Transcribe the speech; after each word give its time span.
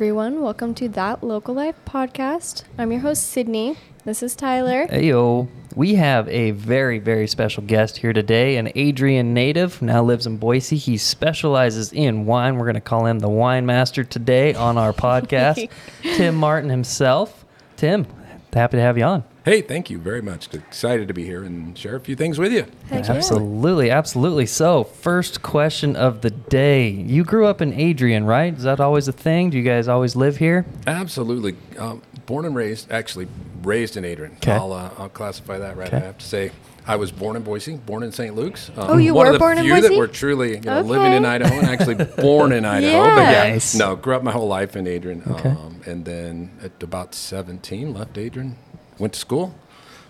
Everyone. 0.00 0.40
Welcome 0.40 0.72
to 0.76 0.88
That 0.88 1.22
Local 1.22 1.54
Life 1.54 1.76
podcast. 1.84 2.62
I'm 2.78 2.90
your 2.90 3.02
host, 3.02 3.28
Sydney. 3.28 3.76
This 4.06 4.22
is 4.22 4.34
Tyler. 4.34 4.86
Heyo. 4.86 5.46
We 5.76 5.96
have 5.96 6.26
a 6.28 6.52
very, 6.52 6.98
very 6.98 7.26
special 7.26 7.62
guest 7.62 7.98
here 7.98 8.14
today, 8.14 8.56
an 8.56 8.72
Adrian 8.74 9.34
native, 9.34 9.82
now 9.82 10.02
lives 10.02 10.26
in 10.26 10.38
Boise. 10.38 10.78
He 10.78 10.96
specializes 10.96 11.92
in 11.92 12.24
wine. 12.24 12.56
We're 12.56 12.64
going 12.64 12.76
to 12.76 12.80
call 12.80 13.04
him 13.04 13.18
the 13.18 13.28
wine 13.28 13.66
master 13.66 14.02
today 14.02 14.54
on 14.54 14.78
our 14.78 14.92
podcast. 14.94 15.68
Tim 16.00 16.34
Martin 16.34 16.70
himself. 16.70 17.44
Tim, 17.76 18.06
happy 18.54 18.78
to 18.78 18.82
have 18.82 18.96
you 18.96 19.04
on. 19.04 19.24
Hey, 19.44 19.62
thank 19.62 19.88
you 19.88 19.98
very 19.98 20.20
much. 20.20 20.52
Excited 20.54 21.08
to 21.08 21.14
be 21.14 21.24
here 21.24 21.42
and 21.44 21.76
share 21.76 21.96
a 21.96 22.00
few 22.00 22.14
things 22.14 22.38
with 22.38 22.52
you. 22.52 22.66
Heck 22.90 23.06
yeah. 23.06 23.12
absolutely, 23.14 23.90
absolutely. 23.90 24.44
So, 24.44 24.84
first 24.84 25.40
question 25.40 25.96
of 25.96 26.20
the 26.20 26.30
day. 26.30 26.90
You 26.90 27.24
grew 27.24 27.46
up 27.46 27.62
in 27.62 27.72
Adrian, 27.72 28.24
right? 28.26 28.52
Is 28.52 28.64
that 28.64 28.80
always 28.80 29.08
a 29.08 29.12
thing? 29.12 29.48
Do 29.48 29.56
you 29.56 29.64
guys 29.64 29.88
always 29.88 30.14
live 30.14 30.36
here? 30.36 30.66
Absolutely. 30.86 31.56
Um, 31.78 32.02
born 32.26 32.44
and 32.44 32.54
raised, 32.54 32.92
actually 32.92 33.28
raised 33.62 33.96
in 33.96 34.04
Adrian. 34.04 34.36
'Kay. 34.42 34.52
I'll, 34.52 34.72
uh, 34.74 34.90
I'll 34.98 35.08
classify 35.08 35.56
that 35.58 35.74
right. 35.76 35.92
I 35.92 36.00
have 36.00 36.18
to 36.18 36.26
say, 36.26 36.50
I 36.86 36.96
was 36.96 37.10
born 37.10 37.34
in 37.36 37.42
Boise, 37.42 37.76
born 37.76 38.02
in 38.02 38.12
St. 38.12 38.34
Luke's. 38.36 38.68
Um, 38.76 38.90
Oh, 38.90 38.96
you 38.98 39.14
one 39.14 39.24
were 39.24 39.30
of 39.30 39.32
the 39.34 39.38
born 39.38 39.56
in 39.56 39.64
few 39.64 39.74
Boise? 39.74 39.88
that 39.88 39.96
were 39.96 40.06
truly 40.08 40.56
you 40.56 40.60
know, 40.60 40.80
living 40.82 41.12
in 41.12 41.24
Idaho 41.24 41.54
and 41.54 41.66
actually 41.66 41.94
born 41.94 42.52
in 42.52 42.64
Idaho. 42.66 42.98
But 43.14 43.20
Yeah. 43.22 43.30
yeah, 43.46 43.52
Nice. 43.52 43.74
no, 43.74 43.96
grew 43.96 44.16
up 44.16 44.22
my 44.22 44.32
whole 44.32 44.48
life 44.48 44.76
in 44.76 44.86
Adrian. 44.86 45.22
Okay. 45.26 45.48
Um, 45.50 45.80
and 45.86 46.04
then 46.04 46.50
at 46.62 46.82
about 46.82 47.14
17, 47.14 47.94
left 47.94 48.18
Adrian, 48.18 48.56
went 49.00 49.14
to 49.14 49.18
school, 49.18 49.54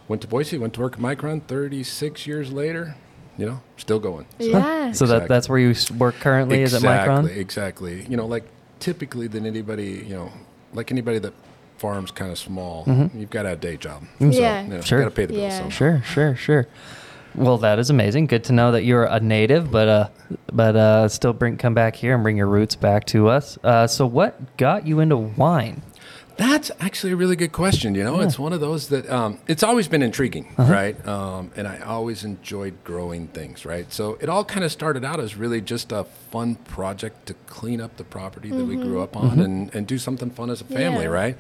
went 0.08 0.20
to 0.22 0.28
Boise, 0.28 0.58
went 0.58 0.74
to 0.74 0.80
work 0.80 0.94
at 0.94 0.98
Micron. 0.98 1.42
36 1.46 2.26
years 2.26 2.52
later, 2.52 2.96
you 3.38 3.46
know, 3.46 3.60
still 3.78 3.98
going. 3.98 4.26
So- 4.38 4.46
Yeah. 4.46 4.92
So 4.92 5.06
that, 5.06 5.28
that's 5.28 5.48
where 5.48 5.58
you 5.58 5.74
work 5.96 6.16
currently? 6.16 6.62
Is 6.62 6.74
it 6.74 6.82
Micron? 6.82 7.20
Exactly, 7.20 7.40
exactly. 7.40 8.06
You 8.10 8.16
know, 8.16 8.26
like 8.26 8.44
typically 8.80 9.28
than 9.28 9.46
anybody, 9.46 10.04
you 10.06 10.14
know, 10.14 10.32
like 10.74 10.90
anybody 10.90 11.18
that 11.20 11.32
farms 11.78 12.10
kind 12.10 12.30
of 12.30 12.38
small, 12.38 12.84
you've 13.14 13.30
got 13.30 13.44
to 13.44 13.50
have 13.50 13.58
a 13.58 13.60
day 13.60 13.76
job. 13.76 14.02
Yeah. 14.18 14.28
So, 14.30 14.66
you 14.68 14.74
know, 14.74 14.80
Sure. 14.82 14.98
You 14.98 15.04
got 15.04 15.10
to 15.10 15.14
pay 15.16 15.26
the 15.26 15.32
bills. 15.34 15.42
Yeah. 15.42 15.56
somehow. 15.56 15.70
Sure, 15.70 16.02
sure, 16.04 16.36
sure. 16.36 16.66
Well, 17.36 17.58
that 17.58 17.78
is 17.78 17.90
amazing. 17.90 18.26
Good 18.26 18.42
to 18.44 18.52
know 18.52 18.72
that 18.72 18.82
you're 18.82 19.04
a 19.04 19.20
native, 19.20 19.70
but 19.70 19.86
uh, 19.88 20.08
but 20.52 20.74
uh, 20.74 21.06
still 21.08 21.32
bring 21.32 21.56
come 21.58 21.74
back 21.74 21.94
here 21.94 22.12
and 22.14 22.24
bring 22.24 22.36
your 22.36 22.48
roots 22.48 22.74
back 22.74 23.04
to 23.06 23.28
us. 23.28 23.56
Uh, 23.62 23.86
so, 23.86 24.04
what 24.04 24.56
got 24.56 24.84
you 24.84 24.98
into 24.98 25.16
wine? 25.16 25.80
That's 26.40 26.70
actually 26.80 27.12
a 27.12 27.16
really 27.16 27.36
good 27.36 27.52
question. 27.52 27.94
You 27.94 28.02
know, 28.02 28.20
it's 28.20 28.38
one 28.38 28.54
of 28.54 28.60
those 28.60 28.88
that 28.88 29.06
um, 29.10 29.36
it's 29.46 29.62
always 29.62 29.88
been 29.88 30.02
intriguing, 30.02 30.46
Uh-huh. 30.56 30.72
right? 30.72 31.06
Um, 31.06 31.50
and 31.54 31.68
I 31.68 31.80
always 31.80 32.24
enjoyed 32.24 32.82
growing 32.82 33.26
things, 33.28 33.66
right? 33.66 33.92
So 33.92 34.16
it 34.22 34.30
all 34.30 34.42
kind 34.42 34.64
of 34.64 34.72
started 34.72 35.04
out 35.04 35.20
as 35.20 35.36
really 35.36 35.60
just 35.60 35.92
a 35.92 36.04
fun 36.32 36.54
project 36.54 37.26
to 37.26 37.34
clean 37.46 37.78
up 37.78 37.98
the 37.98 38.04
property 38.04 38.52
that 38.52 38.64
we 38.64 38.76
grew 38.76 39.02
up 39.02 39.18
on 39.18 39.38
and, 39.40 39.74
and 39.74 39.86
do 39.86 39.98
something 39.98 40.30
fun 40.30 40.48
as 40.48 40.62
a 40.62 40.64
family, 40.64 41.04
Yeah. 41.04 41.10
right? 41.10 41.36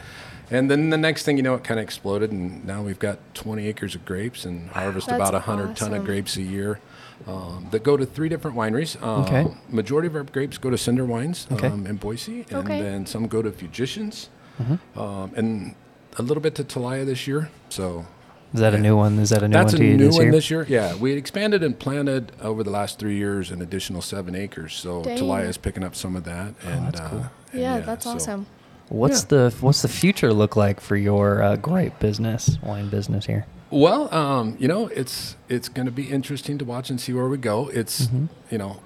And 0.50 0.70
then 0.70 0.90
the 0.90 0.98
next 0.98 1.22
thing 1.24 1.38
you 1.38 1.42
know, 1.42 1.54
it 1.54 1.64
kind 1.64 1.80
of 1.80 1.84
exploded, 1.84 2.30
and 2.30 2.62
now 2.66 2.82
we've 2.82 2.98
got 2.98 3.20
20 3.34 3.66
acres 3.68 3.94
of 3.94 4.04
grapes 4.04 4.44
and 4.44 4.68
harvest 4.68 5.10
about 5.10 5.32
100 5.32 5.76
ton 5.76 5.94
of 5.94 6.04
grapes 6.04 6.36
a 6.36 6.42
year. 6.42 6.78
Um, 7.26 7.68
that 7.70 7.82
go 7.84 7.96
to 7.96 8.04
three 8.04 8.28
different 8.28 8.54
wineries. 8.56 9.00
Um, 9.02 9.22
Okay. 9.24 9.46
Majority 9.70 10.08
of 10.08 10.14
our 10.16 10.24
grapes 10.24 10.58
go 10.58 10.68
to 10.68 10.76
Cinder 10.76 11.06
Wines 11.06 11.46
Okay. 11.50 11.68
um, 11.68 11.86
in 11.86 11.96
Boise, 11.96 12.44
and 12.50 12.58
Okay. 12.68 12.80
then 12.82 13.06
some 13.06 13.26
go 13.28 13.40
to 13.40 13.50
Fujishin's 13.50 14.28
Mm-hmm. 14.60 14.98
um, 14.98 15.32
and 15.36 15.74
a 16.18 16.22
little 16.22 16.42
bit 16.42 16.54
to 16.56 16.64
Telaya 16.64 17.04
this 17.06 17.26
year. 17.26 17.50
So 17.68 18.06
Is 18.52 18.60
that 18.60 18.74
a 18.74 18.78
new 18.78 18.96
one? 18.96 19.18
Is 19.18 19.30
that 19.30 19.42
a 19.42 19.48
new 19.48 19.56
one? 19.56 19.64
that's 19.64 19.74
a 19.74 19.76
one 19.76 19.80
to 19.80 19.86
you 19.90 19.96
new 19.96 20.06
this 20.06 20.14
one 20.16 20.22
year? 20.24 20.32
this 20.32 20.50
year. 20.50 20.66
Yeah, 20.68 20.94
we 20.96 21.12
expanded 21.12 21.62
and 21.62 21.78
planted 21.78 22.32
over 22.40 22.62
the 22.62 22.70
last 22.70 22.98
three 22.98 23.16
years 23.16 23.50
an 23.50 23.62
additional 23.62 24.02
seven 24.02 24.34
acres. 24.34 24.74
So 24.74 25.02
Dang. 25.02 25.18
Telaya 25.18 25.48
is 25.48 25.56
picking 25.56 25.84
up 25.84 25.94
some 25.94 26.16
of 26.16 26.24
that. 26.24 26.54
And, 26.64 26.86
that's 26.88 27.00
uh, 27.00 27.08
cool. 27.08 27.26
and 27.52 27.60
Yeah, 27.62 27.80
that's 27.80 28.04
so- 28.04 28.10
awesome. 28.12 28.46
What's 28.88 29.22
the 29.22 29.54
What's 29.60 29.82
the 29.82 29.88
future 29.88 30.32
look 30.32 30.56
like 30.56 30.80
for 30.80 30.96
your 30.96 31.40
uh, 31.44 31.54
grape 31.54 32.00
business, 32.00 32.58
wine 32.60 32.88
business 32.88 33.24
here? 33.24 33.46
Well, 33.70 34.12
um, 34.12 34.56
you 34.58 34.66
know, 34.66 34.88
it's 34.88 35.36
it's 35.48 35.68
going 35.68 35.86
to 35.86 35.92
be 35.92 36.10
interesting 36.10 36.58
to 36.58 36.64
watch 36.64 36.90
and 36.90 37.00
see 37.00 37.12
where 37.12 37.28
we 37.28 37.38
go. 37.38 37.68
It's 37.68 38.06
Mm-hmm. 38.08 38.26
you 38.50 38.58
know, 38.58 38.80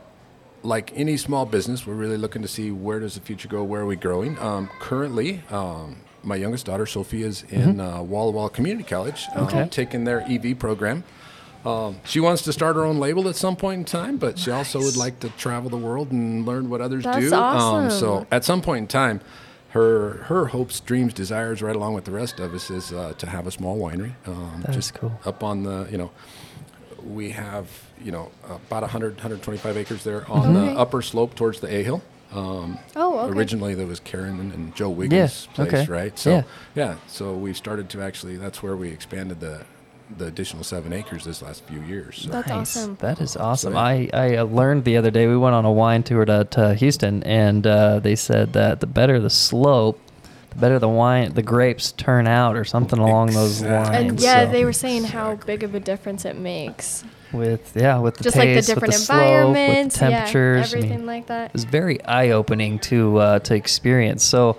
like 0.64 0.92
any 0.96 1.16
small 1.16 1.44
business, 1.46 1.86
we're 1.86 1.94
really 1.94 2.16
looking 2.16 2.42
to 2.42 2.48
see 2.48 2.70
where 2.72 2.98
does 3.00 3.14
the 3.14 3.20
future 3.20 3.48
go, 3.48 3.62
where 3.62 3.82
are 3.82 3.86
we 3.86 3.96
growing. 3.96 4.38
Um, 4.38 4.68
currently, 4.80 5.42
um, 5.50 5.96
my 6.22 6.36
youngest 6.36 6.66
daughter 6.66 6.86
Sophie 6.86 7.22
is 7.22 7.44
in 7.50 7.80
uh, 7.80 8.02
Walla 8.02 8.30
Walla 8.32 8.50
Community 8.50 8.82
College, 8.88 9.26
um, 9.34 9.46
Mm-hmm. 9.46 9.56
Okay. 9.58 9.68
taking 9.70 10.04
their 10.04 10.22
EV 10.22 10.58
program. 10.58 11.04
Um, 11.66 12.00
she 12.04 12.18
wants 12.20 12.42
to 12.42 12.52
start 12.52 12.76
her 12.76 12.84
own 12.84 12.98
label 12.98 13.28
at 13.28 13.36
some 13.36 13.56
point 13.56 13.78
in 13.78 13.84
time, 13.84 14.16
but 14.18 14.38
she 14.38 14.50
also 14.50 14.80
would 14.80 14.96
like 14.96 15.20
to 15.20 15.28
travel 15.30 15.70
the 15.70 15.78
world 15.78 16.10
and 16.12 16.44
learn 16.44 16.68
what 16.68 16.80
others 16.82 17.04
That's 17.04 17.18
do. 17.18 17.32
awesome. 17.34 17.84
Um, 17.84 17.90
so 17.90 18.26
at 18.30 18.44
some 18.44 18.60
point 18.60 18.82
in 18.82 18.86
time, 18.88 19.20
her 19.70 20.24
her 20.24 20.46
hopes, 20.46 20.80
dreams, 20.80 21.12
desires, 21.14 21.62
right 21.62 21.74
along 21.76 21.94
with 21.94 22.04
the 22.04 22.10
rest 22.12 22.38
of 22.38 22.52
us, 22.54 22.70
is 22.70 22.92
uh, 22.92 23.14
to 23.18 23.26
have 23.26 23.46
a 23.46 23.50
small 23.50 23.78
winery. 23.78 24.12
Um, 24.26 24.60
That 24.62 24.70
is 24.70 24.76
just 24.76 24.94
cool. 24.94 25.18
Up 25.24 25.42
on 25.42 25.62
the, 25.62 25.88
you 25.90 25.96
know, 25.98 26.10
we 27.06 27.30
have 27.30 27.68
you 28.02 28.12
know 28.12 28.30
about 28.44 28.82
100, 28.82 29.14
125 29.16 29.76
acres 29.76 30.04
there 30.04 30.30
on 30.30 30.56
Okay. 30.56 30.72
the 30.72 30.78
upper 30.78 31.02
slope 31.02 31.34
towards 31.34 31.60
the 31.60 31.72
A 31.74 31.82
Hill. 31.82 32.02
Um, 32.32 32.78
Oh, 32.96 33.20
okay. 33.20 33.38
Originally, 33.38 33.74
there 33.74 33.86
was 33.86 34.00
Karen 34.00 34.40
and, 34.40 34.52
and 34.52 34.74
Joe 34.74 34.90
Wiggins' 34.90 35.46
place, 35.54 35.72
okay. 35.72 35.86
right? 35.92 36.18
So 36.18 36.30
Yeah. 36.30 36.42
yeah, 36.74 36.94
so 37.06 37.34
we 37.34 37.54
started 37.54 37.88
to 37.90 38.02
actually. 38.02 38.36
That's 38.36 38.62
where 38.62 38.76
we 38.76 38.88
expanded 38.90 39.40
the 39.40 39.60
the 40.18 40.26
additional 40.26 40.62
seven 40.62 40.92
acres 40.92 41.24
this 41.24 41.40
last 41.40 41.62
few 41.64 41.80
years. 41.80 42.22
So. 42.22 42.28
That's 42.30 42.48
Nice. 42.48 42.76
awesome. 42.76 42.96
That 43.00 43.20
is 43.22 43.36
awesome. 43.38 43.72
So, 43.72 43.78
I, 43.78 44.10
I 44.12 44.36
uh, 44.36 44.44
learned 44.44 44.84
the 44.84 44.98
other 44.98 45.10
day, 45.10 45.26
we 45.26 45.36
went 45.36 45.54
on 45.54 45.64
a 45.64 45.72
wine 45.72 46.02
tour 46.02 46.26
to, 46.26 46.44
to 46.44 46.76
Huston, 46.78 47.22
and 47.22 47.66
uh, 47.66 48.00
they 48.00 48.14
said 48.14 48.52
that 48.52 48.80
the 48.80 48.86
better 48.86 49.18
the 49.18 49.30
slope, 49.30 49.98
the 50.54 50.60
better 50.60 50.78
the 50.78 50.88
wine, 50.88 51.32
the 51.34 51.42
grapes 51.42 51.92
turn 51.92 52.26
out, 52.26 52.56
or 52.56 52.64
something 52.64 52.98
along 52.98 53.32
those 53.32 53.60
Exactly. 53.60 53.76
lines. 53.98 54.10
And 54.12 54.20
yeah, 54.20 54.44
So, 54.46 54.52
they 54.52 54.64
were 54.64 54.72
saying 54.72 55.04
how 55.04 55.36
big 55.36 55.62
of 55.62 55.74
a 55.74 55.80
difference 55.80 56.24
it 56.24 56.36
makes. 56.36 57.04
with 57.32 57.72
yeah, 57.76 57.98
with 57.98 58.16
the 58.16 58.24
Just 58.24 58.36
like 58.36 58.48
the 58.50 58.54
taste, 58.56 58.68
different 58.68 58.94
with 58.94 59.00
the 59.00 59.06
slope, 59.06 59.56
with 59.56 59.92
the 59.92 59.98
temperatures. 59.98 60.72
yeah, 60.72 60.78
I 60.78 60.80
mean, 60.80 60.84
everything 60.84 61.06
like 61.06 61.26
that. 61.26 61.46
It 61.46 61.52
was 61.52 61.64
very 61.64 62.02
eye 62.04 62.30
opening 62.30 62.78
to 62.80 63.18
uh, 63.18 63.38
to 63.40 63.54
experience. 63.54 64.22
So, 64.24 64.56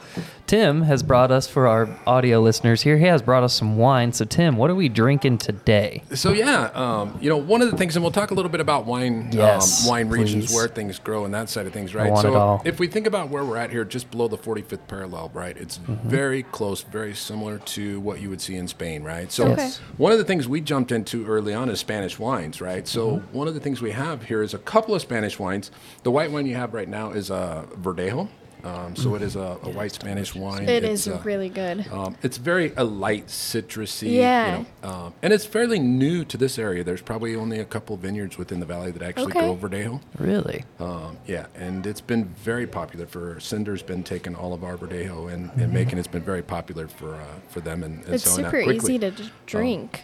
Tim 0.47 0.83
has 0.83 1.01
brought 1.01 1.31
us 1.31 1.47
for 1.47 1.67
our 1.67 1.89
audio 2.05 2.39
listeners 2.39 2.83
here. 2.83 2.97
He 2.99 3.05
has 3.05 3.23
brought 3.23 3.41
us 3.43 3.53
some 3.55 3.77
wine. 3.77 4.13
So, 4.13 4.25
Tim, 4.25 4.57
what 4.57 4.69
are 4.69 4.75
we 4.75 4.89
drinking 4.89 5.39
today? 5.39 6.03
So 6.13 6.33
yeah, 6.33 6.69
um, 6.75 7.17
you 7.19 7.29
know, 7.29 7.37
one 7.37 7.63
of 7.63 7.71
the 7.71 7.77
things, 7.77 7.95
and 7.95 8.03
we'll 8.03 8.11
talk 8.11 8.29
a 8.29 8.35
little 8.35 8.51
bit 8.51 8.61
about 8.61 8.85
wine, 8.85 9.29
Yes, 9.31 9.81
um, 9.83 9.89
wine 9.89 10.09
regions, 10.09 10.53
where 10.53 10.67
things 10.67 10.99
grow, 10.99 11.25
and 11.25 11.33
that 11.33 11.49
side 11.49 11.65
of 11.65 11.73
things, 11.73 11.95
right? 11.95 12.11
want 12.11 12.21
so 12.21 12.33
it 12.33 12.35
all. 12.37 12.61
if 12.63 12.79
we 12.79 12.85
think 12.87 13.07
about 13.07 13.29
where 13.29 13.43
we're 13.43 13.57
at 13.57 13.71
here, 13.71 13.83
just 13.85 14.11
below 14.11 14.27
the 14.27 14.37
45th 14.37 14.87
parallel, 14.87 15.31
right? 15.33 15.57
It's 15.57 15.79
Mm-hmm. 15.79 16.09
very 16.09 16.43
close, 16.43 16.81
very 16.83 17.13
similar 17.15 17.57
to 17.59 17.99
what 17.99 18.21
you 18.21 18.29
would 18.29 18.39
see 18.41 18.55
in 18.55 18.67
Spain, 18.67 19.03
right? 19.03 19.31
So 19.31 19.45
Okay. 19.47 19.63
Yes. 19.63 19.77
one 19.97 20.11
of 20.11 20.17
the 20.19 20.23
things 20.23 20.47
we 20.47 20.61
jumped 20.61 20.91
into 20.91 21.25
early 21.25 21.53
on 21.53 21.69
is 21.69 21.79
Spanish 21.79 22.17
wines, 22.19 22.61
right? 22.61 22.87
So 22.87 23.17
Mm-hmm. 23.17 23.37
one 23.37 23.47
of 23.47 23.53
the 23.55 23.59
things 23.59 23.81
we 23.81 23.91
have 23.91 24.23
here 24.25 24.41
is 24.43 24.53
a 24.53 24.57
couple 24.59 24.93
of 24.95 25.01
Spanish 25.01 25.39
wines. 25.39 25.71
The 26.03 26.11
white 26.11 26.31
wine 26.31 26.45
you 26.45 26.55
have 26.55 26.73
right 26.75 26.87
now 26.87 27.11
is 27.11 27.29
a 27.31 27.65
Verdejo. 27.81 28.27
Um, 28.65 28.95
so 28.95 29.13
it 29.15 29.21
is 29.21 29.35
a, 29.35 29.59
a 29.63 29.69
white 29.69 29.91
Spanish 29.93 30.33
wine. 30.33 30.67
It 30.67 30.83
It's, 30.83 31.05
is 31.05 31.13
uh, 31.13 31.21
really 31.23 31.49
good. 31.49 31.85
um, 31.91 32.15
it's 32.23 32.37
very 32.37 32.73
a 32.75 32.83
light 32.83 33.27
citrusy, 33.27 34.13
Yeah. 34.13 34.57
you 34.59 34.65
know, 34.83 34.89
um, 34.89 35.13
and 35.21 35.31
it's 35.31 35.45
fairly 35.45 35.77
new 35.79 36.25
to 36.25 36.35
this 36.37 36.57
area. 36.57 36.83
There's 36.83 37.01
probably 37.01 37.35
only 37.35 37.59
a 37.59 37.65
couple 37.65 37.95
vineyards 37.97 38.37
within 38.37 38.59
the 38.59 38.65
valley 38.65 38.91
that 38.91 39.01
actually 39.03 39.25
Okay. 39.27 39.39
grow 39.41 39.55
Verdejo. 39.55 40.01
Really? 40.17 40.63
Um, 40.79 41.17
yeah, 41.27 41.45
and 41.55 41.85
it's 41.85 42.01
been 42.01 42.25
very 42.25 42.65
popular 42.65 43.05
for 43.05 43.39
Cinder's 43.39 43.83
been 43.83 44.03
taking 44.03 44.35
all 44.35 44.53
of 44.53 44.63
our 44.63 44.77
Verdejo 44.77 45.31
and, 45.31 45.49
Mm-hmm. 45.51 45.59
and 45.61 45.73
making 45.73 45.99
it's 45.99 46.07
been 46.07 46.23
very 46.23 46.41
popular 46.41 46.87
for 46.87 47.13
uh, 47.15 47.25
for 47.49 47.59
them 47.61 47.83
and, 47.83 48.03
and 48.05 48.15
It's 48.15 48.23
selling 48.23 48.45
out 48.45 48.51
super 48.51 48.63
quickly. 48.63 48.93
easy 48.95 48.99
to 48.99 49.11
d- 49.11 49.31
drink. 49.45 50.03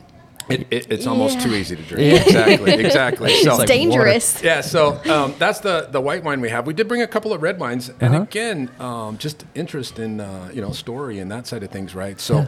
It, 0.50 0.68
it, 0.72 0.92
it's 0.92 1.08
almost 1.08 1.40
too 1.42 1.54
easy 1.54 1.76
to 1.76 1.84
drink. 1.84 2.22
Exactly, 2.26 2.74
exactly. 2.86 3.30
So, 3.30 3.34
It's 3.36 3.46
it's 3.48 3.58
like 3.60 3.68
dangerous. 3.68 4.42
yeah, 4.44 4.62
so 4.62 5.00
um, 5.10 5.36
that's 5.38 5.60
the 5.60 5.88
the 5.92 6.02
white 6.02 6.24
wine 6.24 6.42
we 6.42 6.50
have. 6.50 6.66
We 6.68 6.74
did 6.74 6.88
bring 6.88 7.02
a 7.02 7.08
couple 7.08 7.32
of 7.34 7.42
red 7.42 7.60
wines, 7.60 7.90
and 8.00 8.14
Uh-huh. 8.16 8.24
again, 8.24 8.70
um, 8.80 9.18
just 9.18 9.46
interest 9.56 10.00
in 10.00 10.20
uh, 10.20 10.50
you 10.54 10.62
know 10.62 10.72
story 10.72 11.20
and 11.20 11.32
that 11.32 11.48
side 11.48 11.64
of 11.64 11.70
things, 11.72 11.94
right? 11.96 12.20
So 12.20 12.48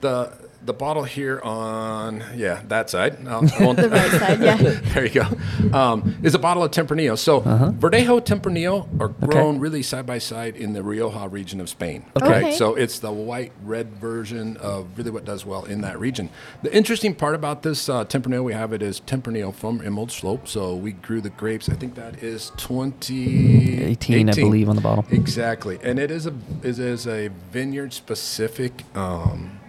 the 0.00 0.32
the 0.64 0.72
bottle 0.72 1.04
here 1.04 1.40
on 1.42 2.22
yeah 2.34 2.62
that 2.68 2.88
side. 2.90 3.16
I'll- 3.28 3.48
I 3.58 3.64
won't- 3.64 3.78
The 3.78 3.88
right 3.90 4.10
side, 4.10 4.40
yeah. 4.40 4.56
there 4.94 5.04
you 5.06 5.10
go. 5.22 5.76
Um, 5.78 6.16
is 6.22 6.34
a 6.34 6.38
bottle 6.38 6.62
of 6.64 6.70
Tempranillo. 6.70 7.16
So 7.18 7.38
Uh-huh. 7.40 7.72
Verdejo 7.72 8.20
Tempranillo 8.24 8.88
are 9.00 9.08
grown 9.08 9.58
really 9.58 9.82
side 9.82 10.06
by 10.06 10.18
side 10.18 10.56
in 10.56 10.72
the 10.72 10.82
Rioja 10.82 11.28
region 11.28 11.60
of 11.60 11.68
Spain. 11.68 12.04
Okay. 12.16 12.28
Right? 12.44 12.54
So 12.54 12.74
it's 12.74 12.98
the 12.98 13.12
white 13.12 13.52
red 13.62 13.88
version 13.96 14.56
of 14.56 14.86
really 14.96 15.10
what 15.10 15.24
does 15.24 15.44
well 15.44 15.64
in 15.64 15.80
that 15.82 15.98
region. 16.00 16.30
The 16.62 16.74
interesting 16.74 17.14
part 17.14 17.34
about 17.34 17.62
this 17.62 17.88
uh, 17.88 18.04
Tempranillo 18.04 18.42
we 18.44 18.52
have 18.54 18.72
it 18.72 18.82
is 18.82 19.00
Tempranillo 19.00 19.54
from 19.54 19.80
Emerald 19.84 20.10
Slope. 20.12 20.48
So 20.48 20.74
we 20.74 20.92
grew 20.92 21.20
the 21.20 21.30
grapes. 21.30 21.68
I 21.68 21.74
think 21.74 21.94
that 21.96 22.22
is 22.22 22.50
2018, 22.56 23.82
18, 23.82 24.30
I 24.30 24.32
believe, 24.34 24.68
on 24.68 24.76
the 24.76 24.82
bottle. 24.82 25.04
Exactly, 25.10 25.78
and 25.82 25.98
it 25.98 26.10
is 26.10 26.26
a 26.26 26.34
it 26.62 26.78
is 26.78 27.06
a 27.06 27.28
vineyard 27.52 27.92
specific. 27.92 28.84
Um, 28.94 29.60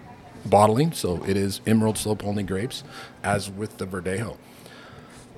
bottling, 0.46 0.92
so 0.94 1.24
it 1.26 1.36
is 1.38 1.62
Emerald 1.68 1.98
Slope 1.98 2.24
only 2.26 2.44
grapes, 2.44 2.84
as 3.24 3.50
with 3.50 3.78
the 3.78 3.86
Verdejo. 3.86 4.38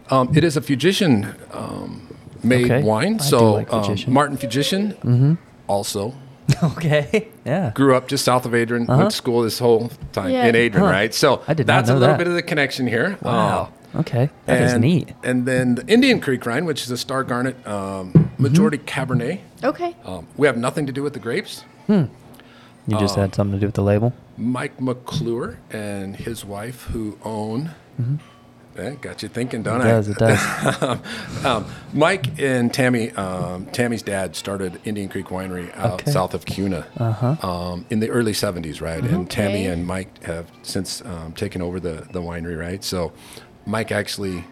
Um, 0.10 0.36
it 0.36 0.44
is 0.44 0.56
a 0.58 0.62
Fujishin 0.62 1.36
um, 1.56 2.16
made 2.44 2.66
Okay. 2.72 2.84
wine, 2.84 3.16
I 3.20 3.24
so 3.24 3.54
like 3.54 3.74
um, 3.74 3.84
Fugitian. 3.84 4.08
Martin 4.10 4.38
Fujishin, 4.38 5.38
also 5.68 6.14
Okay. 6.64 7.28
Yeah. 7.46 7.72
Grew 7.76 7.94
up 7.96 8.08
just 8.08 8.24
south 8.24 8.46
of 8.46 8.56
Adrian. 8.56 8.86
Went 8.86 9.10
to 9.10 9.16
school 9.16 9.42
this 9.42 9.60
whole 9.60 9.90
time 10.14 10.30
Yeah. 10.32 10.46
in 10.48 10.56
Adrian, 10.56 10.86
Uh-huh. 10.86 10.94
Right? 10.94 11.14
So 11.14 11.44
I 11.48 11.54
did 11.54 11.68
that's 11.68 11.90
a 11.90 11.94
little 11.94 12.08
that. 12.10 12.18
bit 12.18 12.28
of 12.28 12.34
the 12.36 12.42
connection 12.42 12.88
here. 12.88 13.18
Wow. 13.22 13.74
Uh, 13.94 14.00
okay. 14.00 14.30
That 14.46 14.62
is 14.62 14.72
and, 14.74 14.82
neat. 14.82 15.14
And 15.26 15.46
then 15.46 15.76
the 15.76 15.86
Indian 15.88 16.22
Creek 16.22 16.46
Rhine, 16.46 16.64
which 16.64 16.84
is 16.84 16.92
a 16.92 16.98
Star 16.98 17.24
Garnet, 17.26 17.56
um, 17.68 18.14
Mm-hmm. 18.14 18.44
majority 18.44 18.78
Cabernet. 18.78 19.40
Okay. 19.64 19.96
Um, 20.06 20.26
we 20.38 20.48
have 20.48 20.56
nothing 20.58 20.86
to 20.86 20.94
do 20.94 21.02
with 21.04 21.14
the 21.14 21.20
grapes. 21.20 21.64
You 22.88 22.98
just 22.98 23.18
uh, 23.18 23.22
had 23.22 23.36
something 23.36 23.54
to 23.54 23.60
do 23.60 23.66
with 23.68 23.76
the 23.76 23.84
label. 23.84 24.14
Mike 24.38 24.80
McClure 24.80 25.60
and 25.72 26.16
his 26.16 26.46
wife, 26.46 26.84
who 26.86 27.18
own. 27.24 27.72
Mhm. 28.02 28.20
Eh, 28.78 28.92
got 29.02 29.24
you 29.24 29.30
thinking, 29.30 29.64
don't 29.64 29.80
Mm-hmm. 29.82 30.12
It 30.12 30.22
I? 30.22 30.28
does. 30.28 30.90
It 30.90 31.02
does. 31.40 31.46
um, 31.46 31.66
Mike 31.94 32.40
and 32.40 32.72
Tammy, 32.72 33.10
um, 33.14 33.66
Tammy's 33.68 34.04
dad 34.04 34.36
started 34.36 34.80
Indian 34.86 35.10
Creek 35.10 35.26
Winery 35.28 35.76
out 35.76 35.94
Okay. 36.02 36.12
south 36.12 36.36
of 36.36 36.46
Kuna 36.46 36.86
Uh-huh. 36.98 37.36
um, 37.74 37.86
in 37.90 38.00
the 38.02 38.10
early 38.12 38.34
70s, 38.34 38.80
right? 38.80 39.04
And 39.04 39.28
Tammy 39.30 39.62
Okay. 39.64 39.66
and 39.66 39.88
Mike 39.88 40.24
have 40.26 40.52
since 40.62 41.02
um, 41.02 41.34
taken 41.34 41.62
over 41.64 41.80
the, 41.80 42.06
the 42.12 42.22
winery, 42.22 42.58
right? 42.58 42.84
So 42.84 43.12
Mike 43.66 43.92
actually 43.92 44.44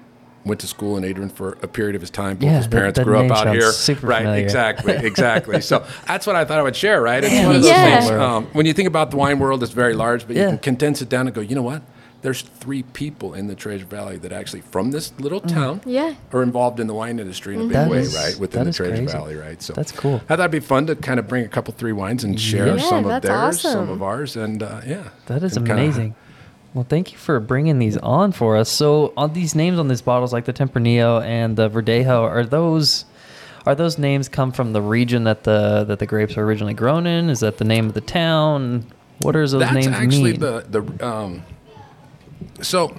went 0.46 0.60
to 0.62 0.68
school 0.68 0.96
in 0.98 1.04
Adrian 1.04 1.30
for 1.30 1.58
a 1.64 1.68
period 1.68 1.96
of 1.96 2.02
his 2.02 2.10
time. 2.12 2.38
Both 2.38 2.44
Yeah, 2.46 2.58
his 2.58 2.66
that- 2.66 2.72
parents 2.72 2.98
that 3.00 3.04
grew 3.06 3.18
up 3.18 3.32
out 3.32 3.54
here. 3.54 3.72
super 3.72 4.08
right, 4.08 4.20
familiar. 4.24 4.44
exactly, 4.44 4.94
exactly. 5.04 5.62
so 5.62 5.84
that's 6.08 6.28
what 6.28 6.36
I 6.36 6.46
thought 6.46 6.60
I 6.60 6.64
would 6.64 6.76
share, 6.76 7.02
right? 7.02 7.24
It's 7.24 7.34
Man, 7.34 7.48
one 7.48 7.56
of 7.56 7.62
those 7.64 7.72
Yeah. 7.72 8.00
things. 8.00 8.12
Um, 8.12 8.46
when 8.54 8.66
you 8.66 8.74
think 8.74 8.88
about 8.88 9.12
the 9.12 9.18
wine 9.18 9.40
world, 9.40 9.64
it's 9.64 9.72
very 9.74 9.94
large, 9.94 10.28
but 10.28 10.36
Yeah. 10.36 10.44
you 10.44 10.50
can 10.50 10.58
condense 10.60 11.02
it 11.02 11.10
down 11.10 11.26
and 11.28 11.36
go, 11.36 11.42
you 11.42 11.56
know 11.56 11.62
what? 11.64 11.82
There's 12.22 12.42
three 12.42 12.82
people 12.82 13.36
in 13.36 13.46
the 13.48 13.54
Treasure 13.54 13.86
Valley 13.86 14.18
that 14.18 14.32
actually, 14.32 14.62
from 14.62 14.90
this 14.90 15.14
little 15.20 15.40
town, 15.40 15.82
Yeah. 15.86 16.14
are 16.34 16.42
involved 16.42 16.80
in 16.80 16.88
the 16.88 16.94
wine 16.96 17.20
industry 17.20 17.54
in 17.54 17.62
a 17.62 17.64
big 17.66 17.74
That 17.74 17.90
way, 17.90 18.00
is- 18.00 18.16
right? 18.16 18.36
Within 18.40 18.66
the 18.66 18.72
Treasure 18.74 18.96
crazy. 18.96 19.12
Valley, 19.12 19.36
right? 19.36 19.62
So 19.62 19.74
That's 19.74 19.92
cool. 19.92 20.16
I 20.30 20.36
thought 20.36 20.40
it'd 20.40 20.52
be 20.52 20.60
fun 20.60 20.88
to 20.88 20.96
kind 20.96 21.20
of 21.20 21.28
bring 21.28 21.46
a 21.46 21.48
couple 21.48 21.74
three 21.78 21.92
wines 21.92 22.24
and 22.24 22.40
share 22.40 22.68
Yeah, 22.78 22.78
some 22.78 23.06
of 23.06 23.22
that's 23.22 23.28
theirs, 23.28 23.62
some 23.62 23.90
of 23.90 24.02
ours, 24.02 24.36
and 24.36 24.64
uh, 24.64 24.82
yeah, 24.88 25.04
That 25.28 25.44
is 25.44 25.56
and 25.58 25.68
kinda- 25.68 25.82
amazing. 25.84 26.16
Well, 26.76 26.86
thank 26.88 27.14
you 27.14 27.18
for 27.18 27.40
bringing 27.40 27.80
these 27.80 27.96
on 27.96 28.34
for 28.34 28.58
us. 28.58 28.70
So, 28.70 29.14
on 29.16 29.32
these 29.32 29.56
names 29.56 29.80
on 29.80 29.88
these 29.88 30.02
bottles, 30.02 30.34
like 30.34 30.44
the 30.44 30.52
Tempranillo 30.52 31.24
and 31.24 31.56
the 31.56 31.70
Verdejo, 31.70 32.24
are 32.24 32.46
those 32.46 33.06
are 33.66 33.76
those 33.76 33.98
names 33.98 34.28
come 34.28 34.52
from 34.52 34.74
the 34.74 34.82
region 34.82 35.24
that 35.24 35.46
the 35.46 35.86
that 35.86 36.00
the 36.00 36.06
grapes 36.06 36.38
are 36.38 36.44
originally 36.44 36.74
grown 36.74 37.08
in? 37.08 37.30
Is 37.30 37.40
that 37.40 37.60
the 37.60 37.64
name 37.64 37.88
of 37.88 37.94
the 37.94 38.02
town? 38.02 38.92
What 39.22 39.32
does 39.32 39.54
those 39.54 39.62
That's 39.62 39.74
names 39.74 39.88
actually 39.88 40.32
mean? 40.34 40.42
the 40.42 40.66
the 40.68 41.08
um, 41.08 41.44
so 42.62 42.94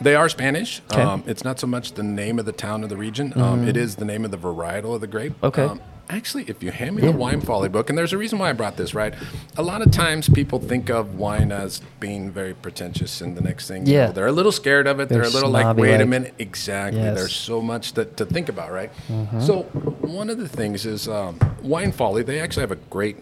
they 0.00 0.16
are 0.16 0.28
Spanish. 0.28 0.82
Okay. 0.92 1.00
Um, 1.00 1.22
it's 1.24 1.44
not 1.44 1.60
so 1.60 1.68
much 1.68 1.92
the 1.92 2.02
name 2.02 2.40
of 2.40 2.46
the 2.46 2.52
town 2.52 2.82
or 2.82 2.88
the 2.88 2.96
region. 2.96 3.32
Um, 3.40 3.66
it 3.68 3.76
is 3.76 3.94
the 3.94 4.04
name 4.04 4.24
of 4.24 4.32
the 4.32 4.38
varietal 4.38 4.96
of 4.96 5.00
the 5.00 5.06
grape. 5.06 5.34
Mm-hmm. 5.40 5.46
Okay. 5.46 5.82
Actually, 6.10 6.44
if 6.44 6.62
you 6.62 6.70
hand 6.70 6.96
me 6.96 7.02
the 7.02 7.12
wine 7.12 7.40
folly 7.40 7.68
book, 7.68 7.90
and 7.90 7.98
there's 7.98 8.14
a 8.14 8.18
reason 8.18 8.38
why 8.38 8.48
I 8.48 8.54
brought 8.54 8.78
this, 8.78 8.94
right? 8.94 9.12
A 9.58 9.62
lot 9.62 9.82
of 9.82 9.90
times 9.90 10.26
people 10.28 10.58
think 10.58 10.88
of 10.88 11.16
wine 11.16 11.52
as 11.52 11.82
being 12.00 12.30
very 12.30 12.54
pretentious, 12.54 13.20
and 13.20 13.36
the 13.36 13.42
next 13.42 13.68
thing, 13.68 13.86
you 13.86 13.92
Yeah. 13.94 14.06
know, 14.06 14.12
they're 14.12 14.26
a 14.26 14.32
little 14.32 14.52
scared 14.52 14.86
of 14.86 15.00
it. 15.00 15.10
They're, 15.10 15.18
They're 15.18 15.28
a 15.28 15.32
little 15.32 15.50
like, 15.50 15.76
wait 15.76 16.00
a 16.00 16.06
minute, 16.06 16.34
exactly. 16.38 17.00
Yes. 17.02 17.14
There's 17.14 17.34
so 17.36 17.60
much 17.60 17.92
that, 17.92 18.16
to 18.16 18.24
think 18.24 18.48
about, 18.48 18.72
right? 18.72 18.90
Mm-hmm. 19.08 19.40
So 19.42 19.62
one 20.00 20.30
of 20.30 20.38
the 20.38 20.48
things 20.48 20.86
is 20.86 21.08
um, 21.08 21.38
Wine 21.62 21.92
Folly. 21.92 22.22
They 22.22 22.40
actually 22.40 22.62
have 22.62 22.72
a 22.72 22.76
great 22.76 23.16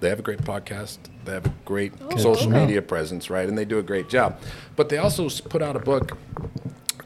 they 0.00 0.08
have 0.08 0.18
a 0.18 0.22
great 0.22 0.42
podcast. 0.42 0.96
They 1.26 1.32
have 1.32 1.44
a 1.46 1.52
great 1.66 1.92
social 2.16 2.34
to 2.36 2.48
media 2.48 2.80
presence, 2.80 3.28
right? 3.28 3.46
And 3.46 3.56
they 3.56 3.66
do 3.66 3.78
a 3.78 3.82
great 3.82 4.08
job. 4.08 4.40
But 4.74 4.88
they 4.88 4.96
also 4.96 5.28
put 5.28 5.60
out 5.62 5.76
a 5.76 5.78
book 5.78 6.16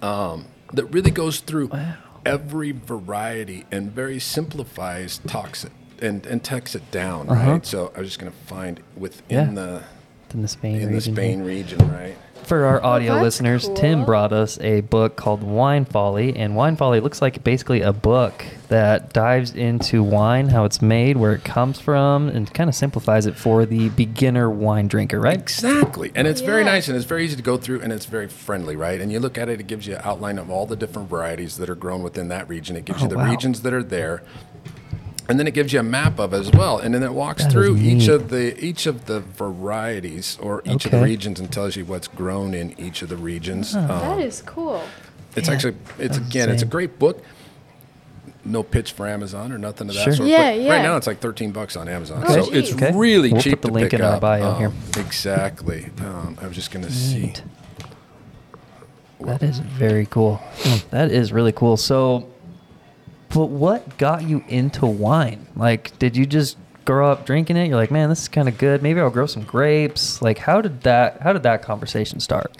um, 0.00 0.46
that 0.72 0.84
really 0.86 1.10
goes 1.10 1.40
through 1.40 1.70
every 2.26 2.72
variety 2.72 3.64
and 3.70 3.92
very 3.92 4.18
simplifies, 4.20 5.18
talks 5.26 5.64
it, 5.64 5.72
and, 6.00 6.24
and 6.26 6.42
takes 6.42 6.74
it 6.74 6.90
down, 6.90 7.26
right? 7.28 7.64
So 7.64 7.92
I 7.96 8.00
was 8.00 8.08
just 8.08 8.18
going 8.18 8.32
to 8.32 8.38
find 8.46 8.80
within 8.96 9.38
Uh-huh. 9.38 9.50
Yeah. 9.50 9.54
the 9.54 9.82
in 10.36 10.42
the 10.42 10.48
Spain 10.48 10.80
in 10.80 10.92
the. 10.92 11.00
Spain 11.00 11.42
region, 11.42 11.78
right? 11.92 12.16
For 12.44 12.64
our 12.66 12.82
oh, 12.82 12.88
audio 12.88 13.14
that's 13.14 13.22
listeners, 13.24 13.66
cool. 13.66 13.74
Tim 13.74 14.04
brought 14.04 14.32
us 14.32 14.60
a 14.60 14.82
book 14.82 15.16
called 15.16 15.42
Wine 15.42 15.84
Folly, 15.84 16.36
and 16.36 16.54
Wine 16.54 16.76
Folly 16.76 17.00
looks 17.00 17.22
like 17.22 17.42
basically 17.42 17.80
a 17.80 17.92
book 17.92 18.44
that 18.68 19.12
dives 19.12 19.52
into 19.52 20.02
wine, 20.02 20.48
how 20.48 20.64
it's 20.64 20.82
made, 20.82 21.16
where 21.16 21.32
it 21.32 21.44
comes 21.44 21.80
from, 21.80 22.28
and 22.28 22.52
kind 22.52 22.68
of 22.68 22.74
simplifies 22.74 23.26
it 23.26 23.36
for 23.36 23.64
the 23.64 23.88
beginner 23.90 24.50
wine 24.50 24.88
drinker, 24.88 25.20
right? 25.20 25.38
Exactly. 25.38 26.12
And 26.14 26.26
it's 26.26 26.40
very 26.40 26.64
nice 26.64 26.88
and 26.88 26.96
it's 26.96 27.06
very 27.06 27.24
easy 27.24 27.36
to 27.36 27.42
go 27.42 27.56
through 27.56 27.80
and 27.80 27.92
it's 27.92 28.06
very 28.06 28.28
friendly, 28.28 28.76
right? 28.76 29.00
And 29.00 29.10
you 29.10 29.20
look 29.20 29.38
at 29.38 29.48
it, 29.48 29.60
it 29.60 29.66
gives 29.66 29.86
you 29.86 29.94
an 29.96 30.02
outline 30.04 30.38
of 30.38 30.50
all 30.50 30.66
the 30.66 30.76
different 30.76 31.08
varieties 31.08 31.56
that 31.58 31.70
are 31.70 31.74
grown 31.74 32.02
within 32.02 32.28
that 32.28 32.48
region. 32.48 32.76
It 32.76 32.84
gives 32.84 33.00
Oh, 33.00 33.04
you 33.04 33.08
the 33.10 33.16
wow. 33.16 33.30
regions 33.30 33.62
that 33.62 33.72
are 33.72 33.82
there. 33.82 34.22
And 35.28 35.38
then 35.40 35.46
it 35.46 35.54
gives 35.54 35.72
you 35.72 35.80
a 35.80 35.82
map 35.82 36.18
of 36.18 36.34
it 36.34 36.38
as 36.38 36.50
well. 36.50 36.78
And 36.78 36.94
then 36.94 37.02
it 37.02 37.12
walks 37.12 37.42
That 37.42 37.48
is 37.48 37.52
through 37.54 37.76
each 37.78 38.08
of 38.08 38.28
the 38.28 38.62
each 38.62 38.84
of 38.86 39.06
the 39.06 39.20
varieties 39.20 40.36
or 40.40 40.60
each 40.66 40.84
of 40.84 40.90
the 40.90 41.00
regions 41.02 41.40
and 41.40 41.50
tells 41.50 41.76
you 41.76 41.84
what's 41.86 42.08
grown 42.08 42.52
in 42.52 42.78
each 42.78 43.00
of 43.00 43.08
the 43.08 43.16
regions. 43.16 43.74
Um, 43.74 43.88
That 43.88 44.18
is 44.20 44.42
cool. 44.42 44.82
it's 45.34 45.48
Yeah, 45.48 45.54
actually 45.54 45.76
it's 45.98 46.18
that's 46.18 46.28
again 46.28 46.50
it's 46.50 46.62
a 46.62 46.66
great 46.66 46.98
book. 46.98 47.22
No 48.44 48.62
pitch 48.62 48.92
for 48.92 49.06
Amazon 49.06 49.50
or 49.52 49.56
nothing 49.56 49.88
of 49.88 49.94
that 49.94 50.04
Sure. 50.04 50.12
sort. 50.12 50.28
Yeah, 50.28 50.52
but 50.52 50.60
yeah. 50.60 50.72
Right 50.74 50.82
now 50.82 50.98
it's 50.98 51.06
like 51.06 51.20
thirteen 51.20 51.52
bucks 51.52 51.74
on 51.76 51.88
Amazon, 51.88 52.22
Oh, 52.26 52.34
so 52.44 52.52
it's 52.52 52.68
geez. 52.68 52.74
Okay. 52.74 52.92
really 52.94 53.32
We'll 53.32 53.40
cheap 53.40 53.52
put 53.52 53.62
the 53.62 53.68
to 53.68 53.74
link 53.74 53.90
pick 53.92 54.00
in 54.00 54.04
our 54.04 54.16
up. 54.16 54.20
bio 54.20 54.54
here. 54.58 54.68
Um, 54.68 54.74
Exactly. 54.98 55.86
Um, 56.00 56.36
I 56.42 56.46
was 56.46 56.54
just 56.54 56.70
gonna 56.70 56.90
see. 56.90 57.32
That 59.20 59.42
is 59.42 59.58
very 59.60 60.04
cool. 60.04 60.42
That 60.90 61.10
is 61.10 61.32
really 61.32 61.52
cool. 61.52 61.78
So, 61.78 62.28
but 63.34 63.46
what 63.46 63.98
got 63.98 64.22
you 64.22 64.44
into 64.48 64.86
wine? 64.86 65.46
Like, 65.56 65.98
did 65.98 66.16
you 66.16 66.24
just 66.24 66.56
grow 66.84 67.10
up 67.10 67.26
drinking 67.26 67.56
it? 67.56 67.66
You're 67.68 67.76
like, 67.76 67.90
man, 67.90 68.08
this 68.08 68.22
is 68.22 68.28
kind 68.28 68.48
of 68.48 68.56
good. 68.56 68.82
Maybe 68.82 69.00
I'll 69.00 69.10
grow 69.10 69.26
some 69.26 69.42
grapes. 69.42 70.22
Like, 70.22 70.38
how 70.38 70.60
did 70.60 70.82
that? 70.82 71.20
How 71.20 71.32
did 71.32 71.42
that 71.42 71.62
conversation 71.62 72.20
start? 72.20 72.56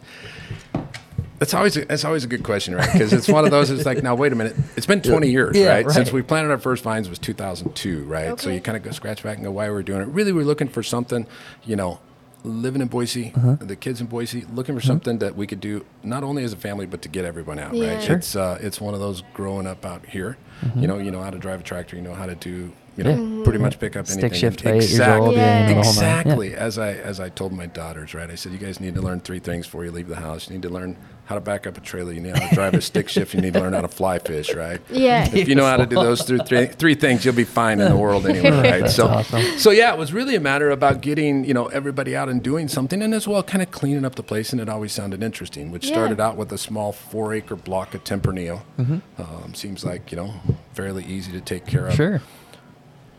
That's 1.38 1.52
always 1.52 1.76
a, 1.76 1.84
that's 1.84 2.04
always 2.04 2.24
a 2.24 2.26
good 2.26 2.42
question, 2.42 2.74
right? 2.74 2.90
Because 2.92 3.12
it's 3.12 3.28
one 3.28 3.44
of 3.44 3.50
those. 3.50 3.70
It's 3.70 3.84
like, 3.84 4.02
now 4.02 4.14
wait 4.14 4.32
a 4.32 4.36
minute. 4.36 4.56
It's 4.76 4.86
been 4.86 5.02
20 5.02 5.28
years, 5.28 5.56
Yeah, 5.56 5.68
right? 5.68 5.86
right. 5.86 5.94
Since 5.94 6.12
we 6.12 6.22
planted 6.22 6.50
our 6.50 6.58
first 6.58 6.82
vines 6.82 7.08
was 7.08 7.18
2002, 7.18 8.04
right? 8.04 8.38
So 8.40 8.50
you 8.50 8.60
kind 8.60 8.76
of 8.76 8.82
go 8.82 8.92
scratch 8.92 9.22
back 9.22 9.36
and 9.36 9.44
go, 9.44 9.50
why 9.50 9.68
we're 9.68 9.82
doing 9.82 10.00
it? 10.00 10.08
Really, 10.08 10.32
we're 10.32 10.44
looking 10.44 10.68
for 10.68 10.82
something, 10.82 11.26
you 11.64 11.76
know, 11.76 12.00
living 12.44 12.82
in 12.82 12.88
Boise, 12.88 13.32
Uh-huh. 13.34 13.56
the 13.58 13.74
kids 13.76 14.00
in 14.00 14.06
Boise, 14.06 14.44
looking 14.54 14.74
for 14.74 14.80
something 14.80 15.18
that 15.18 15.34
we 15.34 15.46
could 15.46 15.60
do 15.60 15.84
not 16.02 16.22
only 16.22 16.44
as 16.44 16.52
a 16.52 16.56
family 16.56 16.86
but 16.86 17.00
to 17.02 17.08
get 17.08 17.24
everyone 17.24 17.58
out, 17.58 17.74
Yeah. 17.74 17.94
right? 17.94 18.02
Sure. 18.02 18.16
It's 18.16 18.36
uh, 18.36 18.58
it's 18.60 18.80
one 18.80 18.94
of 18.94 19.00
those 19.00 19.22
growing 19.32 19.66
up 19.66 19.84
out 19.84 20.04
here. 20.06 20.36
You 20.76 20.86
know, 20.86 20.98
you 20.98 21.10
know 21.10 21.20
how 21.22 21.30
to 21.30 21.38
drive 21.38 21.60
a 21.60 21.62
tractor, 21.62 21.96
you 21.96 22.02
know 22.02 22.14
how 22.14 22.26
to 22.26 22.34
do. 22.34 22.72
You 22.96 23.02
know, 23.04 23.10
Mm-hmm. 23.14 23.42
Pretty 23.42 23.58
much 23.58 23.80
pick 23.80 23.96
up 23.96 24.06
Stick 24.06 24.22
anything. 24.22 24.38
shift 24.38 24.62
by 24.64 24.70
eight 24.70 24.74
years 24.74 24.90
exactly. 24.92 25.26
old. 25.28 25.36
Yeah. 25.36 25.68
you 25.68 25.74
know, 25.74 25.80
the 25.82 25.86
whole 25.86 25.94
nine. 25.94 26.02
Yeah. 26.04 26.20
Exactly. 26.20 26.54
As 26.54 26.78
I 26.78 26.92
as 26.92 27.18
I 27.20 27.28
told 27.28 27.52
my 27.52 27.66
daughters, 27.66 28.14
right? 28.14 28.30
I 28.30 28.36
said, 28.36 28.52
you 28.52 28.58
guys 28.58 28.78
need 28.78 28.94
to 28.94 29.02
learn 29.02 29.18
three 29.20 29.40
things 29.40 29.66
before 29.66 29.84
you 29.84 29.90
leave 29.90 30.06
the 30.08 30.16
house. 30.16 30.48
You 30.48 30.54
need 30.54 30.62
to 30.62 30.68
learn 30.68 30.96
how 31.26 31.34
to 31.36 31.40
back 31.40 31.66
up 31.66 31.76
a 31.78 31.80
trailer. 31.80 32.12
You 32.12 32.20
need 32.20 32.36
how 32.36 32.48
to 32.48 32.54
drive 32.54 32.74
a 32.74 32.80
stick 32.80 33.08
shift. 33.08 33.32
You 33.34 33.40
need 33.40 33.54
to 33.54 33.60
learn 33.60 33.72
how 33.72 33.80
to 33.80 33.88
fly 33.88 34.18
fish, 34.18 34.54
right? 34.54 34.80
Yeah. 34.90 35.28
If 35.34 35.48
you 35.48 35.54
know 35.54 35.64
how 35.64 35.78
to 35.78 35.86
do 35.86 35.96
those 35.96 36.22
three, 36.22 36.38
three, 36.46 36.66
three 36.66 36.94
things, 36.94 37.24
you'll 37.24 37.34
be 37.34 37.44
fine 37.44 37.80
in 37.80 37.88
the 37.90 37.96
world 37.96 38.26
anyway, 38.28 38.50
right? 38.50 38.80
That's 38.80 38.94
so, 38.94 39.06
awesome. 39.06 39.40
so 39.58 39.70
yeah, 39.70 39.92
it 39.92 39.98
was 39.98 40.12
really 40.12 40.34
a 40.36 40.40
matter 40.40 40.70
about 40.70 41.00
getting 41.00 41.44
you 41.44 41.54
know 41.54 41.66
everybody 41.68 42.14
out 42.14 42.28
and 42.28 42.42
doing 42.42 42.68
something, 42.68 43.00
and 43.02 43.14
as 43.14 43.26
well, 43.26 43.42
kind 43.42 43.62
of 43.62 43.70
cleaning 43.70 44.04
up 44.04 44.16
the 44.16 44.22
place. 44.22 44.52
And 44.52 44.60
it 44.60 44.68
always 44.68 44.92
sounded 44.92 45.22
interesting, 45.22 45.70
which 45.70 45.86
Yeah. 45.86 45.92
started 45.94 46.20
out 46.20 46.36
with 46.36 46.52
a 46.52 46.58
small 46.58 46.92
four-acre 46.92 47.56
block 47.56 47.94
of 47.94 48.04
Tempranillo. 48.04 48.60
Um, 48.78 49.54
seems 49.54 49.84
like 49.84 50.10
you 50.12 50.16
know 50.16 50.34
fairly 50.74 51.04
easy 51.04 51.32
to 51.32 51.40
take 51.40 51.66
care 51.66 51.86
of 51.86 51.94
Sure. 51.94 52.20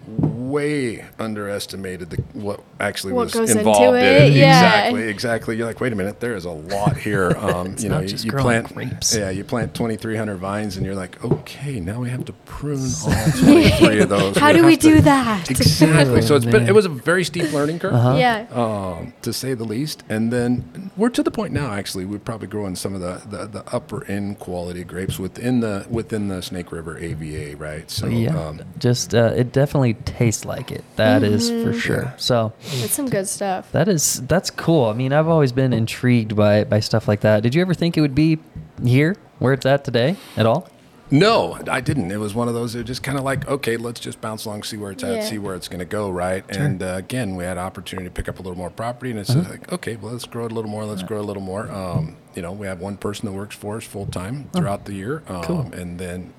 Way 0.07 1.03
underestimated 1.19 2.09
the, 2.11 2.17
what 2.33 2.61
actually 2.79 3.13
What 3.13 3.25
was 3.25 3.33
goes 3.33 3.49
into 3.49 3.59
involved 3.61 3.97
in 3.97 4.03
it, 4.03 4.21
it. 4.21 4.33
yeah. 4.33 4.55
Exactly, 4.85 5.07
exactly. 5.09 5.57
You're 5.57 5.67
like, 5.67 5.81
wait 5.81 5.91
a 5.93 5.95
minute, 5.95 6.19
there 6.19 6.35
is 6.35 6.45
a 6.45 6.51
lot 6.51 6.97
here. 6.97 7.35
Um, 7.45 7.75
you 7.77 7.89
know, 7.89 7.95
not 7.95 8.03
you, 8.03 8.09
just 8.09 8.25
you 8.25 8.31
growing 8.31 8.63
plant 8.63 8.73
grapes. 8.73 9.15
yeah, 9.15 9.29
you 9.29 9.43
plant 9.43 9.75
2,300 9.75 10.37
vines, 10.37 10.77
and 10.77 10.85
you're 10.85 10.95
like, 10.95 11.23
okay, 11.23 11.79
now 11.79 11.99
we 11.99 12.09
have 12.09 12.25
to 12.25 12.33
prune 12.33 12.79
all 13.05 13.31
23 13.31 14.01
of 14.01 14.09
those. 14.09 14.35
How 14.37 14.51
do 14.51 14.65
we 14.65 14.71
have 14.71 14.79
to- 14.81 14.89
do 14.95 15.01
that? 15.01 15.49
Exactly. 15.55 16.21
So 16.23 16.35
it's 16.35 16.45
been, 16.45 16.67
it 16.67 16.73
was 16.73 16.85
a 16.85 16.89
very 16.89 17.23
steep 17.23 17.51
learning 17.53 17.79
curve. 17.79 17.93
Uh-huh. 17.93 18.15
Yeah. 18.17 18.47
Um, 18.51 19.13
to 19.21 19.31
say 19.31 19.53
the 19.53 19.63
least, 19.63 20.03
and 20.09 20.31
then 20.33 20.91
we're 20.97 21.09
to 21.09 21.21
the 21.23 21.29
point 21.31 21.53
now. 21.53 21.71
Actually, 21.71 22.05
we're 22.05 22.19
probably 22.19 22.47
growing 22.47 22.75
some 22.75 22.95
of 22.95 23.01
the, 23.01 23.21
the, 23.29 23.45
the 23.47 23.75
upper 23.75 24.05
end 24.05 24.39
quality 24.39 24.83
grapes 24.83 25.19
within 25.19 25.59
the 25.59 25.85
within 25.89 26.27
the 26.29 26.41
Snake 26.41 26.71
River 26.71 26.97
AVA, 26.97 27.55
right? 27.57 27.89
So 27.91 28.07
Yeah. 28.07 28.37
um, 28.37 28.61
Just 28.79 29.13
uh, 29.13 29.33
it 29.35 29.51
definitely 29.51 29.94
tastes 30.05 30.45
like 30.45 30.71
it. 30.71 30.83
That 30.97 31.23
is 31.23 31.49
for 31.49 31.73
sure. 31.73 32.13
So 32.17 32.53
That's 32.81 32.91
some 32.93 33.07
good 33.09 33.27
stuff. 33.27 33.71
that 33.71 33.87
is 33.87 34.21
that's 34.27 34.49
cool. 34.51 34.85
I 34.85 34.93
mean, 34.93 35.13
I've 35.13 35.27
always 35.27 35.51
been 35.51 35.73
intrigued 35.73 36.35
by 36.35 36.63
by 36.65 36.79
stuff 36.81 37.07
like 37.07 37.21
that. 37.21 37.43
Did 37.43 37.55
you 37.55 37.61
ever 37.61 37.73
think 37.73 37.97
it 37.97 38.01
would 38.01 38.15
be 38.15 38.39
here 38.83 39.15
where 39.39 39.53
it's 39.53 39.65
at 39.65 39.83
today 39.85 40.15
at 40.37 40.45
all? 40.45 40.69
No, 41.11 41.55
I 41.69 41.81
didn't. 41.81 42.09
It 42.11 42.17
was 42.17 42.33
one 42.33 42.47
of 42.47 42.55
those. 42.55 42.73
It 42.73 42.79
was 42.79 42.87
just 42.87 43.03
kind 43.03 43.15
of 43.19 43.23
like, 43.23 43.47
okay, 43.47 43.77
let's 43.77 43.99
just 43.99 44.19
bounce 44.21 44.45
along, 44.45 44.63
see 44.63 44.75
where 44.75 44.89
it's 44.91 45.03
at, 45.03 45.15
Yeah. 45.15 45.21
see 45.25 45.37
where 45.37 45.53
it's 45.53 45.67
going 45.67 45.79
to 45.79 45.85
go, 45.85 46.09
right? 46.09 46.43
And 46.49 46.81
uh, 46.81 46.95
again, 46.97 47.35
we 47.35 47.43
had 47.43 47.59
opportunity 47.59 48.07
to 48.07 48.11
pick 48.11 48.27
up 48.27 48.39
a 48.39 48.41
little 48.41 48.57
more 48.57 48.71
property, 48.71 49.11
and 49.11 49.19
it's 49.19 49.29
Uh-huh. 49.29 49.47
like, 49.51 49.71
okay, 49.71 49.97
well, 49.97 50.13
let's 50.13 50.25
grow 50.25 50.45
it 50.47 50.51
a 50.51 50.55
little 50.55 50.71
more. 50.71 50.83
Let's 50.83 51.03
grow 51.03 51.19
a 51.19 51.21
little 51.21 51.43
more. 51.43 51.69
Um, 51.71 52.15
you 52.33 52.41
know, 52.41 52.51
we 52.51 52.65
have 52.65 52.79
one 52.81 52.97
person 52.97 53.27
that 53.27 53.33
works 53.33 53.55
for 53.55 53.77
us 53.77 53.83
full 53.83 54.07
time 54.07 54.49
throughout 54.51 54.85
the 54.85 54.93
year, 54.93 55.21
um, 55.27 55.35
Oh. 55.35 55.41
Cool. 55.43 55.59
and 55.73 55.99
then 55.99 56.33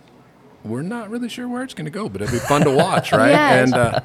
we're 0.66 0.82
not 0.82 1.11
really 1.11 1.28
sure 1.28 1.49
where 1.49 1.62
it's 1.62 1.75
going 1.75 1.85
to 1.87 1.90
go, 1.90 2.08
but 2.08 2.23
it'll 2.23 2.32
be 2.32 2.38
fun 2.38 2.62
to 2.62 2.70
watch, 2.70 3.12
right? 3.12 3.30
Yeah. 3.30 3.62
And 3.62 3.75
uh, 3.75 4.00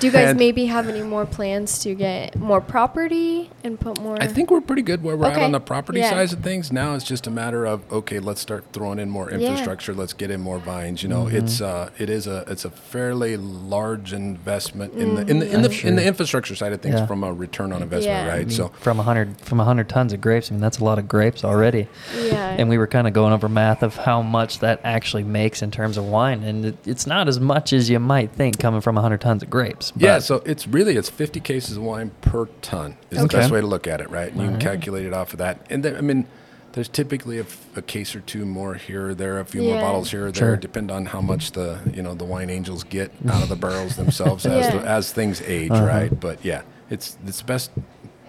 Do 0.00 0.06
you 0.06 0.12
guys 0.12 0.28
And 0.30 0.38
maybe 0.38 0.66
have 0.66 0.88
any 0.88 1.02
more 1.02 1.26
plans 1.26 1.80
to 1.80 1.94
get 1.94 2.36
more 2.36 2.60
property 2.60 3.50
and 3.64 3.78
put 3.80 4.00
more? 4.00 4.16
I 4.20 4.28
think 4.28 4.48
we're 4.50 4.60
pretty 4.60 4.82
good 4.82 5.02
where 5.02 5.16
we're 5.16 5.26
at 5.26 5.40
on 5.42 5.50
the 5.52 5.58
property 5.60 5.98
Yeah. 5.98 6.10
size 6.10 6.32
of 6.32 6.40
things. 6.40 6.70
Now 6.72 6.94
it's 6.94 7.04
just 7.04 7.26
a 7.26 7.30
matter 7.30 7.66
of 7.66 7.82
okay, 7.92 8.20
let's 8.20 8.40
start 8.40 8.64
throwing 8.72 8.98
in 9.00 9.10
more 9.10 9.28
Yeah. 9.30 9.38
infrastructure. 9.38 9.92
Let's 9.94 10.12
get 10.12 10.30
in 10.30 10.40
more 10.40 10.58
vines. 10.58 11.02
You 11.02 11.08
know, 11.08 11.24
Mm-hmm. 11.24 11.36
it's 11.36 11.60
uh, 11.60 11.90
it 11.98 12.08
is 12.10 12.26
a 12.28 12.44
it's 12.46 12.64
a 12.64 12.70
fairly 12.70 13.36
large 13.36 14.12
investment 14.12 14.94
in 14.94 15.16
the 15.16 15.22
in 15.22 15.38
the 15.40 15.52
in 15.52 15.62
the, 15.62 15.68
I'm 15.82 15.88
in 15.88 15.96
the 15.96 16.04
infrastructure 16.06 16.54
side 16.54 16.72
of 16.72 16.80
things 16.80 16.94
Yeah. 17.00 17.06
from 17.06 17.24
a 17.24 17.32
return 17.32 17.72
on 17.72 17.82
investment, 17.82 18.24
Yeah. 18.26 18.32
I 18.32 18.36
right? 18.38 18.46
mean, 18.46 18.56
So 18.56 18.68
from 18.80 18.98
100 18.98 19.40
from 19.40 19.58
100 19.58 19.88
tons 19.88 20.12
of 20.12 20.20
grapes, 20.20 20.50
I 20.50 20.54
mean 20.54 20.60
that's 20.60 20.78
a 20.78 20.84
lot 20.84 20.98
of 21.00 21.08
grapes 21.08 21.44
already. 21.44 21.88
Yeah. 22.16 22.54
And 22.56 22.68
we 22.68 22.78
were 22.78 22.86
kind 22.86 23.08
of 23.08 23.12
going 23.14 23.32
over 23.32 23.48
math 23.48 23.82
of 23.82 23.96
how 23.96 24.22
much 24.22 24.60
that 24.60 24.80
actually 24.84 25.24
makes 25.24 25.60
in 25.60 25.70
terms 25.72 25.96
of 25.96 26.04
wine, 26.04 26.44
and 26.44 26.64
it, 26.66 26.76
it's 26.86 27.06
not 27.06 27.26
as 27.26 27.40
much 27.40 27.72
as 27.72 27.90
you 27.90 27.98
might 27.98 28.30
think 28.32 28.58
coming 28.60 28.80
from 28.80 28.94
100 28.94 29.20
tons 29.20 29.42
of 29.42 29.50
grapes. 29.50 29.87
Yeah, 29.96 30.18
so 30.18 30.36
it's 30.46 30.66
really 30.66 30.96
it's 30.96 31.08
50 31.10 31.40
cases 31.40 31.76
of 31.76 31.82
wine 31.82 32.10
per 32.20 32.46
ton 32.62 32.96
is 33.10 33.20
the 33.22 33.28
best 33.28 33.50
way 33.50 33.60
to 33.60 33.66
look 33.66 33.86
at 33.86 34.00
it, 34.00 34.10
right? 34.10 34.28
And 34.32 34.36
you 34.36 34.42
can 34.48 34.54
Alright. 34.54 34.60
calculate 34.62 35.06
it 35.06 35.12
off 35.14 35.32
of 35.32 35.38
that. 35.38 35.64
And 35.70 35.82
then, 35.84 35.96
I 35.96 36.00
mean, 36.00 36.26
there's 36.72 36.88
typically 36.88 37.38
a 37.76 37.82
case 37.82 38.14
or 38.14 38.20
two 38.20 38.44
more 38.44 38.74
here 38.74 39.08
or 39.08 39.14
there, 39.14 39.40
a 39.40 39.44
few 39.44 39.62
more 39.62 39.80
bottles 39.80 40.10
here 40.10 40.26
or 40.28 40.34
Sure. 40.34 40.48
there, 40.48 40.56
depend 40.56 40.90
on 40.90 41.06
how 41.06 41.20
much 41.20 41.52
the 41.52 41.80
you 41.92 42.02
know 42.02 42.14
the 42.14 42.24
wine 42.24 42.50
angels 42.50 42.84
get 42.84 43.10
out 43.28 43.42
of 43.42 43.48
the 43.48 43.56
barrels 43.56 43.96
themselves 44.02 44.44
as 44.46 44.66
Yeah. 44.66 44.78
the, 44.78 44.86
as 44.88 45.12
things 45.12 45.40
age, 45.42 45.70
Uh-huh. 45.70 45.84
right? 45.86 46.20
But 46.20 46.44
yeah, 46.44 46.62
it's 46.90 47.16
it's 47.26 47.42
best 47.42 47.70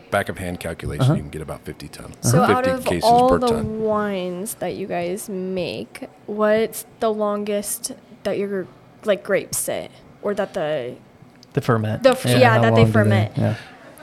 back 0.09 0.29
of 0.29 0.37
hand 0.39 0.59
calculation. 0.59 1.03
Uh-huh. 1.03 1.13
You 1.13 1.21
can 1.21 1.29
get 1.29 1.41
about 1.43 1.61
50 1.65 1.87
tons, 1.89 2.15
So 2.21 2.39
50 2.39 2.53
out 2.53 2.67
of 2.67 2.83
cases 2.85 3.03
all 3.03 3.29
per 3.29 3.39
the 3.39 3.47
ton. 3.47 3.81
wines 3.81 4.55
that 4.55 4.75
you 4.75 4.87
guys 4.87 5.29
make, 5.29 6.09
what's 6.25 6.85
the 6.99 7.11
longest 7.13 7.91
that 8.23 8.37
your 8.39 8.65
like 9.05 9.23
grapes 9.23 9.59
sit, 9.59 9.91
or 10.23 10.33
that 10.33 10.53
the 10.55 10.95
the 11.53 11.61
ferment. 11.61 12.03
The 12.03 12.11
f- 12.11 12.25
yeah, 12.25 12.53
how 12.55 12.61
that 12.61 12.75
they 12.75 12.81
long 12.81 12.85
do 12.87 12.91
ferment. 12.91 13.31
yeah. 13.37 13.55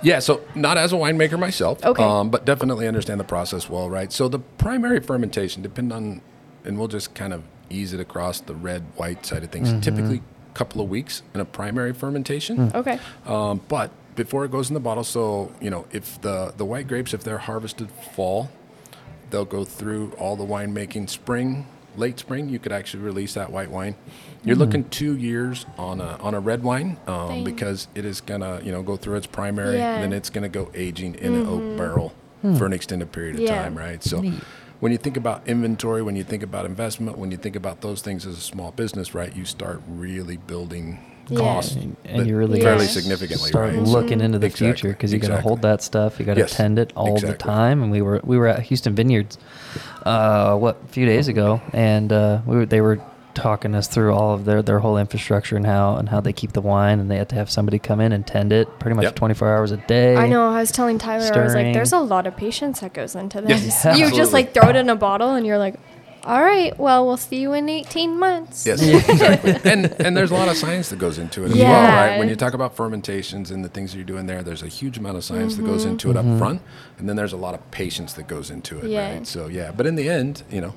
Yeah, 0.03 0.19
so 0.19 0.43
not 0.55 0.77
as 0.77 0.93
a 0.93 0.97
winemaker 0.97 1.39
myself, 1.39 1.83
Okay. 1.85 2.03
um, 2.03 2.29
but 2.31 2.45
definitely 2.45 2.87
understand 2.87 3.19
the 3.19 3.25
process 3.25 3.69
well, 3.71 3.89
right? 3.89 4.13
So 4.13 4.29
the 4.29 4.39
primary 4.39 5.01
fermentation, 5.01 5.63
depend 5.63 5.91
on, 5.93 6.21
and 6.65 6.79
we'll 6.79 6.87
just 6.89 7.15
kind 7.15 7.33
of 7.33 7.43
ease 7.71 7.93
it 7.95 7.99
across 8.01 8.41
the 8.41 8.55
red 8.55 8.83
white 8.97 9.25
side 9.25 9.43
of 9.43 9.51
things. 9.51 9.73
Typically, 9.85 10.19
a 10.19 10.55
couple 10.55 10.83
of 10.83 10.89
weeks 10.91 11.23
in 11.35 11.41
a 11.41 11.45
primary 11.47 11.93
fermentation, 11.95 12.71
okay, 12.75 12.99
um, 13.27 13.63
but 13.69 13.91
before 14.17 14.45
it 14.45 14.51
goes 14.51 14.69
in 14.69 14.75
the 14.75 14.81
bottle. 14.81 15.03
So 15.03 15.51
you 15.63 15.71
know, 15.71 15.87
if 15.91 16.21
the 16.21 16.53
the 16.57 16.65
white 16.67 16.89
grapes, 16.89 17.15
if 17.15 17.25
they're 17.25 17.39
harvested 17.39 17.91
fall, 18.15 18.51
they'll 19.31 19.45
go 19.47 19.65
through 19.65 20.13
all 20.19 20.37
the 20.37 20.45
winemaking 20.45 21.09
spring, 21.09 21.67
late 21.97 22.19
spring. 22.19 22.49
You 22.51 22.59
could 22.59 22.73
actually 22.73 23.03
release 23.03 23.33
that 23.35 23.51
white 23.51 23.71
wine. 23.71 23.95
You're 24.47 24.57
looking 24.57 24.85
two 24.85 25.17
years 25.17 25.67
on 25.77 26.01
a 26.01 26.17
on 26.21 26.33
a 26.35 26.41
red 26.41 26.63
wine 26.63 26.99
um, 27.09 27.43
because 27.43 27.89
it 27.97 28.05
is 28.05 28.21
gonna 28.21 28.61
you 28.63 28.71
know 28.73 28.83
go 28.83 28.97
through 28.97 29.17
its 29.17 29.27
primary, 29.27 29.81
Yeah. 29.81 29.99
then 30.01 30.13
it's 30.13 30.31
gonna 30.31 30.49
go 30.49 30.71
aging 30.75 31.17
in 31.17 31.35
an 31.35 31.45
oak 31.47 31.65
barrel 31.77 32.15
for 32.57 32.65
an 32.65 32.73
extended 32.73 33.11
period 33.13 33.37
of 33.37 33.43
Yeah. 33.43 33.63
time, 33.63 33.77
right? 33.77 34.03
So. 34.03 34.21
Neat. 34.21 34.43
When 34.79 34.93
you 34.93 34.99
think 34.99 35.17
about 35.17 35.49
inventory, 35.49 36.03
when 36.03 36.17
you 36.17 36.23
think 36.23 36.43
about 36.43 36.67
investment, 36.67 37.17
when 37.17 37.31
you 37.31 37.39
think 37.39 37.57
about 37.57 37.81
those 37.81 38.03
things 38.03 38.27
as 38.27 38.37
a 38.37 38.43
small 38.43 38.73
business, 38.73 39.15
right, 39.15 39.35
you 39.35 39.47
start 39.47 39.81
really 39.89 40.37
building 40.37 40.99
Yeah. 41.31 41.39
costs 41.39 41.77
And, 41.77 41.97
and 42.05 42.27
you 42.27 42.37
really 42.37 42.61
fairly 42.61 42.85
Yeah. 42.85 42.91
significantly, 42.91 43.49
start 43.49 43.73
right? 43.73 43.83
looking 43.83 44.21
into 44.21 44.39
the 44.39 44.47
Exactly, 44.49 44.67
future 44.73 44.89
because 44.91 45.15
you 45.15 45.19
got 45.19 45.29
to 45.35 45.41
hold 45.41 45.63
that 45.63 45.83
stuff. 45.83 46.21
You 46.21 46.27
got 46.27 46.35
to 46.35 46.41
Yes, 46.41 46.55
tend 46.55 46.79
it 46.79 46.93
all 46.95 47.19
the 47.19 47.33
time. 47.33 47.83
And 47.83 47.91
we 47.91 48.03
were 48.03 48.21
we 48.23 48.37
were 48.37 48.49
at 48.49 48.69
Huston 48.69 48.95
Vineyards, 48.95 49.39
uh, 50.05 50.55
what 50.59 50.77
a 50.85 50.89
few 50.89 51.07
days 51.07 51.29
ago, 51.29 51.63
and 51.73 52.13
uh, 52.13 52.43
we 52.45 52.57
were 52.57 52.67
they 52.67 52.83
were 52.83 53.01
talking 53.37 53.75
us 53.75 53.87
through 53.87 54.13
all 54.13 54.35
of 54.35 54.45
their 54.47 54.63
their 54.63 54.81
whole 54.81 54.97
infrastructure 54.99 55.57
and 55.57 55.65
how 55.67 55.97
and 55.97 56.09
how 56.09 56.21
they 56.21 56.33
keep 56.33 56.53
the 56.53 56.61
wine 56.61 56.99
and 56.99 57.09
they 57.11 57.17
had 57.19 57.29
to 57.29 57.37
have 57.37 57.49
somebody 57.51 57.79
come 57.79 58.01
in 58.01 58.11
and 58.13 58.27
tend 58.27 58.53
it 58.53 58.67
pretty 58.81 58.97
much 58.97 59.05
Yep. 59.05 59.15
24 59.15 59.57
hours 59.57 59.71
a 59.71 59.77
day. 59.77 60.17
I 60.17 60.27
know. 60.27 60.49
I 60.51 60.59
was 60.61 60.73
telling 60.73 60.99
Tyler, 60.99 61.31
I 61.33 61.45
was 61.45 61.55
like, 61.55 61.73
"There's 61.73 61.93
a 61.93 62.01
lot 62.01 62.27
of 62.27 62.37
patience 62.37 62.81
that 62.81 62.93
goes 62.93 63.15
into 63.15 63.45
Yes. 63.47 63.65
this. 63.65 63.85
Yeah. 63.85 63.95
you 63.97 64.11
just 64.11 64.33
like 64.33 64.53
throw 64.53 64.69
it 64.71 64.77
in 64.77 64.89
a 64.89 64.97
bottle, 64.97 65.35
and 65.35 65.47
you're 65.47 65.59
like, 65.59 65.77
all 66.25 66.43
right, 66.43 66.77
well, 66.77 67.07
we'll 67.07 67.17
see 67.17 67.37
you 67.37 67.53
in 67.53 67.69
18 67.69 68.19
months. 68.19 68.67
Yes, 68.67 68.83
exactly. 69.09 69.55
And 69.65 69.95
and 70.01 70.17
there's 70.17 70.33
a 70.33 70.35
lot 70.35 70.49
of 70.49 70.57
science 70.57 70.89
that 70.89 70.99
goes 70.99 71.19
into 71.19 71.45
it 71.45 71.53
as 71.53 71.57
well, 71.57 71.73
right? 71.73 72.19
When 72.19 72.29
you 72.29 72.35
talk 72.35 72.53
about 72.53 72.75
fermentations 72.75 73.53
and 73.53 73.65
the 73.65 73.69
things 73.69 73.93
that 73.93 73.99
you're 73.99 74.05
doing 74.07 74.27
there, 74.27 74.43
there's 74.43 74.65
a 74.65 74.67
huge 74.67 74.99
amount 74.99 75.19
of 75.19 75.23
science 75.25 75.55
that 75.55 75.65
goes 75.65 75.83
Mm-hmm. 75.83 75.91
into 75.93 76.11
it 76.11 76.17
up 76.17 76.27
front, 76.39 76.63
and 76.99 77.09
then 77.09 77.15
there's 77.15 77.33
a 77.33 77.37
lot 77.37 77.55
of 77.55 77.61
patience 77.71 78.13
that 78.15 78.27
goes 78.27 78.51
into 78.51 78.79
it, 78.79 78.87
Yeah. 78.91 79.09
right? 79.13 79.27
So 79.27 79.47
yeah, 79.47 79.71
but 79.77 79.87
in 79.87 79.95
the 79.95 80.09
end, 80.09 80.43
you 80.51 80.61
know, 80.61 80.73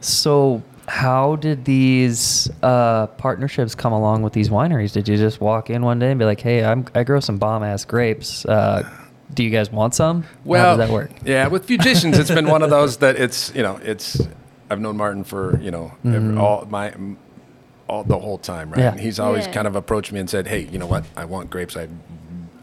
So, 0.00 0.62
how 0.88 1.36
did 1.36 1.64
these 1.64 2.48
uh, 2.62 3.06
partnerships 3.08 3.74
come 3.74 3.92
along 3.92 4.22
with 4.22 4.32
these 4.32 4.48
wineries? 4.50 4.92
Did 4.92 5.08
you 5.08 5.16
just 5.16 5.40
walk 5.40 5.70
in 5.70 5.82
one 5.82 5.98
day 5.98 6.10
and 6.10 6.18
be 6.18 6.24
like, 6.24 6.40
"Hey, 6.40 6.64
I'm, 6.64 6.86
I 6.94 7.02
grow 7.04 7.20
some 7.20 7.38
bomb 7.38 7.62
ass 7.62 7.84
grapes. 7.84 8.44
Uh, 8.46 8.88
do 9.34 9.42
you 9.42 9.50
guys 9.50 9.70
want 9.70 9.94
some?" 9.94 10.24
well, 10.44 10.62
how 10.64 10.76
does 10.76 10.86
that 10.88 10.92
work? 10.92 11.10
Yeah, 11.24 11.48
with 11.48 11.66
Fujishin's, 11.66 12.18
it's 12.18 12.30
been 12.30 12.46
one 12.46 12.62
of 12.62 12.70
those 12.70 12.98
that 12.98 13.16
it's 13.16 13.52
you 13.54 13.62
know 13.62 13.80
it's 13.82 14.20
I've 14.70 14.80
known 14.80 14.96
Martin 14.96 15.24
for 15.24 15.58
you 15.60 15.70
know 15.70 15.92
every, 16.04 16.36
all 16.36 16.64
my 16.66 16.94
all 17.88 18.02
the 18.04 18.18
whole 18.18 18.38
time, 18.38 18.70
right? 18.70 18.80
Yeah. 18.80 18.90
And 18.92 19.00
he's 19.00 19.18
always 19.20 19.46
Yeah. 19.46 19.52
kind 19.52 19.66
of 19.68 19.76
approached 19.76 20.12
me 20.12 20.20
and 20.20 20.28
said, 20.30 20.46
"Hey, 20.46 20.60
you 20.70 20.78
know 20.78 20.86
what? 20.86 21.04
I 21.16 21.24
want 21.24 21.50
grapes. 21.50 21.76
I 21.76 21.88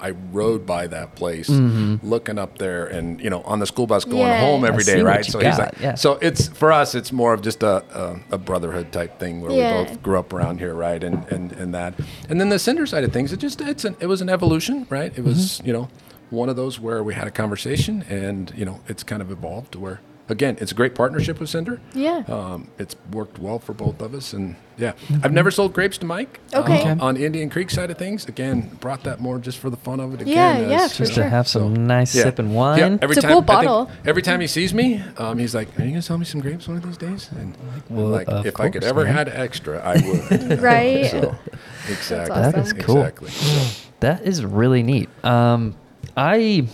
I 0.04 0.12
rode 0.32 0.66
by 0.66 0.88
that 0.88 1.16
place, 1.16 1.50
Mm-hmm. 1.50 2.06
looking 2.08 2.38
up 2.38 2.58
there, 2.58 2.86
and 2.86 3.20
you 3.22 3.30
know, 3.30 3.42
on 3.44 3.60
the 3.60 3.66
school 3.66 3.88
bus 3.88 4.04
going 4.06 4.38
home 4.40 4.66
every 4.66 4.84
day, 4.84 5.02
right? 5.02 5.26
So 5.26 5.40
he's 5.40 5.58
like, 5.58 5.80
yeah. 5.80 5.96
so 5.96 6.20
it's 6.22 6.48
for 6.50 6.72
us, 6.72 6.94
it's 6.94 7.12
more 7.12 7.34
of 7.34 7.42
just 7.42 7.64
a 7.64 7.76
a, 8.04 8.20
a 8.36 8.38
brotherhood 8.38 8.92
type 8.92 9.20
thing 9.20 9.42
where 9.42 9.52
Yeah. 9.52 9.82
we 9.82 9.88
both 9.88 10.04
grew 10.04 10.20
up 10.20 10.34
around 10.34 10.60
here, 10.60 10.74
right? 10.74 11.02
And 11.04 11.26
and 11.32 11.52
and 11.54 11.74
that, 11.74 11.94
and 12.30 12.40
then 12.40 12.50
the 12.50 12.60
cinder 12.60 12.86
side 12.86 13.04
of 13.04 13.12
things, 13.14 13.32
it 13.34 13.38
just 13.40 13.62
it's 13.62 13.86
an 13.86 13.96
it 14.00 14.08
was 14.08 14.22
an 14.22 14.30
evolution, 14.30 14.86
right? 14.90 15.12
It 15.18 15.24
was 15.24 15.38
Mm-hmm. 15.38 15.68
you 15.68 15.74
know 15.74 15.88
one 16.30 16.50
of 16.50 16.56
those 16.56 16.80
where 16.80 17.04
we 17.04 17.14
had 17.14 17.28
a 17.28 17.32
conversation, 17.32 18.04
and 18.10 18.52
you 18.58 18.66
know, 18.66 18.80
it's 18.88 19.04
kind 19.04 19.22
of 19.22 19.32
evolved 19.32 19.72
to 19.74 19.80
where. 19.80 20.00
Again, 20.30 20.58
it's 20.62 20.72
a 20.72 20.76
great 20.76 20.96
partnership 20.96 21.38
with 21.42 21.50
Cinder. 21.50 21.82
Yeah. 21.94 22.24
Um, 22.30 22.70
it's 22.80 22.96
worked 23.12 23.40
well 23.40 23.60
for 23.60 23.74
both 23.74 24.02
of 24.02 24.14
us, 24.14 24.32
and 24.32 24.56
yeah, 24.78 24.94
I've 25.22 25.34
never 25.34 25.52
sold 25.52 25.74
grapes 25.74 25.98
to 25.98 26.06
Mike. 26.06 26.40
Okay. 26.54 26.82
uh, 26.82 26.92
Okay. 26.94 27.00
on 27.02 27.18
Indian 27.18 27.50
Creek 27.50 27.70
side 27.70 27.92
of 27.92 27.98
things, 27.98 28.26
again, 28.26 28.72
brought 28.80 29.04
that 29.04 29.20
more 29.20 29.38
just 29.38 29.58
for 29.58 29.70
the 29.70 29.76
fun 29.76 30.00
of 30.00 30.14
it. 30.14 30.26
Yeah, 30.26 30.54
Again, 30.56 30.70
yeah, 30.70 30.76
as, 30.84 30.94
for 30.94 31.00
Just 31.04 31.18
you 31.18 31.24
to 31.24 31.30
have 31.30 31.46
some 31.50 31.76
So, 31.76 31.82
nice 31.82 32.16
yeah. 32.16 32.24
sipping 32.24 32.54
wine. 32.54 32.80
Yeah, 32.80 32.98
every 33.02 33.18
It's 33.18 33.18
a 33.18 33.28
time, 33.28 33.32
cool 33.32 33.42
I 33.42 33.60
think 33.60 33.68
bottle. 33.68 33.92
every 34.06 34.22
time 34.22 34.40
he 34.40 34.48
sees 34.48 34.74
me, 34.74 35.04
um, 35.18 35.40
he's 35.40 35.54
like, 35.54 35.68
"Are 35.78 35.84
you 35.84 35.90
gonna 35.90 36.02
sell 36.02 36.18
me 36.18 36.24
some 36.26 36.40
grapes 36.40 36.70
one 36.70 36.78
of 36.78 36.84
these 36.86 36.98
days?" 36.98 37.30
And 37.38 37.58
Well, 37.90 38.08
like, 38.08 38.30
of 38.30 38.46
if 38.46 38.58
I 38.62 38.70
could 38.70 38.86
ever 38.86 39.04
man. 39.04 39.14
had 39.14 39.28
extra, 39.28 39.80
I 39.84 39.96
would. 40.08 40.60
Right. 40.62 41.12
So, 41.12 41.36
exactly. 41.90 42.34
That 42.42 42.58
is 42.58 42.72
cool. 42.72 43.02
Exactly. 43.02 43.30
So, 43.30 43.82
That 44.00 44.24
is 44.24 44.46
really 44.46 44.84
neat. 44.84 45.10
Um, 45.26 45.76
I 46.16 46.66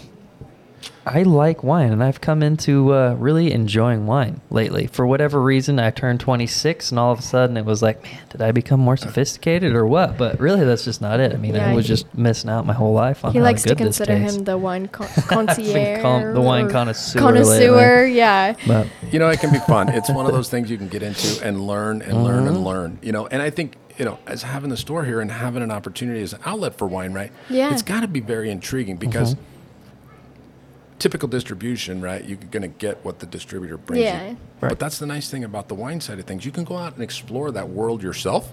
I 1.11 1.23
like 1.23 1.63
wine, 1.63 1.91
and 1.91 2.03
I've 2.03 2.21
come 2.21 2.43
into 2.43 2.93
uh, 2.93 3.15
really 3.17 3.51
enjoying 3.51 4.05
wine 4.05 4.41
lately. 4.51 4.85
For 4.87 5.07
whatever 5.07 5.41
reason, 5.41 5.79
I 5.79 5.89
turned 5.89 6.19
26, 6.19 6.91
and 6.91 6.99
all 6.99 7.11
of 7.11 7.17
a 7.19 7.21
sudden, 7.23 7.57
it 7.57 7.65
was 7.65 7.81
like, 7.81 8.03
man, 8.03 8.19
did 8.29 8.41
I 8.43 8.51
become 8.51 8.79
more 8.79 8.95
sophisticated 8.95 9.73
or 9.73 9.87
what? 9.87 10.17
But 10.19 10.39
really, 10.39 10.63
that's 10.65 10.85
just 10.85 11.01
not 11.01 11.19
it. 11.19 11.33
I 11.33 11.37
mean, 11.37 11.55
Yeah, 11.55 11.71
I 11.71 11.73
was 11.73 11.85
he- 11.85 11.93
just 11.93 12.13
missing 12.15 12.49
out 12.49 12.65
my 12.67 12.73
whole 12.73 12.93
life 12.93 13.25
on 13.25 13.31
He 13.33 13.39
how 13.39 13.43
likes 13.45 13.63
to 13.63 13.69
good 13.69 13.79
this 13.79 13.97
consider 13.97 14.19
tastes. 14.19 14.37
him 14.37 14.43
the 14.43 14.57
wine 14.57 14.87
con- 14.87 15.07
concierge. 15.27 16.01
con- 16.01 16.33
the 16.35 16.41
wine 16.41 16.69
connoisseur 16.69 17.19
Connoisseur, 17.19 17.71
lately. 18.03 18.17
yeah. 18.17 18.53
But 18.67 18.87
you 19.11 19.17
know, 19.17 19.29
it 19.29 19.39
can 19.39 19.51
be 19.51 19.59
fun. 19.59 19.89
It's 19.89 20.09
one 20.11 20.27
of 20.27 20.31
those 20.31 20.49
things 20.49 20.69
you 20.69 20.77
can 20.77 20.89
get 20.89 21.01
into 21.01 21.43
and 21.45 21.65
learn 21.65 22.01
and 22.03 22.23
learn 22.23 22.39
Mm-hmm. 22.45 22.47
and 22.55 22.63
learn. 22.63 22.99
You 23.01 23.11
know, 23.13 23.25
and 23.27 23.41
I 23.41 23.49
think 23.49 23.75
you 23.97 24.05
know, 24.05 24.19
as 24.27 24.43
having 24.43 24.69
the 24.69 24.77
store 24.77 25.03
here 25.05 25.19
and 25.21 25.29
having 25.31 25.61
an 25.63 25.71
opportunity 25.71 26.21
as 26.21 26.31
an 26.33 26.39
outlet 26.45 26.77
for 26.77 26.87
wine, 26.87 27.11
right? 27.13 27.31
Yeah. 27.49 27.73
It's 27.73 27.81
got 27.81 27.99
to 28.01 28.07
be 28.07 28.19
very 28.21 28.49
intriguing 28.51 28.95
because 28.97 29.33
Mm-hmm. 29.35 29.43
Typical 30.99 31.27
distribution, 31.29 32.01
right? 32.01 32.23
You're 32.23 32.37
going 32.37 32.61
to 32.61 32.67
get 32.67 33.03
what 33.05 33.19
the 33.19 33.25
distributor 33.25 33.77
brings 33.77 34.03
Yeah. 34.03 34.29
you. 34.31 34.37
Right. 34.61 34.69
But 34.69 34.79
that's 34.79 34.99
the 34.99 35.05
nice 35.05 35.29
thing 35.29 35.43
about 35.43 35.67
the 35.69 35.75
wine 35.75 36.01
side 36.01 36.19
of 36.19 36.25
things. 36.25 36.45
You 36.45 36.51
can 36.51 36.65
go 36.65 36.77
out 36.77 36.93
and 36.93 37.01
explore 37.03 37.51
that 37.51 37.69
world 37.69 38.03
yourself. 38.03 38.51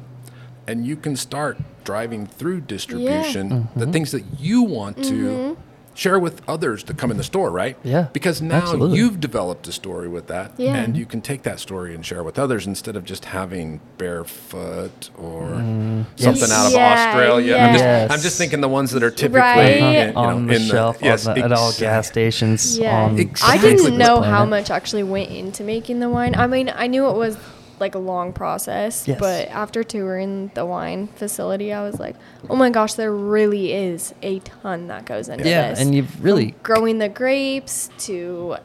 And 0.68 0.84
you 0.84 0.96
can 0.96 1.14
start 1.14 1.58
driving 1.84 2.26
through 2.26 2.62
distribution 2.62 3.50
Mm-hmm. 3.50 3.80
the 3.80 3.86
things 3.86 4.10
that 4.12 4.24
you 4.40 4.62
want 4.62 5.02
to 5.04 5.56
share 5.96 6.18
with 6.18 6.42
others 6.46 6.82
to 6.84 6.92
come 6.92 7.10
in 7.10 7.16
the 7.16 7.24
store, 7.24 7.50
right? 7.50 7.74
Yeah, 7.82 8.08
Because 8.12 8.42
now 8.42 8.56
absolutely. 8.58 8.98
you've 8.98 9.18
developed 9.18 9.66
a 9.66 9.72
story 9.72 10.08
with 10.08 10.26
that, 10.26 10.52
Yeah. 10.58 10.74
and 10.76 10.94
you 10.94 11.06
can 11.06 11.22
take 11.22 11.42
that 11.44 11.58
story 11.58 11.94
and 11.94 12.04
share 12.04 12.22
with 12.22 12.38
others 12.38 12.66
instead 12.66 12.96
of 12.96 13.04
just 13.04 13.24
having 13.24 13.80
barefoot 13.96 15.10
or 15.16 15.42
Mm-hmm. 15.42 16.02
something 16.16 16.50
out 16.52 16.66
of 16.66 16.72
Yeah, 16.72 17.06
Australia. 17.08 17.56
I'm, 17.56 17.72
just, 17.72 17.84
yes. 17.84 18.10
I'm 18.12 18.20
just 18.20 18.36
thinking 18.38 18.60
the 18.60 18.68
ones 18.68 18.90
that 18.90 19.02
are 19.02 19.10
typically 19.10 19.40
Right. 19.40 19.76
in, 19.78 20.08
you 20.08 20.12
know, 20.12 20.20
on 20.20 20.46
the 20.46 20.54
in 20.56 20.62
shelf 20.62 20.98
yes, 21.02 21.26
on 21.26 21.38
the, 21.38 21.44
at 21.44 21.52
all 21.52 21.72
gas 21.72 22.06
stations. 22.08 22.78
Yeah. 22.78 23.04
on 23.04 23.30
I 23.42 23.56
didn't 23.56 23.96
know 23.96 24.20
how 24.20 24.44
much 24.44 24.70
actually 24.70 25.02
went 25.02 25.30
into 25.30 25.64
making 25.64 26.00
the 26.00 26.10
wine. 26.10 26.34
I 26.34 26.46
mean, 26.46 26.70
I 26.74 26.88
knew 26.88 27.08
it 27.08 27.16
was 27.16 27.38
like 27.80 27.95
a 27.95 27.99
long 27.99 28.33
process, 28.33 29.06
Yes. 29.06 29.18
but 29.21 29.49
after 29.49 29.85
touring 29.85 30.50
the 30.54 30.64
wine 30.64 31.09
facility, 31.09 31.73
I 31.73 31.83
was 31.83 31.99
like, 32.00 32.16
"Oh 32.49 32.56
my 32.56 32.71
gosh, 32.71 32.95
there 32.95 33.12
really 33.12 33.73
is 33.73 34.14
a 34.23 34.38
ton 34.40 34.88
that 34.88 35.04
goes 35.04 35.28
into 35.28 35.49
Yeah, 35.49 35.71
this." 35.71 35.80
and 35.80 35.95
you've 35.95 36.23
really 36.25 36.52
From 36.52 36.61
growing 36.62 36.99
the 36.99 37.09
grapes 37.09 37.90
to 37.99 38.56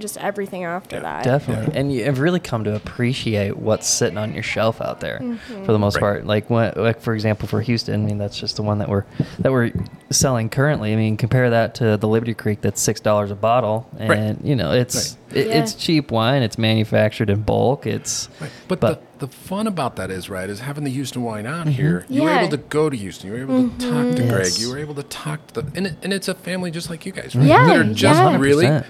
just 0.00 0.16
everything 0.18 0.64
after 0.64 0.96
Yeah, 0.96 1.02
that. 1.02 1.24
Definitely, 1.24 1.74
and 1.76 1.92
you've 1.92 2.18
really 2.18 2.40
come 2.40 2.64
to 2.64 2.74
appreciate 2.74 3.56
what's 3.56 3.88
sitting 3.88 4.18
on 4.18 4.34
your 4.34 4.42
shelf 4.42 4.80
out 4.80 5.00
there, 5.00 5.18
Mm-hmm. 5.22 5.64
for 5.64 5.72
the 5.72 5.78
most 5.78 5.94
Right. 5.96 6.00
part. 6.00 6.26
Like, 6.26 6.50
when, 6.50 6.72
like 6.76 7.00
for 7.00 7.14
example, 7.14 7.46
for 7.48 7.62
Huston, 7.62 8.02
I 8.02 8.06
mean 8.06 8.18
that's 8.18 8.38
just 8.38 8.56
the 8.56 8.62
one 8.62 8.78
that 8.78 8.88
we're 8.88 9.04
that 9.38 9.52
we're 9.52 9.72
selling 10.10 10.48
currently. 10.48 10.92
I 10.92 10.96
mean, 10.96 11.16
compare 11.16 11.50
that 11.50 11.74
to 11.76 11.96
the 11.96 12.08
Liberty 12.08 12.34
Creek 12.34 12.60
that's 12.62 12.80
six 12.80 13.00
dollars 13.00 13.30
a 13.30 13.36
bottle, 13.36 13.88
and 13.98 14.08
Right. 14.10 14.36
you 14.44 14.56
know 14.56 14.72
it's 14.72 15.16
it, 15.32 15.46
Yeah. 15.46 15.62
it's 15.62 15.74
cheap 15.74 16.10
wine. 16.10 16.42
It's 16.42 16.58
manufactured 16.58 17.30
in 17.30 17.42
bulk. 17.42 17.86
It's 17.86 18.28
Right. 18.40 18.50
But, 18.66 18.80
But- 18.80 19.02
the, 19.20 19.26
the 19.26 19.32
fun 19.32 19.66
about 19.68 19.94
that 19.96 20.10
is, 20.10 20.28
right, 20.28 20.48
is 20.50 20.60
having 20.60 20.82
the 20.82 20.90
Huston 20.92 21.22
wine 21.22 21.46
out 21.46 21.68
here. 21.68 22.04
You 22.08 22.22
were 22.24 22.30
able 22.30 22.48
to 22.48 22.56
go 22.56 22.90
to 22.90 22.96
Huston. 22.96 23.28
You 23.28 23.34
were 23.36 23.42
able 23.42 23.68
to 23.68 23.78
talk 23.78 24.16
to 24.16 24.22
Greg. 24.28 24.52
You 24.58 24.70
were 24.70 24.78
able 24.78 24.94
to 24.96 25.02
talk 25.04 25.46
to 25.48 25.62
the, 25.62 25.66
and, 25.76 25.86
it, 25.86 25.94
and 26.02 26.12
it's 26.12 26.26
a 26.26 26.34
family 26.34 26.70
just 26.72 26.90
like 26.90 27.04
you 27.06 27.12
guys, 27.12 27.36
right? 27.36 27.46
Yeah, 27.46 27.64
That 27.66 27.76
are 27.76 27.84
just 27.84 28.18
yeah. 28.18 28.36
really 28.38 28.66
100%. 28.66 28.84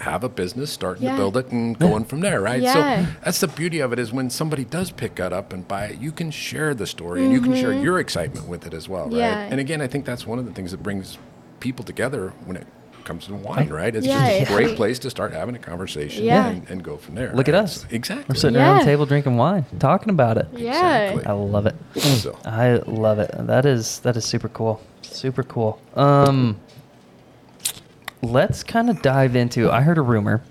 Have 0.00 0.22
a 0.24 0.28
business, 0.28 0.70
starting 0.70 1.04
Yeah. 1.04 1.12
to 1.12 1.16
build 1.16 1.36
it 1.36 1.48
and 1.52 1.78
going 1.78 2.04
from 2.04 2.20
there, 2.20 2.40
right? 2.40 2.60
Yeah. 2.62 2.72
So 3.06 3.12
that's 3.24 3.40
the 3.40 3.48
beauty 3.48 3.80
of 3.80 3.92
it 3.92 3.98
is 3.98 4.12
when 4.12 4.28
somebody 4.30 4.64
does 4.64 4.90
pick 4.90 5.14
that 5.16 5.32
up 5.32 5.52
and 5.52 5.66
buy 5.66 5.86
it, 5.86 6.00
you 6.00 6.12
can 6.12 6.30
share 6.30 6.74
the 6.74 6.86
story 6.86 7.24
and 7.24 7.32
you 7.32 7.40
can 7.40 7.54
share 7.54 7.72
your 7.72 7.98
excitement 7.98 8.46
with 8.48 8.66
it 8.66 8.74
as 8.74 8.88
well, 8.88 9.04
right? 9.04 9.12
Mm-hmm. 9.12 9.18
Yeah. 9.18 9.48
And 9.50 9.60
again, 9.60 9.80
I 9.80 9.86
think 9.86 10.04
that's 10.04 10.26
one 10.26 10.38
of 10.38 10.44
the 10.46 10.52
things 10.52 10.70
that 10.72 10.82
brings 10.82 11.18
people 11.60 11.84
together 11.84 12.32
when 12.44 12.56
it 12.56 12.66
comes 13.04 13.26
to 13.26 13.34
wine, 13.34 13.68
right? 13.68 13.94
It's 13.94 14.04
Yeah, 14.04 14.38
just 14.40 14.50
a 14.50 14.54
great 14.54 14.70
we- 14.70 14.74
place 14.76 14.98
to 14.98 15.10
start 15.10 15.32
having 15.32 15.54
a 15.54 15.60
conversation 15.60 16.24
Yeah. 16.24 16.48
and, 16.48 16.68
and 16.68 16.82
go 16.82 16.96
from 16.96 17.14
there. 17.14 17.32
Look 17.34 17.48
at 17.48 17.54
us. 17.54 17.82
So- 17.82 17.86
exactly. 17.90 18.24
we're 18.28 18.34
sitting 18.34 18.56
around 18.56 18.78
the 18.80 18.84
table 18.84 19.06
drinking 19.06 19.36
wine, 19.36 19.64
talking 19.78 20.10
about 20.10 20.36
it. 20.38 20.48
Yeah. 20.54 20.98
Exactly. 21.12 21.26
I 21.26 21.32
love 21.32 21.66
it. 21.66 21.76
So. 22.00 22.36
I 22.44 22.72
love 22.86 23.20
it. 23.20 23.30
That 23.38 23.64
is 23.64 24.00
that 24.00 24.16
is 24.16 24.24
super 24.24 24.48
cool. 24.48 24.80
Super 25.02 25.44
cool. 25.44 25.80
Um 25.94 26.56
let's 28.26 28.62
kind 28.62 28.90
of 28.90 29.02
dive 29.02 29.36
into 29.36 29.70
I 29.70 29.80
heard 29.82 29.98
a 29.98 30.02
rumor 30.02 30.42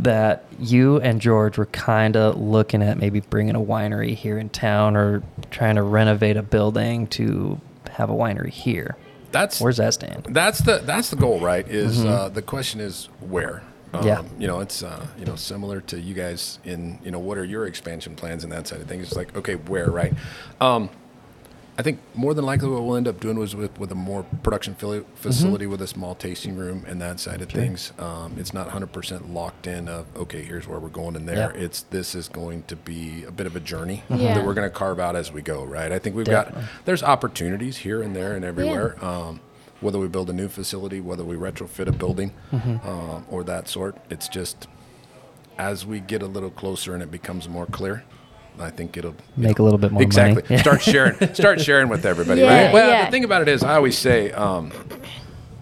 that 0.00 0.44
you 0.58 1.00
and 1.00 1.20
George 1.20 1.56
were 1.56 1.66
kind 1.66 2.16
of 2.16 2.36
looking 2.36 2.82
at 2.82 2.98
maybe 2.98 3.20
bringing 3.20 3.54
a 3.54 3.60
winery 3.60 4.14
here 4.14 4.38
in 4.38 4.48
town 4.50 4.96
or 4.96 5.22
trying 5.50 5.76
to 5.76 5.82
renovate 5.82 6.36
a 6.36 6.42
building 6.42 7.06
to 7.08 7.60
have 7.90 8.10
a 8.10 8.12
winery 8.12 8.50
here. 8.50 8.96
That's 9.30 9.60
Where's 9.60 9.78
that 9.78 9.94
stand? 9.94 10.26
that's 10.30 10.60
the 10.60 10.78
that's 10.78 11.10
the 11.10 11.16
goal, 11.16 11.40
right? 11.40 11.66
Is 11.66 12.04
uh, 12.04 12.28
the 12.28 12.42
question 12.42 12.80
is 12.80 13.08
where? 13.20 13.62
Um, 13.92 14.06
Yeah. 14.06 14.22
You 14.38 14.46
know, 14.46 14.60
it's 14.60 14.82
uh, 14.82 15.06
you 15.18 15.24
know 15.24 15.36
similar 15.36 15.80
to 15.82 16.00
you 16.00 16.14
guys 16.14 16.58
in 16.64 16.98
you 17.04 17.10
know 17.10 17.18
what 17.18 17.38
are 17.38 17.44
your 17.44 17.66
expansion 17.66 18.14
plans 18.16 18.44
and 18.44 18.52
that 18.52 18.66
side 18.66 18.80
of 18.80 18.88
things. 18.88 19.04
It's 19.04 19.16
like 19.16 19.34
okay, 19.36 19.54
where, 19.54 19.90
right? 19.90 20.12
Um, 20.60 20.90
I 21.76 21.82
think 21.82 21.98
more 22.14 22.34
than 22.34 22.44
likely 22.46 22.68
what 22.68 22.84
we'll 22.84 22.94
end 22.96 23.08
up 23.08 23.18
doing 23.18 23.36
was 23.36 23.56
with, 23.56 23.76
with 23.80 23.90
a 23.90 23.96
more 23.96 24.22
production 24.44 24.76
fili- 24.76 25.04
facility 25.16 25.66
with 25.66 25.82
a 25.82 25.88
small 25.88 26.14
tasting 26.14 26.54
room 26.54 26.84
and 26.86 27.00
that 27.02 27.18
side 27.18 27.42
of 27.42 27.48
things. 27.50 27.92
Um, 27.98 28.36
it's 28.38 28.54
not 28.54 28.68
100% 28.68 29.32
locked 29.34 29.66
in 29.66 29.88
of 29.88 30.06
okay, 30.16 30.42
here's 30.42 30.68
where 30.68 30.78
we're 30.78 30.88
going 30.88 31.16
in 31.16 31.26
there. 31.26 31.52
Yeah. 31.52 31.62
It's 31.64 31.82
this 31.82 32.14
is 32.14 32.28
going 32.28 32.62
to 32.64 32.76
be 32.76 33.24
a 33.24 33.32
bit 33.32 33.46
of 33.48 33.56
a 33.56 33.60
journey 33.60 34.04
Yeah. 34.08 34.34
that 34.34 34.46
we're 34.46 34.54
going 34.54 34.70
to 34.70 34.74
carve 34.76 35.00
out 35.00 35.16
as 35.16 35.32
we 35.32 35.42
go, 35.42 35.64
right? 35.64 35.90
I 35.90 35.98
think 35.98 36.14
we've 36.14 36.26
Definitely. 36.26 36.62
got 36.62 36.70
there's 36.84 37.02
opportunities 37.02 37.78
here 37.78 38.02
and 38.02 38.14
there 38.14 38.36
and 38.36 38.44
everywhere. 38.44 39.04
Um, 39.04 39.40
whether 39.80 39.98
we 39.98 40.06
build 40.06 40.30
a 40.30 40.32
new 40.32 40.48
facility, 40.48 41.00
whether 41.00 41.24
we 41.24 41.34
retrofit 41.34 41.88
a 41.88 41.92
building, 41.92 42.32
Mm-hmm. 42.52 42.88
um, 42.88 43.26
or 43.28 43.42
that 43.44 43.68
sort, 43.68 43.96
it's 44.08 44.28
just 44.28 44.68
as 45.58 45.84
we 45.84 45.98
get 46.00 46.22
a 46.22 46.26
little 46.26 46.50
closer 46.50 46.94
and 46.94 47.02
it 47.02 47.10
becomes 47.10 47.48
more 47.48 47.66
clear. 47.66 48.04
I 48.60 48.70
think 48.70 48.96
it'll 48.96 49.12
you 49.36 49.42
Make 49.48 49.58
a 49.58 49.62
little 49.62 49.78
bit 49.78 49.90
more 49.92 49.98
money. 50.00 50.04
exactly 50.06 50.42
Yeah. 50.48 50.60
start 50.66 50.82
sharing 50.82 51.34
start 51.34 51.60
sharing 51.60 51.88
with 51.88 52.06
everybody 52.06 52.40
Yeah, 52.42 52.64
right 52.66 52.72
well 52.72 52.88
yeah. 52.88 53.04
the 53.06 53.10
thing 53.10 53.24
about 53.24 53.42
it 53.42 53.48
is 53.48 53.62
i 53.64 53.74
always 53.74 53.98
say 53.98 54.30
um, 54.32 54.70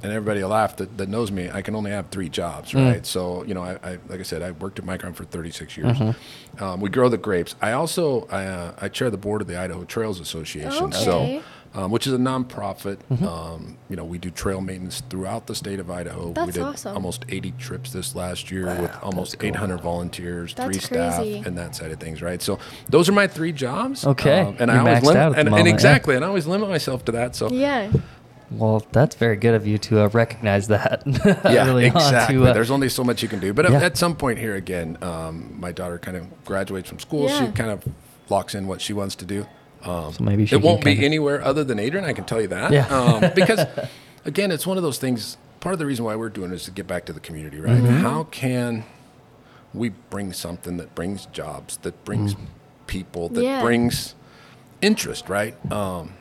and 0.03 0.11
everybody 0.13 0.43
will 0.43 0.51
laugh 0.51 0.77
that, 0.77 0.99
that 0.99 1.09
knows 1.09 1.31
me 1.31 1.49
i 1.51 1.63
can 1.63 1.75
only 1.75 1.91
have 1.91 2.09
three 2.09 2.29
jobs 2.29 2.73
Mm. 2.73 2.87
right 2.93 3.07
so 3.07 3.45
you 3.45 3.55
know 3.55 3.63
I, 3.63 3.73
I 3.83 3.99
like 4.09 4.21
i 4.21 4.23
said 4.25 4.43
i 4.43 4.51
worked 4.51 4.79
at 4.79 4.85
micron 4.85 5.15
for 5.15 5.25
36 5.25 5.77
years 5.77 5.97
Mm-hmm. 5.97 6.63
um, 6.65 6.81
we 6.81 6.91
grow 6.91 7.09
the 7.09 7.19
grapes 7.19 7.55
i 7.63 7.73
also 7.73 8.27
I, 8.31 8.45
uh, 8.47 8.73
I 8.81 8.89
chair 8.89 9.11
the 9.11 9.17
board 9.19 9.41
of 9.43 9.47
the 9.49 9.59
idaho 9.59 9.85
trails 9.85 10.21
association 10.21 10.93
so 10.93 11.13
Okay. 11.21 11.43
Um, 11.75 11.91
which 11.91 12.07
is 12.07 12.13
a 12.13 12.19
nonprofit. 12.19 12.99
Mm-hmm. 13.11 13.27
Um, 13.27 13.79
you 13.89 13.97
know, 13.97 14.05
we 14.05 14.19
do 14.19 14.31
trail 14.31 14.61
maintenance 14.61 15.03
throughout 15.09 15.47
the 15.47 15.55
state 15.55 15.81
of 15.81 15.91
Idaho. 15.91 16.29
we 16.29 16.33
That's 16.35 16.53
did 16.53 16.63
awesome. 16.63 16.95
almost 16.95 17.25
80 17.29 17.53
trips 17.53 17.93
this 17.93 18.15
last 18.15 18.51
year 18.51 18.67
with 18.67 18.95
almost 19.03 19.37
800 19.43 19.81
volunteers, 19.81 20.55
That's 20.55 20.71
three 20.71 20.81
staff, 20.81 21.17
crazy. 21.17 21.43
and 21.47 21.57
that 21.59 21.75
side 21.75 21.91
of 21.91 21.99
things, 22.01 22.21
right? 22.23 22.43
So 22.43 22.59
those 22.89 23.09
are 23.09 23.13
my 23.13 23.27
three 23.27 23.53
jobs. 23.53 24.07
Okay. 24.07 24.41
Um, 24.41 24.57
and 24.59 24.71
You're 24.71 24.71
I 24.71 24.79
always 24.81 24.99
maxed 24.99 25.03
limit, 25.05 25.23
out 25.23 25.29
and, 25.33 25.39
and 25.41 25.51
moment, 25.51 25.67
yeah. 25.69 25.75
exactly, 25.75 26.17
and 26.17 26.25
I 26.25 26.29
always 26.29 26.47
limit 26.47 26.69
myself 26.69 27.05
to 27.07 27.13
that. 27.13 27.35
So 27.37 27.51
Yeah. 27.51 27.93
Well, 28.51 28.85
that's 28.93 29.17
very 29.17 29.37
good 29.37 29.55
of 29.55 29.67
you 29.67 29.79
to 29.79 30.03
uh, 30.03 30.09
recognize 30.11 30.69
that. 30.69 31.03
yeah, 31.25 31.67
early 31.67 31.89
on 31.89 31.97
exactly. 31.97 32.37
to, 32.37 32.47
uh, 32.49 32.53
There's 32.53 32.71
only 32.71 32.91
so 32.91 33.03
much 33.03 33.23
you 33.23 33.29
can 33.29 33.41
do. 33.41 33.55
But 33.55 33.71
Yeah. 33.71 33.79
at 33.83 33.97
some 33.97 34.15
point 34.15 34.39
here 34.39 34.57
again, 34.57 34.99
um, 35.01 35.57
my 35.59 35.73
daughter 35.73 35.99
kind 35.99 36.19
of 36.19 36.45
graduates 36.45 36.87
from 36.91 36.99
school. 36.99 37.29
Yeah. 37.31 37.47
She 37.47 37.53
kind 37.53 37.71
of 37.71 37.83
locks 38.29 38.55
in 38.55 38.67
what 38.67 38.83
she 38.83 38.93
wants 38.93 39.15
to 39.17 39.25
do. 39.25 39.47
Um, 39.85 40.13
So 40.13 40.25
maybe 40.25 40.47
she 40.47 40.57
it 40.57 40.63
won't 40.63 40.85
be 40.85 40.93
kinda- 40.95 41.07
anywhere 41.07 41.45
other 41.45 41.65
than 41.65 41.79
Adrian. 41.79 42.05
I 42.05 42.13
can 42.13 42.25
tell 42.25 42.41
you 42.41 42.49
that. 42.49 42.73
Yeah. 42.73 42.87
Um, 42.89 43.21
because 43.35 43.67
again, 44.25 44.51
it's 44.51 44.67
one 44.67 44.77
of 44.77 44.83
those 44.83 44.99
things. 44.99 45.37
Part 45.61 45.73
of 45.75 45.79
the 45.79 45.87
reason 45.87 46.05
why 46.05 46.17
we're 46.17 46.29
doing 46.29 46.51
it 46.53 46.55
is 46.55 46.65
to 46.65 46.71
get 46.71 46.87
back 46.87 47.05
to 47.07 47.13
the 47.13 47.21
community, 47.21 47.61
right? 47.61 47.77
Mm-hmm. 47.83 47.99
How 48.03 48.25
can 48.25 48.85
we 49.75 49.91
bring 50.11 50.33
something 50.33 50.77
that 50.77 50.95
brings 50.95 51.27
jobs, 51.27 51.77
that 51.79 52.05
brings 52.05 52.35
Mm. 52.35 52.39
people, 52.87 53.29
that 53.31 53.43
Yeah. 53.43 53.63
brings 53.63 54.15
interest, 54.81 55.29
right? 55.29 55.55
Um, 55.73 56.15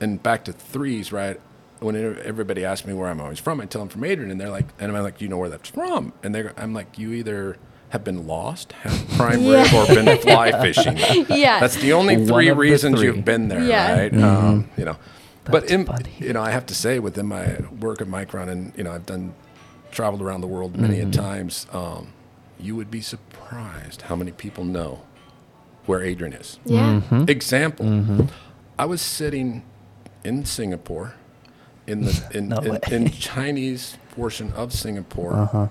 and 0.00 0.22
back 0.22 0.44
to 0.44 0.52
threes, 0.52 1.12
right? 1.12 1.40
When 1.80 1.94
everybody 2.24 2.64
asks 2.64 2.86
me 2.86 2.92
where 2.94 3.08
I'm 3.08 3.20
always 3.20 3.38
from, 3.38 3.60
I 3.60 3.66
tell 3.66 3.80
them 3.82 3.88
from 3.88 4.02
Adrian, 4.04 4.30
and 4.30 4.40
they're 4.40 4.50
like, 4.50 4.66
and 4.78 4.94
I'm 4.96 5.02
like, 5.02 5.20
you 5.20 5.28
know 5.28 5.38
where 5.38 5.48
that's 5.48 5.68
from? 5.68 6.12
And 6.22 6.34
they're, 6.34 6.52
I'm 6.56 6.72
like, 6.74 6.98
you 6.98 7.12
either 7.12 7.56
have 7.90 8.02
been 8.04 8.26
lost, 8.26 8.72
have 8.72 9.08
prime 9.16 9.42
Yeah. 9.42 9.62
rib, 9.62 9.74
or 9.74 9.86
been 9.94 10.18
fly 10.22 10.50
fishing. 10.62 10.96
Yeah. 11.28 11.60
That's 11.60 11.76
the 11.76 11.92
only 11.92 12.16
One 12.16 12.26
three 12.26 12.50
reasons 12.50 12.98
three. 12.98 13.06
you've 13.06 13.24
been 13.24 13.48
there, 13.48 13.62
Yeah. 13.62 13.92
right? 13.98 14.14
Um, 14.22 14.68
you 14.76 14.84
know, 14.84 14.96
but 15.44 15.70
in, 15.70 15.84
funny. 15.86 16.10
you 16.18 16.32
know, 16.32 16.42
I 16.42 16.50
have 16.50 16.66
to 16.66 16.74
say 16.74 16.98
within 16.98 17.26
my 17.26 17.56
work 17.80 18.00
at 18.00 18.08
Micron, 18.08 18.48
and 18.48 18.72
you 18.76 18.82
know, 18.84 18.92
I've 18.92 19.06
done 19.06 19.34
traveled 19.92 20.20
around 20.20 20.40
the 20.40 20.46
world 20.48 20.76
many 20.76 20.96
Mm-hmm. 20.98 21.08
a 21.10 21.12
times. 21.12 21.66
Um, 21.72 22.08
you 22.58 22.74
would 22.74 22.90
be 22.90 23.00
surprised 23.00 24.02
how 24.02 24.16
many 24.16 24.32
people 24.32 24.64
know 24.64 25.02
where 25.86 26.02
Adrian 26.02 26.32
is. 26.32 26.58
Yeah. 26.64 27.00
Mm-hmm. 27.08 27.24
Example: 27.28 28.26
I 28.78 28.84
was 28.86 29.00
sitting 29.00 29.62
in 30.24 30.44
Singapore, 30.44 31.14
in 31.86 32.02
the 32.02 32.30
in, 32.34 32.48
No 32.48 32.56
in, 32.58 32.78
in 32.92 33.10
Chinese 33.10 33.96
portion 34.16 34.52
of 34.54 34.72
Singapore, 34.72 35.70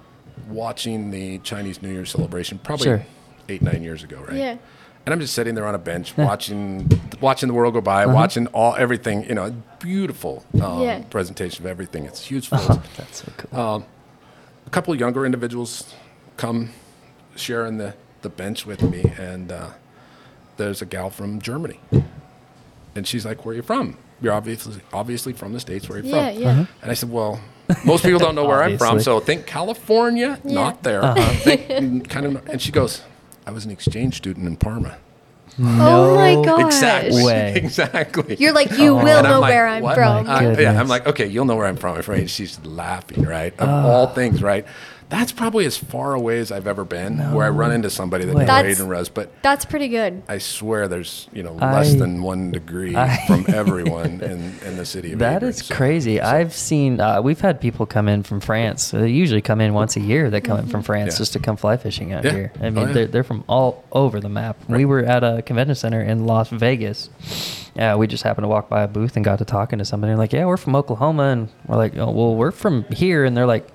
watching 0.49 1.11
the 1.11 1.39
Chinese 1.39 1.81
New 1.81 1.91
Year 1.91 2.05
celebration, 2.05 2.59
probably 2.59 2.89
Uh-huh. 2.89 2.97
Sure. 3.03 3.05
eight 3.49 3.61
nine 3.61 3.83
years 3.83 4.03
ago, 4.03 4.23
right? 4.27 4.37
Yeah. 4.37 4.57
And 5.05 5.13
I'm 5.13 5.19
just 5.19 5.33
sitting 5.35 5.53
there 5.53 5.67
on 5.67 5.75
a 5.75 5.79
bench 5.79 6.17
watching 6.17 6.89
watching 7.21 7.47
the 7.47 7.53
world 7.53 7.73
go 7.75 7.81
by, 7.81 8.05
Uh-huh. 8.05 8.13
watching 8.13 8.47
all 8.47 8.75
everything. 8.75 9.23
You 9.29 9.35
know, 9.35 9.53
beautiful 9.79 10.43
um, 10.61 10.81
Yeah. 10.81 11.01
presentation 11.09 11.63
of 11.63 11.69
everything. 11.69 12.05
It's 12.05 12.25
huge. 12.25 12.49
Oh, 12.51 12.81
that's 12.97 13.23
so 13.23 13.31
cool. 13.37 13.59
Um, 13.59 13.85
a 14.65 14.69
couple 14.71 14.93
of 14.93 14.99
younger 14.99 15.25
individuals 15.25 15.93
come 16.37 16.71
sharing 17.35 17.77
the, 17.77 17.93
the 18.23 18.29
bench 18.29 18.65
with 18.65 18.81
me, 18.81 19.03
and 19.19 19.51
uh, 19.51 19.67
there's 20.57 20.81
a 20.81 20.85
gal 20.85 21.09
from 21.11 21.39
Germany, 21.39 21.79
and 22.95 23.05
she's 23.07 23.25
like, 23.25 23.45
"Where 23.45 23.53
are 23.53 23.57
you 23.57 23.61
from? 23.61 23.97
You're 24.21 24.33
obviously 24.33 24.81
obviously 24.91 25.33
from 25.33 25.53
the 25.53 25.59
states. 25.59 25.87
Where 25.87 25.99
are 25.99 26.01
you 26.01 26.09
Yeah. 26.09 26.31
from?" 26.33 26.41
Yeah. 26.41 26.65
And 26.81 26.91
I 26.91 26.93
said, 26.95 27.11
"Well, 27.11 27.39
most 27.83 28.03
people 28.03 28.19
don't 28.19 28.35
know 28.35 28.45
where 28.45 28.63
I'm 28.63 28.77
from, 28.77 28.87
Obviously. 28.89 29.03
so 29.13 29.19
think 29.19 29.45
California, 29.45 30.39
Yeah. 30.43 30.53
not 30.53 30.83
there. 30.83 31.01
Think 31.43 31.61
mm, 31.67 32.09
kind 32.09 32.25
of." 32.25 32.47
And 32.49 32.61
she 32.61 32.71
goes, 32.71 33.01
"I 33.45 33.51
was 33.51 33.65
an 33.65 33.71
exchange 33.71 34.17
student 34.17 34.47
in 34.47 34.55
Parma." 34.55 34.97
Oh 35.57 36.15
my 36.15 36.35
gosh. 36.43 36.65
Exactly. 36.65 37.23
way. 37.23 37.53
exactly. 37.63 38.35
You're 38.39 38.51
like, 38.51 38.71
you 38.77 38.93
will 38.93 39.23
know 39.23 39.39
like, 39.39 39.49
where 39.51 39.67
I'm 39.67 39.83
"What?" 39.83 39.95
from. 39.95 40.29
Uh, 40.29 40.55
yeah, 40.59 40.77
I'm 40.77 40.87
like, 40.89 41.07
okay, 41.07 41.27
you'll 41.27 41.45
know 41.45 41.55
where 41.55 41.67
I'm 41.67 41.77
from. 41.77 41.93
I'm 41.93 42.01
afraid 42.01 42.29
she's 42.29 42.59
laughing, 42.65 43.23
right? 43.23 43.53
Of 43.57 43.69
Ah. 43.69 43.87
all 43.87 44.07
things, 44.07 44.41
right? 44.43 44.65
That's 45.07 45.31
probably 45.31 45.65
as 45.67 45.77
far 45.77 46.13
away 46.15 46.39
as 46.39 46.51
I've 46.51 46.65
ever 46.65 46.83
been 46.83 47.19
where 47.31 47.45
I 47.45 47.49
run 47.49 47.71
into 47.71 47.89
somebody 47.91 48.25
that 48.25 48.35
That's- 48.47 48.79
Aiden 48.79 48.87
Rose, 48.87 49.07
but 49.07 49.31
That's 49.43 49.63
pretty 49.63 49.87
good. 49.87 50.23
I 50.27 50.39
swear 50.39 50.87
there's, 50.87 51.27
you 51.31 51.43
know, 51.43 51.55
I- 51.61 51.73
less 51.75 51.93
than 51.93 52.23
one 52.23 52.51
degree 52.51 52.95
I- 52.95 53.17
from 53.27 53.45
everyone 53.53 54.21
in, 54.21 54.55
in 54.65 54.77
the 54.77 54.85
city 54.85 55.13
of 55.13 55.19
That 55.19 55.37
Adrian, 55.37 55.49
is 55.53 55.65
so- 55.65 55.75
crazy. 55.75 56.19
I've 56.19 56.53
seen. 56.53 56.99
Uh, 56.99 57.21
we've 57.21 57.39
had 57.39 57.61
people 57.61 57.85
come 57.85 58.07
in 58.07 58.23
from 58.23 58.39
France. 58.39 58.91
They 58.91 59.09
usually 59.09 59.41
come 59.41 59.61
in 59.61 59.73
once 59.75 59.95
a 59.95 59.99
year. 60.01 60.29
They 60.31 60.41
come 60.41 60.57
in 60.59 60.67
from 60.67 60.81
France 60.81 61.13
Yeah. 61.13 61.17
just 61.19 61.33
to 61.33 61.39
come 61.39 61.55
fly 61.55 61.77
fishing 61.77 62.11
out 62.11 62.23
Yeah. 62.23 62.31
here. 62.31 62.51
I 62.59 62.67
Oh, 62.67 62.71
mean, 62.71 62.87
yeah. 62.87 62.93
they're, 62.93 63.07
they're 63.07 63.23
from 63.23 63.43
all 63.47 63.83
over 63.91 64.19
the 64.19 64.29
map. 64.29 64.57
We 64.67 64.85
were 64.85 65.01
at 65.03 65.23
a 65.23 65.43
convention 65.43 65.75
center 65.75 66.01
in 66.01 66.25
Las 66.25 66.49
Vegas. 66.49 67.09
Yeah, 67.75 67.95
we 67.95 68.07
just 68.07 68.23
happened 68.23 68.45
to 68.45 68.49
walk 68.49 68.69
by 68.69 68.81
a 68.83 68.87
booth 68.87 69.15
and 69.17 69.23
got 69.25 69.37
to 69.39 69.45
talking 69.45 69.77
to 69.79 69.85
somebody. 69.85 70.15
like, 70.15 70.33
yeah, 70.33 70.45
we're 70.45 70.57
from 70.57 70.75
Oklahoma, 70.75 71.23
and 71.23 71.49
we're 71.67 71.75
like, 71.77 71.95
oh, 71.97 72.09
well, 72.09 72.35
we're 72.35 72.51
from 72.51 72.85
here, 72.85 73.23
and 73.25 73.35
they're 73.37 73.45
like, 73.45 73.67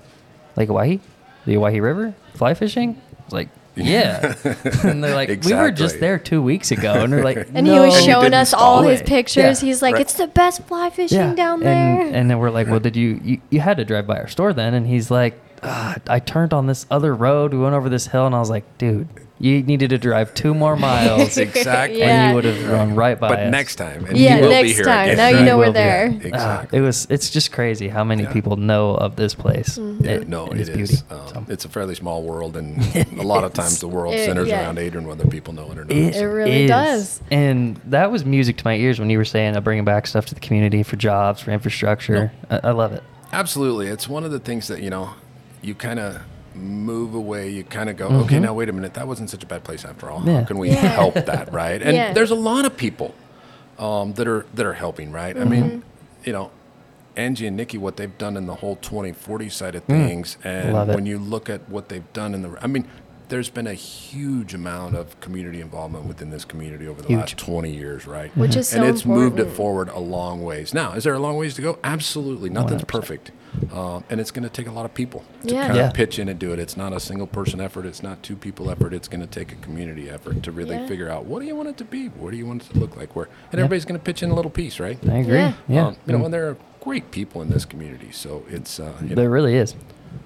like 0.57 0.69
Owyhee, 0.69 0.99
the 1.45 1.57
Owyhee 1.57 1.79
River, 1.79 2.13
fly 2.35 2.53
fishing. 2.53 3.01
I 3.31 3.35
like, 3.35 3.49
yeah, 3.77 4.35
and 4.83 5.01
they're 5.01 5.15
like, 5.15 5.43
we 5.45 5.53
were 5.53 5.71
just 5.71 6.01
there 6.01 6.19
two 6.19 6.41
weeks 6.41 6.71
ago, 6.71 7.03
and 7.03 7.13
they're 7.13 7.23
like, 7.23 7.47
And 7.53 7.65
he 7.65 7.79
was 7.79 8.03
showing 8.03 8.33
us 8.33 8.53
all 8.53 8.79
stall 8.79 8.89
his 8.89 9.01
pictures. 9.01 9.63
Yeah. 9.63 9.67
He's 9.67 9.81
like, 9.81 9.93
Right. 9.93 10.01
it's 10.01 10.13
the 10.15 10.27
best 10.27 10.63
fly 10.63 10.89
fishing 10.89 11.35
down 11.35 11.61
there. 11.61 12.01
And, 12.01 12.15
and 12.15 12.29
then 12.29 12.39
we're 12.39 12.49
like, 12.49 12.67
well, 12.67 12.81
did 12.81 12.97
you, 12.97 13.21
you, 13.23 13.41
you 13.49 13.59
had 13.61 13.77
to 13.77 13.85
drive 13.85 14.05
by 14.05 14.17
our 14.17 14.27
store 14.27 14.51
then? 14.51 14.73
And 14.73 14.85
he's 14.85 15.09
like, 15.09 15.39
ah, 15.63 15.95
I 16.07 16.19
turned 16.19 16.53
on 16.53 16.67
this 16.67 16.85
other 16.91 17.15
road. 17.15 17.53
We 17.53 17.59
went 17.59 17.73
over 17.73 17.87
this 17.87 18.07
hill, 18.07 18.25
and 18.25 18.35
I 18.35 18.39
was 18.39 18.49
like, 18.49 18.65
dude, 18.77 19.07
you 19.41 19.63
needed 19.63 19.89
to 19.89 19.97
drive 19.97 20.33
two 20.33 20.53
more 20.53 20.75
miles, 20.89 21.37
Exactly. 21.37 21.99
Yeah. 21.99 22.09
and 22.09 22.29
you 22.29 22.35
would 22.35 22.45
have 22.45 22.69
run 22.71 22.95
right 22.95 23.19
by 23.19 23.29
But 23.29 23.39
us. 23.39 23.51
next 23.51 23.75
time, 23.77 24.05
and 24.05 24.17
Yeah, 24.17 24.35
you 24.35 24.41
will 24.43 24.49
be 24.49 24.53
next 24.63 24.71
here 24.75 24.85
time. 24.85 25.09
again. 25.09 25.17
Now 25.17 25.39
you 25.39 25.45
know 25.45 25.57
we're 25.57 25.65
Will 25.65 25.71
be. 25.73 25.79
there. 25.79 26.07
Yeah, 26.09 26.19
Ah, 26.21 26.25
exactly. 26.27 26.77
it 26.79 26.81
was. 26.81 27.07
It's 27.09 27.29
just 27.29 27.51
crazy 27.51 27.87
how 27.87 28.03
many 28.03 28.23
Yeah. 28.23 28.33
people 28.33 28.55
know 28.57 28.91
of 28.95 29.15
this 29.15 29.33
place. 29.33 29.77
Mm-hmm. 29.77 30.05
Yeah, 30.05 30.17
no, 30.27 30.45
its 30.47 30.69
beauty. 30.69 30.95
Um, 31.09 31.19
So- 31.27 31.45
It's 31.49 31.65
a 31.65 31.69
fairly 31.69 31.95
small 31.95 32.23
world, 32.23 32.55
and 32.55 32.77
a 33.19 33.23
lot 33.23 33.43
of 33.43 33.53
times 33.53 33.79
the 33.79 33.87
world 33.87 34.13
It- 34.13 34.25
centers 34.25 34.47
yeah. 34.47 34.61
around 34.61 34.77
Adrian, 34.79 35.07
whether 35.07 35.25
people 35.25 35.53
know 35.53 35.69
it 35.71 35.77
or 35.77 35.85
not. 35.85 35.91
It, 35.91 36.15
It 36.15 36.25
really 36.25 36.63
is. 36.63 36.69
does. 36.69 37.21
And 37.31 37.79
that 37.85 38.11
was 38.11 38.23
music 38.25 38.57
to 38.57 38.65
my 38.65 38.75
ears 38.75 38.99
when 38.99 39.09
you 39.09 39.17
were 39.17 39.25
saying 39.25 39.55
uh, 39.57 39.61
bringing 39.61 39.85
back 39.85 40.07
stuff 40.07 40.25
to 40.27 40.33
the 40.35 40.39
community 40.41 40.83
for 40.83 40.95
jobs, 40.97 41.41
for 41.41 41.51
infrastructure. 41.51 42.31
I, 42.49 42.59
I 42.65 42.71
love 42.71 42.93
it. 42.93 43.01
Absolutely, 43.33 43.87
it's 43.87 44.07
one 44.09 44.23
of 44.23 44.31
the 44.31 44.39
things 44.39 44.67
that 44.67 44.81
you 44.81 44.89
know, 44.89 45.11
you 45.61 45.73
kind 45.73 45.99
of 45.99 46.21
move 46.55 47.13
away. 47.13 47.49
You 47.49 47.63
kind 47.63 47.89
of 47.89 47.97
go, 47.97 48.07
okay, 48.23 48.39
now 48.39 48.53
wait 48.53 48.69
a 48.69 48.73
minute, 48.73 48.93
that 48.95 49.07
wasn't 49.07 49.29
such 49.29 49.43
a 49.43 49.47
bad 49.47 49.63
place 49.63 49.85
after 49.85 50.09
all. 50.09 50.19
Mm-hmm. 50.19 50.27
Yeah. 50.29 50.39
How 50.41 50.45
can 50.45 50.57
we 50.57 50.69
Yeah. 50.69 50.75
help 50.75 51.13
that, 51.15 51.51
right? 51.61 51.81
And 51.81 51.95
Yeah. 51.95 52.13
there's 52.13 52.31
a 52.31 52.35
lot 52.35 52.65
of 52.65 52.75
people 52.77 53.13
um, 53.79 54.13
that 54.13 54.27
are 54.27 54.45
that 54.53 54.65
are 54.65 54.73
helping, 54.73 55.11
right? 55.11 55.35
I 55.37 55.43
mean, 55.45 55.63
Mm-hmm. 55.63 55.79
you 56.25 56.33
know. 56.33 56.51
Angie 57.17 57.45
and 57.45 57.57
Nikki, 57.57 57.77
what 57.77 57.97
they've 57.97 58.17
done 58.17 58.37
in 58.37 58.45
the 58.45 58.55
whole 58.55 58.77
2040 58.77 59.49
side 59.49 59.75
of 59.75 59.83
things, 59.83 60.37
and 60.45 60.69
Mm. 60.69 60.73
Love 60.73 60.89
it. 60.91 60.95
when 60.95 61.05
you 61.05 61.19
look 61.19 61.49
at 61.49 61.67
what 61.67 61.89
they've 61.89 62.13
done 62.13 62.33
in 62.33 62.41
the, 62.41 62.57
I 62.61 62.67
mean, 62.67 62.87
there's 63.31 63.49
been 63.49 63.65
a 63.65 63.73
huge 63.73 64.53
amount 64.53 64.95
of 64.95 65.19
community 65.21 65.61
involvement 65.61 66.05
within 66.05 66.29
this 66.29 66.45
community 66.45 66.85
over 66.87 67.01
the 67.01 67.07
Huge. 67.07 67.19
last 67.19 67.37
20 67.37 67.71
years, 67.73 68.05
right? 68.05 68.29
Which 68.37 68.55
is 68.55 68.67
so 68.69 68.77
and 68.77 68.85
so 68.85 68.89
it's 68.93 69.05
moved 69.05 69.39
it 69.39 69.49
forward 69.49 69.89
a 69.89 69.99
long 69.99 70.43
ways. 70.43 70.73
Now, 70.73 70.93
is 70.93 71.05
there 71.05 71.13
a 71.13 71.19
long 71.19 71.37
ways 71.37 71.53
to 71.55 71.61
go? 71.61 71.79
Absolutely. 71.83 72.49
Nothing's 72.49 72.83
100%. 72.83 72.87
perfect. 72.87 73.31
Um, 73.73 74.03
and 74.09 74.19
it's 74.19 74.31
going 74.31 74.43
to 74.43 74.49
take 74.49 74.67
a 74.67 74.71
lot 74.71 74.85
of 74.85 74.93
people 74.93 75.23
to 75.47 75.53
Yeah. 75.53 75.65
kind 75.67 75.77
Yeah. 75.77 75.87
of 75.87 75.93
pitch 75.93 76.19
in 76.19 76.27
and 76.29 76.37
do 76.37 76.51
it. 76.53 76.59
It's 76.59 76.77
not 76.77 76.93
a 76.93 76.99
single 76.99 77.25
person 77.27 77.59
effort. 77.61 77.85
It's 77.85 78.03
not 78.03 78.21
two 78.21 78.35
people 78.35 78.69
effort. 78.69 78.93
It's 78.93 79.07
going 79.07 79.21
to 79.21 79.27
take 79.27 79.51
a 79.51 79.55
community 79.55 80.09
effort 80.09 80.43
to 80.43 80.51
really 80.51 80.75
Yeah. 80.75 80.87
figure 80.87 81.09
out 81.09 81.25
what 81.25 81.39
do 81.41 81.47
you 81.47 81.55
want 81.55 81.69
it 81.69 81.77
to 81.77 81.85
be? 81.85 82.07
What 82.07 82.31
do 82.31 82.37
you 82.37 82.45
want 82.45 82.63
it 82.65 82.73
to 82.73 82.79
look 82.79 82.95
like? 82.97 83.15
Where 83.15 83.27
and 83.51 83.59
everybody's 83.59 83.85
going 83.85 83.99
to 83.99 84.03
pitch 84.03 84.21
in 84.21 84.29
a 84.29 84.35
little 84.35 84.51
piece, 84.51 84.79
right? 84.79 84.97
I 85.09 85.17
agree. 85.17 85.35
Yeah. 85.37 85.53
Yeah. 85.69 85.87
Um, 85.87 85.95
you 86.05 86.17
know, 86.17 86.25
and 86.25 86.33
there 86.33 86.49
are 86.49 86.57
great 86.81 87.11
people 87.11 87.41
in 87.41 87.49
this 87.49 87.63
community. 87.65 88.09
So 88.11 88.43
it's 88.49 88.79
uh, 88.79 88.91
you 89.01 89.09
know, 89.09 89.15
There 89.15 89.29
really 89.29 89.55
is. 89.55 89.73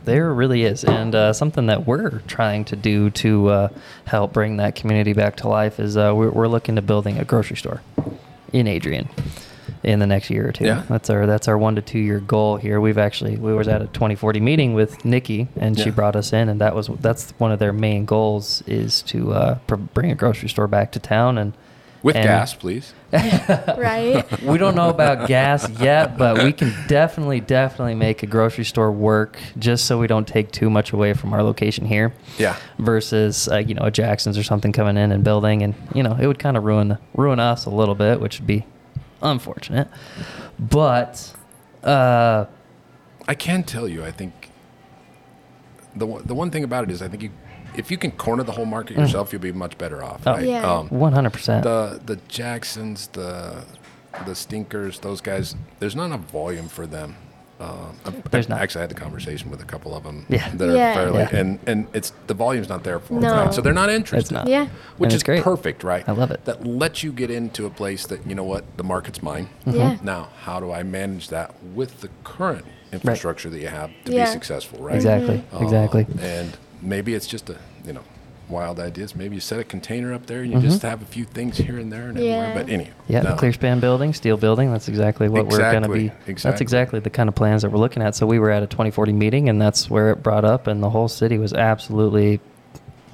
There 0.05 0.33
really 0.33 0.63
is. 0.63 0.83
And 0.83 1.15
uh, 1.15 1.33
something 1.33 1.65
that 1.67 1.87
we're 1.87 2.19
trying 2.27 2.65
to 2.65 2.75
do 2.75 3.09
to 3.11 3.49
uh, 3.49 3.69
help 4.05 4.33
bring 4.33 4.57
that 4.57 4.75
community 4.75 5.13
back 5.13 5.37
to 5.37 5.47
life 5.47 5.79
is 5.79 5.97
uh, 5.97 6.13
we're, 6.15 6.29
we're 6.29 6.47
looking 6.47 6.75
to 6.75 6.81
building 6.81 7.17
a 7.17 7.25
grocery 7.25 7.57
store 7.57 7.81
in 8.53 8.67
Adrian 8.67 9.09
in 9.83 9.99
the 9.99 10.07
next 10.07 10.29
year 10.29 10.47
or 10.47 10.51
two. 10.51 10.65
Yeah. 10.65 10.83
That's 10.89 11.09
our 11.09 11.25
that's 11.25 11.47
our 11.47 11.57
one 11.57 11.75
to 11.75 11.81
two 11.81 11.99
year 11.99 12.19
goal 12.19 12.57
here. 12.57 12.81
We've 12.81 12.97
actually 12.97 13.37
we 13.37 13.53
was 13.53 13.67
at 13.67 13.81
a 13.81 13.87
2040 13.87 14.39
meeting 14.39 14.73
with 14.73 15.05
Nikki 15.05 15.47
and 15.57 15.77
she 15.79 15.91
brought 15.91 16.15
us 16.15 16.33
in 16.33 16.49
and 16.49 16.61
that 16.61 16.75
was 16.75 16.87
that's 16.99 17.31
one 17.37 17.51
of 17.51 17.59
their 17.59 17.73
main 17.73 18.05
goals 18.05 18.63
is 18.65 19.01
to 19.03 19.33
uh, 19.33 19.55
pr- 19.67 19.75
bring 19.75 20.11
a 20.11 20.15
grocery 20.15 20.49
store 20.49 20.67
back 20.67 20.91
to 20.93 20.99
town 20.99 21.37
and 21.37 21.53
with 22.05 22.15
and- 22.15 22.25
gas, 22.25 22.53
please. 22.53 22.93
right? 23.11 24.23
we 24.43 24.59
don't 24.59 24.75
know 24.75 24.89
about 24.89 25.27
gas 25.27 25.67
yet, 25.79 26.19
but 26.19 26.43
we 26.43 26.53
can 26.53 26.71
definitely, 26.87 27.39
definitely 27.39 27.95
make 27.95 28.21
a 28.21 28.27
grocery 28.27 28.63
store 28.63 28.91
work 28.91 29.39
just 29.57 29.85
so 29.85 29.97
we 29.97 30.05
don't 30.05 30.27
take 30.27 30.51
too 30.51 30.69
much 30.69 30.91
away 30.91 31.13
from 31.13 31.33
our 31.33 31.41
location 31.41 31.83
here. 31.83 32.13
Yeah. 32.37 32.57
Versus, 32.77 33.47
uh, 33.47 33.57
you 33.57 33.73
know, 33.73 33.85
a 33.85 33.89
Jackson's 33.89 34.37
or 34.37 34.43
something 34.43 34.71
coming 34.71 34.97
in 34.97 35.11
and 35.11 35.23
building, 35.23 35.63
and 35.63 35.73
you 35.95 36.03
know, 36.03 36.15
it 36.15 36.27
would 36.27 36.37
kind 36.37 36.55
of 36.55 36.63
ruin 36.63 36.99
ruin 37.15 37.39
us 37.39 37.65
a 37.65 37.71
little 37.71 37.95
bit, 37.95 38.21
which 38.21 38.39
would 38.39 38.45
be 38.45 38.67
unfortunate. 39.23 39.87
But 40.59 41.33
uh, 41.83 42.45
I 43.27 43.33
can 43.33 43.63
tell 43.63 43.87
you, 43.87 44.05
I 44.05 44.11
think 44.11 44.51
the 45.95 46.05
the 46.23 46.35
one 46.35 46.51
thing 46.51 46.63
about 46.63 46.83
it 46.83 46.91
is, 46.91 47.01
I 47.01 47.07
think 47.07 47.23
you, 47.23 47.31
if 47.77 47.91
you 47.91 47.97
can 47.97 48.11
corner 48.11 48.43
the 48.43 48.51
whole 48.51 48.65
market 48.65 48.97
yourself, 48.97 49.31
you'll 49.31 49.41
be 49.41 49.51
much 49.51 49.77
better 49.77 50.03
off. 50.03 50.21
Oh. 50.25 50.33
Right? 50.33 50.47
Yeah. 50.47 50.69
Um, 50.71 50.87
one 50.89 51.13
hundred 51.13 51.33
percent. 51.33 51.63
the 51.63 51.99
the 52.05 52.17
Jacksons, 52.27 53.07
the 53.07 53.63
the 54.25 54.33
Stinkers, 54.35 54.99
those 54.99 55.21
guys. 55.21 55.55
There's 55.79 55.95
not 55.95 56.05
enough 56.05 56.21
volume 56.31 56.67
for 56.69 56.87
them. 56.87 57.15
Um, 57.57 57.97
I- 58.05 58.11
There's 58.31 58.47
I 58.47 58.55
not. 58.55 58.61
Actually, 58.61 58.79
I 58.79 58.83
had 58.83 58.89
the 58.91 58.95
conversation 58.99 59.49
with 59.49 59.61
a 59.61 59.65
couple 59.65 59.95
of 59.95 60.03
them. 60.03 60.25
Yeah. 60.27 60.49
That 60.55 60.69
are 60.69 60.75
Yeah. 60.75 60.93
fairly, 60.93 61.19
Yeah. 61.19 61.35
and 61.35 61.59
and 61.67 61.87
it's 61.93 62.11
the 62.27 62.33
volume's 62.33 62.67
not 62.67 62.83
there 62.83 62.99
for 62.99 63.13
them, 63.13 63.23
No. 63.23 63.31
right? 63.33 63.53
So 63.53 63.61
they're 63.61 63.71
not 63.73 63.89
interested. 63.89 64.19
It's 64.25 64.31
not. 64.31 64.47
Yeah. 64.47 64.67
Which 64.97 65.07
And 65.11 65.15
is 65.15 65.23
great. 65.23 65.41
perfect, 65.41 65.81
right? 65.83 66.03
I 66.07 66.11
love 66.11 66.31
it. 66.31 66.43
That 66.45 66.65
lets 66.67 67.01
you 67.03 67.13
get 67.13 67.31
into 67.31 67.65
a 67.65 67.69
place 67.69 68.05
that 68.07 68.27
you 68.27 68.35
know 68.35 68.43
what 68.43 68.65
the 68.77 68.83
market's 68.83 69.23
mine. 69.23 69.47
Yeah. 69.65 69.95
Now, 70.03 70.27
how 70.43 70.59
do 70.59 70.71
I 70.71 70.83
manage 70.83 71.29
that 71.29 71.53
with 71.73 72.01
the 72.01 72.09
current 72.25 72.65
infrastructure 72.91 73.49
that 73.49 73.59
you 73.59 73.67
have 73.67 73.89
to 74.05 74.11
Yeah. 74.11 74.25
be 74.25 74.31
successful, 74.31 74.79
right? 74.83 74.95
Exactly. 74.95 75.41
Uh, 75.53 75.59
Exactly. 75.63 76.07
And 76.21 76.57
maybe 76.81 77.13
it's 77.13 77.27
just 77.27 77.49
a 77.49 77.57
you 77.85 77.93
know 77.93 78.03
wild 78.49 78.79
ideas. 78.79 79.15
Maybe 79.15 79.35
you 79.35 79.41
set 79.41 79.59
a 79.59 79.63
container 79.63 80.13
up 80.13 80.27
there 80.27 80.41
and 80.41 80.51
you 80.51 80.59
just 80.59 80.77
mm-hmm. 80.77 80.87
have 80.87 81.01
a 81.01 81.05
few 81.05 81.25
things 81.25 81.57
here 81.57 81.77
and 81.77 81.91
there 81.91 82.09
and 82.09 82.17
Yeah. 82.17 82.23
everywhere. 82.25 82.63
But 82.63 82.71
anyway, 82.71 82.91
Yeah, 83.07 83.21
no. 83.21 83.31
the 83.31 83.37
clear 83.37 83.53
span 83.53 83.79
building, 83.79 84.13
steel 84.13 84.37
building. 84.37 84.71
That's 84.71 84.87
exactly 84.87 85.29
what 85.29 85.47
we're 85.47 85.57
going 85.57 85.83
to 85.83 85.89
be. 85.89 86.05
Exactly, 86.05 86.09
be. 86.09 86.09
That's 86.09 86.29
exactly. 86.29 86.63
exactly 86.63 86.99
the 86.99 87.09
kind 87.09 87.29
of 87.29 87.35
plans 87.35 87.63
that 87.63 87.71
we're 87.71 87.79
looking 87.79 88.03
at. 88.03 88.15
So 88.15 88.27
we 88.27 88.39
were 88.39 88.51
at 88.51 88.63
a 88.63 88.67
2040 88.67 89.13
meeting, 89.13 89.49
and 89.49 89.61
that's 89.61 89.89
where 89.89 90.11
it 90.11 90.21
brought 90.21 90.45
up, 90.45 90.67
and 90.67 90.81
the 90.83 90.89
whole 90.89 91.07
city 91.07 91.37
was 91.37 91.53
absolutely 91.53 92.39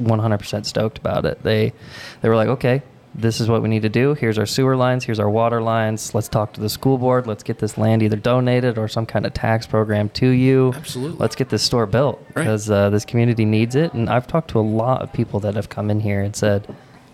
100% 0.01 0.65
stoked 0.65 0.97
about 0.97 1.25
it. 1.25 1.41
They 1.43 1.73
they 2.21 2.29
were 2.29 2.35
like, 2.35 2.49
okay, 2.49 2.81
this 3.13 3.41
is 3.41 3.49
what 3.49 3.61
we 3.61 3.67
need 3.69 3.81
to 3.81 3.89
do. 3.89 4.13
Here's 4.13 4.37
our 4.37 4.45
sewer 4.45 4.75
lines. 4.77 5.03
Here's 5.03 5.19
our 5.19 5.29
water 5.29 5.61
lines. 5.61 6.15
Let's 6.15 6.29
talk 6.29 6.53
to 6.53 6.61
the 6.61 6.69
school 6.69 6.97
board. 6.97 7.27
Let's 7.27 7.43
get 7.43 7.59
this 7.59 7.77
land 7.77 8.01
either 8.03 8.15
donated 8.15 8.77
or 8.77 8.87
some 8.87 9.05
kind 9.05 9.25
of 9.25 9.33
tax 9.33 9.67
program 9.67 10.09
to 10.09 10.27
you. 10.27 10.71
Absolutely. 10.75 11.17
Let's 11.17 11.35
get 11.35 11.49
this 11.49 11.61
store 11.63 11.85
built 11.85 12.19
Right. 12.33 12.43
because 12.43 12.69
uh, 12.71 12.89
this 12.89 13.03
community 13.03 13.43
needs 13.45 13.75
it. 13.75 13.93
And 13.93 14.09
I've 14.09 14.27
talked 14.27 14.49
to 14.51 14.59
a 14.59 14.61
lot 14.61 15.01
of 15.01 15.11
people 15.11 15.39
that 15.41 15.55
have 15.55 15.67
come 15.69 15.89
in 15.91 15.99
here 15.99 16.21
and 16.21 16.35
said, 16.35 16.73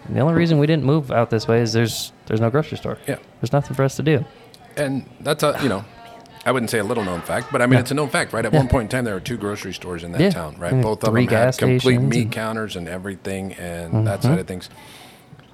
the 0.10 0.19
only 0.19 0.36
reason 0.36 0.60
we 0.60 0.67
didn't 0.67 0.86
move 0.86 1.12
out 1.12 1.29
this 1.31 1.47
way 1.47 1.60
is 1.62 1.73
there's 1.73 2.13
there's 2.27 2.39
no 2.39 2.49
grocery 2.49 2.77
store. 2.77 2.97
Yeah. 3.07 3.17
There's 3.41 3.51
nothing 3.51 3.75
for 3.75 3.83
us 3.83 3.95
to 3.97 4.03
do. 4.03 4.23
and 4.77 5.05
that's 5.21 5.43
a 5.43 5.57
you 5.62 5.67
know. 5.69 5.83
I 6.45 6.51
wouldn't 6.53 6.69
say 6.69 6.79
a 6.79 6.83
little 6.86 7.03
known 7.03 7.19
fact, 7.21 7.51
but 7.51 7.62
I 7.62 7.65
mean 7.65 7.73
Yeah. 7.73 7.79
it's 7.81 7.91
a 7.91 7.93
known 7.93 8.07
fact, 8.07 8.31
right? 8.31 8.45
At 8.45 8.53
one 8.53 8.69
point 8.69 8.83
in 8.83 8.89
time, 8.89 9.03
there 9.03 9.15
were 9.15 9.19
two 9.19 9.36
grocery 9.36 9.73
stores 9.73 10.03
in 10.05 10.13
that 10.13 10.21
Yeah. 10.21 10.29
town, 10.29 10.55
right? 10.57 10.71
Mm, 10.73 10.81
Both 10.81 11.03
of 11.03 11.13
them 11.13 11.27
had 11.27 11.57
complete 11.57 11.97
meat 11.99 12.31
counters 12.31 12.77
and 12.77 12.88
everything, 12.88 13.51
and 13.53 14.07
that 14.07 14.19
Mm-hmm. 14.19 14.29
side 14.29 14.39
of 14.39 14.47
things. 14.47 14.69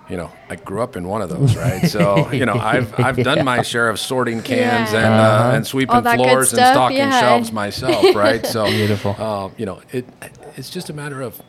You 0.09 0.17
know, 0.17 0.31
I 0.49 0.55
grew 0.57 0.81
up 0.81 0.95
in 0.97 1.07
one 1.07 1.21
of 1.21 1.29
those, 1.29 1.55
right? 1.55 1.85
So 1.87 2.29
you 2.39 2.45
know, 2.45 2.55
I've 2.55 2.93
I've 2.99 3.17
done 3.17 3.45
my 3.45 3.61
share 3.61 3.89
of 3.89 3.99
sorting 3.99 4.41
cans 4.41 4.91
Yeah. 4.91 4.99
and 4.99 5.13
uh, 5.13 5.23
Uh-huh. 5.23 5.55
and 5.55 5.65
sweeping 5.67 5.95
All 5.95 6.01
that 6.01 6.17
good 6.17 6.23
floors 6.25 6.53
and 6.53 6.65
stocking 6.67 6.97
yeah. 6.97 7.19
shelves 7.19 7.51
myself, 7.51 8.13
right? 8.15 8.45
So 8.45 8.65
Beautiful. 8.67 9.11
Um, 9.21 9.53
you 9.57 9.65
know, 9.65 9.81
it 9.91 10.05
it's 10.57 10.69
just 10.69 10.89
a 10.89 10.93
matter 10.93 11.21
of 11.21 11.41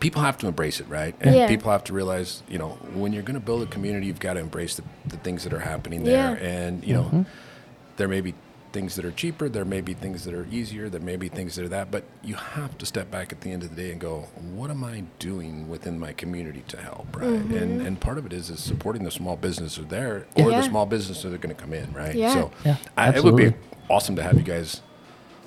people 0.00 0.20
have 0.22 0.36
to 0.38 0.48
embrace 0.48 0.80
it, 0.80 0.88
right? 0.88 1.14
And 1.20 1.34
Yeah. 1.36 1.46
people 1.48 1.70
have 1.70 1.84
to 1.84 1.92
realize, 1.92 2.42
you 2.48 2.58
know, 2.58 2.70
when 2.94 3.12
you're 3.12 3.22
going 3.22 3.38
to 3.38 3.46
build 3.46 3.62
a 3.62 3.66
community, 3.66 4.06
you've 4.06 4.18
got 4.18 4.34
to 4.34 4.40
embrace 4.40 4.74
the, 4.74 4.82
the 5.06 5.16
things 5.18 5.44
that 5.44 5.52
are 5.52 5.60
happening 5.60 6.02
there. 6.02 6.36
Yeah. 6.36 6.44
And, 6.46 6.84
you 6.84 6.94
know, 6.94 7.04
Mm-hmm. 7.04 7.22
there 7.98 8.08
may 8.08 8.20
be 8.20 8.34
things 8.72 8.96
that 8.96 9.04
are 9.04 9.10
cheaper, 9.12 9.48
there 9.48 9.64
may 9.64 9.80
be 9.80 9.94
things 9.94 10.24
that 10.24 10.34
are 10.34 10.46
easier, 10.50 10.88
there 10.88 11.00
may 11.00 11.16
be 11.16 11.28
things 11.28 11.56
that 11.56 11.64
are 11.64 11.68
that, 11.68 11.90
but 11.90 12.04
you 12.22 12.34
have 12.34 12.76
to 12.78 12.86
step 12.86 13.10
back 13.10 13.32
at 13.32 13.40
the 13.42 13.52
end 13.52 13.62
of 13.62 13.74
the 13.74 13.76
day 13.76 13.92
and 13.92 14.00
go, 14.00 14.28
what 14.54 14.70
am 14.70 14.82
I 14.84 15.04
doing 15.18 15.68
within 15.68 15.98
my 15.98 16.12
community 16.12 16.64
to 16.68 16.76
help, 16.76 17.16
right? 17.16 17.28
And 17.28 17.50
mm-hmm. 17.50 17.86
and 17.86 18.00
part 18.00 18.18
of 18.18 18.26
it 18.26 18.32
is 18.32 18.50
is 18.50 18.60
supporting 18.60 19.04
the 19.04 19.10
small 19.10 19.36
businesses 19.36 19.86
there 19.86 20.26
or 20.36 20.50
Yeah. 20.50 20.60
the 20.60 20.62
small 20.62 20.86
businesses 20.86 21.22
that 21.22 21.32
are 21.32 21.38
going 21.38 21.54
to 21.54 21.60
come 21.60 21.72
in, 21.72 21.92
right? 21.92 22.14
Yeah. 22.14 22.34
So 22.34 22.50
Yeah, 22.64 22.76
I, 22.96 23.10
it 23.10 23.22
would 23.22 23.36
be 23.36 23.52
awesome 23.88 24.16
to 24.16 24.22
have 24.22 24.34
you 24.36 24.42
guys. 24.44 24.80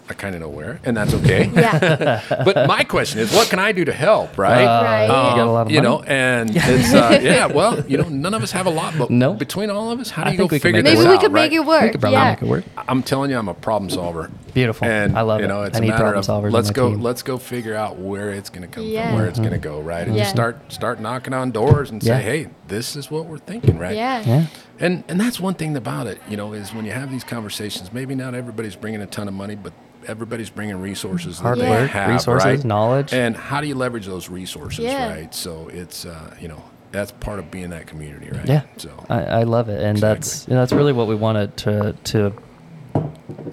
I 0.07 0.13
kind 0.13 0.35
of 0.35 0.41
know 0.41 0.49
where, 0.49 0.79
and 0.83 0.95
that's 0.95 1.13
okay. 1.15 1.49
Yeah. 1.55 2.21
but 2.45 2.67
my 2.67 2.83
question 2.83 3.19
is, 3.19 3.33
what 3.33 3.49
can 3.49 3.57
I 3.59 3.71
do 3.71 3.85
to 3.85 3.93
help, 3.93 4.37
right? 4.37 4.63
Uh, 4.63 4.83
Right. 4.83 5.03
You 5.05 5.09
got 5.35 5.47
a 5.47 5.51
lot 5.51 5.61
of 5.67 5.71
you 5.71 5.81
know, 5.81 6.01
and 6.03 6.51
it's 6.53 6.93
uh, 6.93 7.19
yeah. 7.23 7.47
Well, 7.47 7.83
you 7.87 7.97
know, 7.97 8.07
none 8.09 8.33
of 8.35 8.43
us 8.43 8.51
have 8.51 8.67
a 8.67 8.69
lot, 8.69 8.93
but 8.97 9.09
No. 9.09 9.33
between 9.33 9.69
all 9.71 9.89
of 9.91 9.99
us, 9.99 10.11
how 10.11 10.23
do 10.23 10.29
I 10.29 10.31
you 10.33 10.37
think 10.37 10.49
go 10.51 10.55
we 10.55 10.59
figure 10.59 10.83
make 10.83 10.91
this 10.95 10.99
it 10.99 11.07
Maybe 11.07 11.17
we 11.17 11.21
could 11.21 11.31
make 11.31 11.51
it 11.53 11.59
work. 11.65 11.81
We 11.83 11.89
could 11.89 12.01
probably 12.01 12.17
yeah. 12.19 12.29
make 12.31 12.41
it 12.43 12.47
work. 12.47 12.65
I'm 12.87 13.01
telling 13.01 13.31
you, 13.31 13.37
I'm 13.37 13.47
a 13.47 13.53
problem 13.55 13.89
solver. 13.89 14.29
Beautiful. 14.53 14.87
And 14.87 15.17
I 15.17 15.21
love 15.21 15.39
you 15.39 15.45
it. 15.45 15.47
know, 15.49 15.63
it's 15.63 15.75
I 15.75 15.79
a 15.79 15.81
need 15.81 15.89
matter 15.89 16.03
problem 16.11 16.19
of 16.19 16.25
solvers 16.25 16.45
on 16.47 16.51
let's 16.51 16.71
go. 16.71 16.89
team. 16.91 17.01
Let's 17.01 17.23
go 17.23 17.37
figure 17.39 17.75
out 17.75 17.97
where 17.97 18.29
it's 18.29 18.49
going 18.51 18.61
to 18.61 18.67
come 18.67 18.83
Yeah. 18.83 19.07
from, 19.07 19.15
where 19.15 19.25
it's 19.27 19.39
going 19.39 19.51
to 19.51 19.57
go, 19.57 19.81
right? 19.81 20.05
And 20.07 20.15
Yeah. 20.15 20.23
just 20.23 20.35
start 20.35 20.71
start 20.71 20.99
knocking 20.99 21.33
on 21.33 21.49
doors 21.51 21.89
and 21.89 22.01
say, 22.03 22.09
Yeah. 22.09 22.19
hey, 22.21 22.47
this 22.67 22.95
is 22.95 23.09
what 23.09 23.25
we're 23.25 23.37
thinking, 23.39 23.79
right? 23.79 23.95
Yeah. 23.95 24.21
Yeah. 24.25 24.45
And 24.79 25.03
and 25.07 25.19
that's 25.19 25.39
one 25.39 25.55
thing 25.55 25.75
about 25.75 26.05
it, 26.07 26.19
you 26.29 26.37
know, 26.37 26.53
is 26.53 26.73
when 26.75 26.85
you 26.85 26.91
have 26.91 27.09
these 27.09 27.23
conversations. 27.23 27.91
Maybe 27.91 28.13
not 28.13 28.35
everybody's 28.35 28.75
bringing 28.75 29.01
a 29.01 29.05
ton 29.07 29.27
of 29.27 29.33
money, 29.33 29.55
but 29.55 29.73
everybody's 30.07 30.49
bringing 30.49 30.77
resources 30.81 31.39
Hard 31.39 31.57
that 31.59 31.63
they 31.63 31.69
work, 31.69 31.89
have, 31.91 32.09
resources, 32.09 32.45
right? 32.45 32.63
knowledge. 32.63 33.13
And 33.13 33.35
how 33.35 33.61
do 33.61 33.67
you 33.67 33.75
leverage 33.75 34.05
those 34.05 34.29
resources, 34.29 34.85
Yeah. 34.85 35.09
right? 35.11 35.33
So 35.35 35.69
it's 35.69 36.05
uh, 36.05 36.35
you 36.39 36.47
know 36.47 36.63
that's 36.91 37.11
part 37.11 37.39
of 37.39 37.51
being 37.51 37.71
that 37.71 37.87
community, 37.87 38.29
right? 38.31 38.47
Yeah. 38.47 38.61
So 38.77 38.91
I, 39.09 39.21
I 39.23 39.43
love 39.43 39.69
it, 39.69 39.81
and 39.83 39.97
that's 39.97 40.47
you 40.47 40.53
know, 40.53 40.59
that's 40.61 40.71
really 40.73 40.93
what 40.93 41.07
we 41.07 41.15
wanted 41.15 41.55
to 41.57 41.93
to 42.05 42.33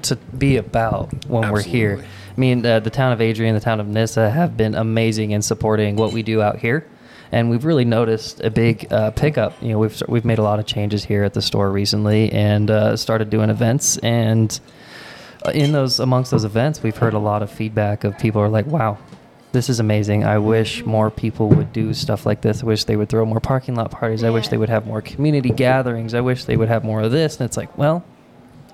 to 0.03 0.17
be 0.17 0.57
about 0.57 1.27
when 1.27 1.51
we're 1.51 1.63
here. 1.63 1.93
Absolutely. 1.93 2.09
I 2.37 2.41
mean, 2.41 2.67
uh, 2.67 2.81
the 2.81 2.91
town 2.91 3.13
of 3.13 3.21
Adrian, 3.21 3.55
the 3.55 3.61
town 3.61 3.79
of 3.81 3.89
Nyssa 3.89 4.31
have 4.31 4.57
been 4.57 4.75
amazing 4.75 5.33
in 5.33 5.43
supporting 5.43 5.97
what 5.97 6.13
we 6.13 6.23
do 6.23 6.41
out 6.41 6.59
here, 6.59 6.87
and 7.31 7.51
we've 7.51 7.65
really 7.65 7.85
noticed 7.85 8.41
a 8.41 8.51
big 8.51 8.91
uh, 8.93 9.11
pickup. 9.11 9.61
You 9.63 9.71
know, 9.71 9.79
we've 9.79 10.03
we've 10.09 10.25
made 10.25 10.39
a 10.39 10.43
lot 10.43 10.59
of 10.59 10.67
changes 10.67 11.05
here 11.05 11.25
at 11.25 11.35
the 11.35 11.43
store 11.43 11.71
recently, 11.71 12.33
and 12.33 12.71
uh, 12.71 12.97
started 12.97 13.31
doing 13.31 13.51
events 13.51 13.99
and. 13.99 14.59
In 15.55 15.73
those 15.73 16.01
amongst 16.01 16.31
those 16.31 16.45
events, 16.45 16.83
we've 16.83 16.97
heard 16.97 17.15
a 17.15 17.19
lot 17.19 17.43
of 17.43 17.51
feedback 17.51 18.05
of 18.05 18.19
people 18.19 18.41
are 18.41 18.49
like, 18.49 18.67
"Wow, 18.67 18.99
this 19.53 19.69
is 19.69 19.81
amazing. 19.81 20.25
I 20.25 20.39
wish 20.39 20.85
more 20.85 21.11
people 21.11 21.49
would 21.51 21.73
do 21.73 21.95
stuff 21.95 22.25
like 22.27 22.41
this. 22.41 22.63
I 22.63 22.67
wish 22.67 22.85
they 22.85 22.97
would 22.97 23.09
throw 23.09 23.25
more 23.25 23.41
parking 23.41 23.75
lot 23.75 23.91
parties. 23.91 24.25
I 24.25 24.31
wish 24.31 24.49
they 24.49 24.57
would 24.57 24.71
have 24.71 24.87
more 24.87 25.03
community 25.03 25.51
gatherings. 25.51 26.15
I 26.15 26.21
wish 26.21 26.45
they 26.45 26.57
would 26.57 26.69
have 26.69 26.85
more 26.85 27.03
of 27.03 27.13
this." 27.13 27.39
And 27.39 27.47
it's 27.47 27.57
like, 27.57 27.77
well, 27.77 28.05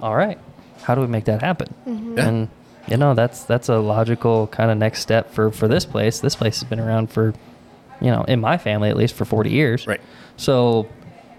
all 0.01 0.15
right, 0.15 0.39
how 0.83 0.95
do 0.95 1.01
we 1.01 1.07
make 1.07 1.25
that 1.25 1.43
happen? 1.43 1.75
Mm-hmm. 1.87 2.19
And 2.19 2.49
you 2.89 2.97
know, 2.97 3.15
that's 3.15 3.45
that's 3.45 3.69
a 3.69 3.79
logical 3.79 4.47
kind 4.49 4.71
of 4.71 4.79
next 4.79 5.01
step 5.01 5.33
for 5.33 5.51
for 5.51 5.69
this 5.69 5.85
place. 5.85 6.21
This 6.21 6.35
place 6.35 6.61
has 6.61 6.69
been 6.69 6.81
around 6.81 7.11
for, 7.11 7.35
you 8.01 8.11
know, 8.11 8.25
in 8.25 8.41
my 8.41 8.57
family 8.59 8.89
at 8.89 8.97
least 8.97 9.15
for 9.15 9.25
40 9.25 9.51
years. 9.51 9.87
Right. 9.87 10.01
So, 10.37 10.89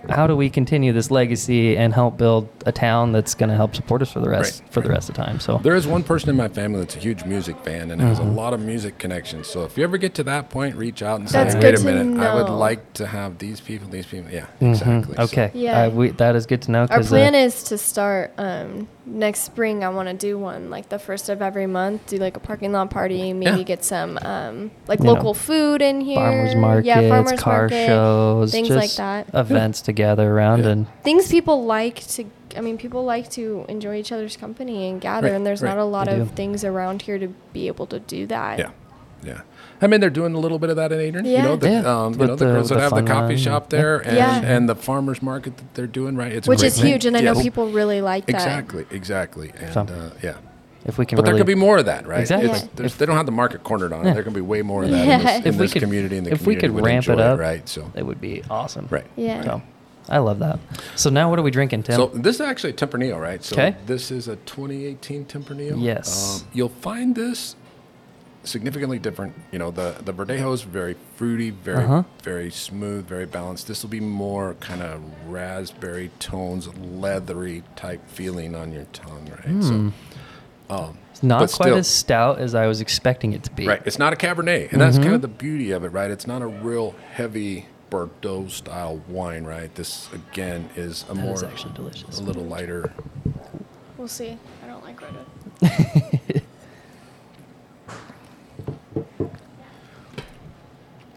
how 0.07 0.27
do 0.27 0.35
we 0.35 0.49
continue 0.49 0.93
this 0.93 1.11
legacy 1.11 1.75
and 1.77 1.93
help 1.93 2.17
build 2.17 2.47
a 2.65 2.71
town 2.71 3.11
that's 3.11 3.35
going 3.35 3.49
to 3.49 3.55
help 3.55 3.75
support 3.75 4.01
us 4.01 4.11
for 4.11 4.19
the 4.21 4.29
rest 4.29 4.61
Right, 4.61 4.71
for 4.71 4.81
the 4.81 4.89
rest 4.89 5.09
of 5.09 5.15
the 5.15 5.21
time? 5.23 5.39
So, 5.39 5.57
There 5.57 5.75
is 5.75 5.85
one 5.87 6.03
person 6.03 6.29
in 6.29 6.35
my 6.37 6.47
family 6.47 6.79
that's 6.79 6.95
a 6.95 6.99
huge 6.99 7.25
music 7.25 7.57
fan 7.65 7.91
and 7.91 8.01
has 8.01 8.19
Mm-hmm. 8.19 8.29
a 8.29 8.33
lot 8.33 8.53
of 8.53 8.59
music 8.61 8.97
connections. 8.97 9.47
So 9.47 9.63
if 9.63 9.77
you 9.77 9.83
ever 9.83 9.97
get 9.97 10.13
to 10.15 10.23
that 10.23 10.49
point, 10.49 10.75
reach 10.75 11.01
out 11.03 11.19
and 11.19 11.27
That's 11.27 11.53
say, 11.53 11.59
good 11.59 11.75
"Wait 11.83 11.95
a 11.95 11.99
to 11.99 12.03
minute, 12.05 12.21
I 12.25 12.33
would 12.35 12.49
like 12.49 12.93
to 12.93 13.07
have 13.07 13.37
these 13.39 13.59
people, 13.61 13.87
these 13.89 14.05
people." 14.05 14.31
Yeah, 14.31 14.45
Mhm. 14.61 14.69
exactly. 14.71 15.15
So- 15.15 15.23
Okay. 15.23 15.51
Yeah. 15.53 15.83
Uh, 15.83 15.89
we, 15.89 16.09
that 16.11 16.35
is 16.35 16.45
good 16.45 16.61
to 16.63 16.71
know. 16.71 16.81
Our 16.81 16.87
'cause, 16.87 17.07
uh, 17.07 17.15
plan 17.15 17.35
is 17.35 17.63
to 17.63 17.77
start 17.77 18.31
um, 18.37 18.87
next 19.05 19.41
spring. 19.41 19.83
I 19.83 19.89
want 19.89 20.07
to 20.09 20.13
do 20.13 20.37
one 20.37 20.69
like 20.69 20.89
the 20.89 20.99
first 20.99 21.29
of 21.29 21.41
every 21.41 21.67
month. 21.67 22.07
Do 22.07 22.17
like 22.17 22.35
a 22.37 22.39
parking 22.39 22.71
lot 22.73 22.89
party. 22.89 23.33
Maybe 23.33 23.57
Yeah. 23.59 23.63
get 23.63 23.83
some 23.83 24.17
um, 24.21 24.71
like 24.87 24.99
You 24.99 25.05
know, 25.05 25.13
local 25.13 25.33
food 25.33 25.81
in 25.81 26.01
here. 26.01 26.15
farmers 26.15 26.55
markets, 26.55 26.87
yeah, 26.87 27.09
farmers 27.09 27.39
car 27.39 27.61
market, 27.61 27.85
shows, 27.87 28.51
things 28.51 28.69
like 28.69 28.91
that. 28.95 29.27
events 29.33 29.81
to 29.89 29.93
gather 29.93 30.31
around 30.31 30.63
Yeah. 30.63 30.69
and 30.71 30.87
Things 31.03 31.27
people 31.29 31.65
like 31.65 32.05
to. 32.15 32.25
I 32.57 32.61
mean, 32.61 32.77
people 32.79 33.05
like 33.05 33.29
to 33.31 33.65
enjoy 33.69 33.95
each 33.97 34.11
other's 34.11 34.35
company 34.35 34.89
and 34.89 34.99
gather, 34.99 35.27
Right, 35.27 35.35
and 35.35 35.45
there's 35.45 35.61
right. 35.61 35.69
not 35.75 35.77
a 35.77 35.83
lot 35.85 36.07
They 36.07 36.19
of 36.19 36.29
do. 36.29 36.35
things 36.35 36.63
around 36.63 37.03
here 37.03 37.19
to 37.19 37.27
be 37.53 37.67
able 37.67 37.85
to 37.87 37.99
do 37.99 38.25
that. 38.27 38.57
Yeah, 38.57 38.69
yeah. 39.23 39.41
I 39.81 39.87
mean, 39.87 40.01
they're 40.01 40.09
doing 40.09 40.33
a 40.33 40.39
little 40.39 40.57
bit 40.59 40.69
of 40.71 40.75
that 40.77 40.91
in 40.91 40.99
Adrian. 40.99 41.25
You 41.25 41.31
Yeah. 41.33 41.43
know, 41.43 41.55
the, 41.55 41.69
Yeah, 41.69 41.77
um, 42.05 42.13
you 42.13 42.19
know, 42.19 42.35
the, 42.35 42.45
the- 42.45 42.51
girls 42.53 42.69
that 42.69 42.79
have 42.79 42.95
the 42.95 43.03
coffee 43.03 43.35
run. 43.35 43.37
shop 43.37 43.71
Yeah. 43.71 43.79
there 43.79 43.97
and, 43.99 44.17
Yeah. 44.17 44.41
and 44.41 44.67
the 44.67 44.75
farmers 44.75 45.21
market 45.21 45.57
that 45.57 45.73
they're 45.75 45.85
doing. 45.87 46.15
Right, 46.17 46.31
it's 46.33 46.47
Which 46.47 46.59
great 46.59 46.67
is 46.69 46.77
thing. 46.81 46.87
huge, 46.91 47.05
and 47.05 47.15
I 47.15 47.21
know 47.21 47.35
people 47.35 47.69
really 47.69 48.01
like 48.01 48.25
that. 48.25 48.35
Exactly, 48.35 48.85
exactly, 48.91 49.51
and 49.61 49.73
So, 49.73 49.81
uh, 49.81 50.09
yeah. 50.23 50.33
if 50.85 50.97
we 50.97 51.05
can 51.05 51.15
But 51.17 51.25
there 51.25 51.37
could 51.37 51.45
be 51.45 51.55
more 51.55 51.77
of 51.77 51.85
that, 51.85 52.07
right? 52.07 52.19
Exactly. 52.21 52.49
Yeah. 52.49 52.85
If- 52.85 52.97
they 52.97 53.05
don't 53.05 53.15
have 53.15 53.25
the 53.27 53.31
market 53.31 53.63
cornered 53.63 53.93
on 53.93 54.01
it. 54.01 54.07
Yeah. 54.07 54.13
There 54.15 54.23
can 54.23 54.33
be 54.33 54.41
way 54.41 54.63
more 54.63 54.83
of 54.85 54.89
that 54.89 54.97
in 54.99 55.07
this, 55.23 55.23
If 55.37 55.45
in 55.45 55.53
If 55.53 55.57
this 55.59 55.73
could- 55.73 55.81
community, 55.83 56.17
and 56.17 56.25
the 56.27 56.31
if 56.31 56.45
we 56.47 56.55
could 56.55 56.71
would 56.71 56.83
ramp 56.83 57.07
it 57.07 57.11
enjoy 57.11 57.23
up, 57.23 57.39
right? 57.39 57.69
So, 57.69 57.91
it 57.95 58.05
would 58.05 58.19
be 58.19 58.41
awesome. 58.49 58.87
right. 58.89 59.05
Yeah. 59.15 59.43
So, 59.43 59.61
I 60.09 60.17
love 60.17 60.39
that. 60.39 60.59
So 60.95 61.09
now, 61.09 61.29
what 61.29 61.37
are 61.39 61.43
we 61.43 61.51
drinking, 61.51 61.83
Tim? 61.83 61.95
So 61.95 62.07
this 62.07 62.35
is 62.35 62.41
actually 62.41 62.71
a 62.71 62.73
Tempranillo, 62.73 63.19
right? 63.21 63.51
Okay. 63.53 63.75
this 63.85 64.09
is 64.11 64.27
a 64.27 64.35
2018 64.37 65.25
Tempranillo. 65.25 65.81
Yes. 65.81 66.41
Um, 66.41 66.47
you'll 66.53 66.69
find 66.69 67.15
this 67.15 67.55
significantly 68.43 68.97
different. 68.99 69.33
You 69.51 69.59
know, 69.59 69.69
the 69.71 69.95
the 70.03 70.13
Verdejo 70.13 70.53
is 70.53 70.61
very 70.63 70.95
fruity, 71.15 71.49
very 71.51 71.83
Uh-huh. 71.83 72.03
very 72.23 72.49
smooth, 72.49 73.05
very 73.07 73.25
balanced. 73.25 73.67
This 73.67 73.83
will 73.83 73.89
be 73.89 73.99
more 73.99 74.55
kind 74.55 74.81
of 74.81 75.01
raspberry 75.27 76.09
tones, 76.19 76.67
leathery 76.77 77.63
type 77.75 78.01
feeling 78.07 78.55
on 78.55 78.71
your 78.71 78.85
tongue, 78.93 79.29
right? 79.29 79.63
So, 79.63 79.73
um, 80.73 80.97
it's 81.11 81.21
not 81.21 81.39
quite 81.39 81.49
still- 81.49 81.75
as 81.77 81.87
stout 81.87 82.39
as 82.39 82.55
I 82.55 82.65
was 82.67 82.79
expecting 82.81 83.33
it 83.33 83.43
to 83.43 83.51
be. 83.51 83.67
Right. 83.67 83.81
It's 83.85 83.99
not 83.99 84.13
a 84.13 84.15
Cabernet. 84.15 84.71
And 84.71 84.79
that's 84.81 84.95
Mm-hmm. 84.95 85.03
kind 85.03 85.15
of 85.15 85.21
the 85.21 85.27
beauty 85.27 85.71
of 85.71 85.83
it, 85.83 85.89
right? 85.89 86.09
It's 86.09 86.25
not 86.27 86.41
a 86.41 86.47
real 86.47 86.95
heavy 87.11 87.65
Bordeaux 87.89 88.47
style 88.47 89.01
wine, 89.07 89.43
right? 89.43 89.73
This, 89.75 90.09
again, 90.13 90.69
is 90.75 91.03
a 91.09 91.13
That 91.13 91.15
more, 91.21 91.33
is 91.33 91.43
actually 91.43 91.73
delicious. 91.73 92.19
a 92.19 92.23
little 92.23 92.45
lighter. 92.45 92.93
We'll 93.97 94.07
see. 94.07 94.37
I 94.63 94.67
don't 94.67 94.83
like 94.83 95.01
red. 95.01 95.15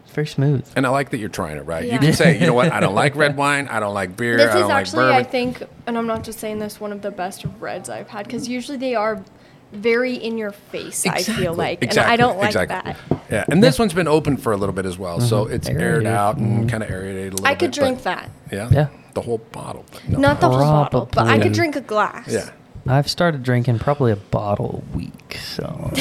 It's 0.04 0.12
very 0.14 0.26
smooth. 0.26 0.68
And 0.76 0.86
I 0.86 0.90
like 0.90 1.10
that 1.10 1.18
you're 1.18 1.28
trying 1.28 1.56
it, 1.56 1.62
right? 1.62 1.90
You 1.90 1.98
can 1.98 2.12
say, 2.12 2.38
you 2.38 2.46
know 2.46 2.54
what? 2.54 2.70
I 2.72 2.80
don't 2.80 2.94
like 2.94 3.16
red 3.16 3.36
wine. 3.38 3.68
I 3.68 3.80
don't 3.80 3.94
like 3.94 4.16
beer. 4.16 4.36
This 4.36 4.50
I 4.50 4.54
don't 4.58 4.64
is 4.64 4.70
actually, 4.70 5.04
bourbon. 5.04 5.16
I 5.16 5.22
think, 5.22 5.62
and 5.86 5.96
I'm 5.96 6.06
not 6.06 6.22
just 6.24 6.38
saying 6.38 6.58
this, 6.58 6.80
one 6.80 6.92
of 6.92 7.00
the 7.02 7.10
best 7.10 7.44
reds 7.60 7.88
I've 7.88 8.08
had 8.08 8.26
because 8.26 8.46
usually 8.48 8.76
they 8.76 8.94
are 8.94 9.22
very 9.72 10.14
in 10.14 10.38
your 10.38 10.52
face. 10.52 11.06
I 11.06 11.22
feel 11.22 11.54
like, 11.54 11.82
and 11.82 11.98
I 11.98 12.16
don't 12.16 12.36
like 12.38 12.48
exactly. 12.54 12.92
that. 13.08 13.22
Yeah, 13.30 13.44
and 13.48 13.62
this 13.62 13.78
one's 13.78 13.94
been 13.94 14.08
open 14.08 14.36
for 14.36 14.52
a 14.52 14.56
little 14.56 14.74
bit 14.74 14.84
as 14.86 14.98
well, 14.98 15.20
so 15.20 15.46
it's 15.46 15.68
aired 15.68 16.06
out 16.06 16.36
and 16.36 16.68
kind 16.70 16.82
of 16.82 16.90
aerated 16.90 17.28
a 17.32 17.36
little 17.36 17.46
I 17.46 17.52
bit. 17.54 17.58
could 17.60 17.70
drink 17.72 18.02
that, 18.02 18.30
Yeah, 18.50 18.68
Yeah. 18.70 18.88
the 19.14 19.22
whole 19.22 19.38
bottle. 19.38 19.84
No. 20.08 20.18
not 20.18 20.40
the 20.40 20.48
whole 20.50 20.58
bottle, 20.60 21.08
but 21.12 21.26
I 21.26 21.38
could 21.38 21.52
drink 21.54 21.74
a 21.76 21.80
glass. 21.80 22.28
Yeah, 22.28 22.50
I've 22.86 23.08
started 23.08 23.42
drinking 23.42 23.78
probably 23.78 24.12
a 24.12 24.16
bottle 24.16 24.82
a 24.92 24.96
week. 24.96 25.38
So, 25.42 25.90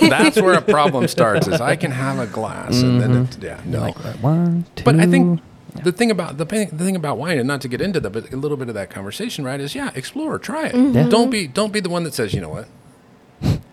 that's 0.00 0.40
where 0.40 0.54
a 0.54 0.62
problem 0.62 1.06
starts. 1.08 1.46
Is 1.48 1.60
I 1.60 1.76
can 1.76 1.90
have 1.90 2.18
a 2.18 2.26
glass 2.26 2.80
and 2.80 3.00
then 3.00 3.16
it, 3.24 3.42
yeah, 3.42 3.60
no. 3.66 3.78
Mm-hmm. 3.80 3.84
like 3.86 4.02
that 4.02 4.22
one, 4.22 4.64
two. 4.76 4.84
But 4.84 4.98
I 5.00 5.06
think 5.06 5.40
the 5.84 5.92
thing 5.92 6.10
about 6.10 6.38
the, 6.38 6.46
thing- 6.46 6.70
the 6.72 6.84
thing 6.84 6.96
about 6.96 7.18
wine, 7.18 7.38
and 7.38 7.46
not 7.46 7.60
to 7.60 7.68
get 7.68 7.80
into 7.82 8.00
the, 8.00 8.08
but 8.10 8.32
a 8.32 8.36
little 8.36 8.56
bit 8.56 8.68
of 8.68 8.74
that 8.74 8.88
conversation, 8.90 9.44
right? 9.44 9.60
Is 9.60 9.74
yeah, 9.74 9.90
explore, 9.94 10.38
try 10.38 10.66
it. 10.68 10.74
Mm-hmm. 10.74 10.96
Yeah. 10.96 11.08
Don't 11.08 11.30
be 11.30 11.46
don't 11.46 11.72
be 11.72 11.80
the 11.80 11.90
one 11.90 12.04
that 12.04 12.14
says, 12.14 12.32
you 12.32 12.40
know 12.40 12.48
what, 12.48 12.68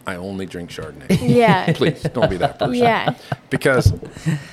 I 0.07 0.15
only 0.15 0.45
drink 0.45 0.69
Chardonnay. 0.71 1.17
Yeah. 1.37 1.71
Please 1.75 2.01
don't 2.01 2.29
be 2.29 2.37
that 2.37 2.57
person. 2.57 2.75
Yeah. 2.75 3.13
because 3.49 3.91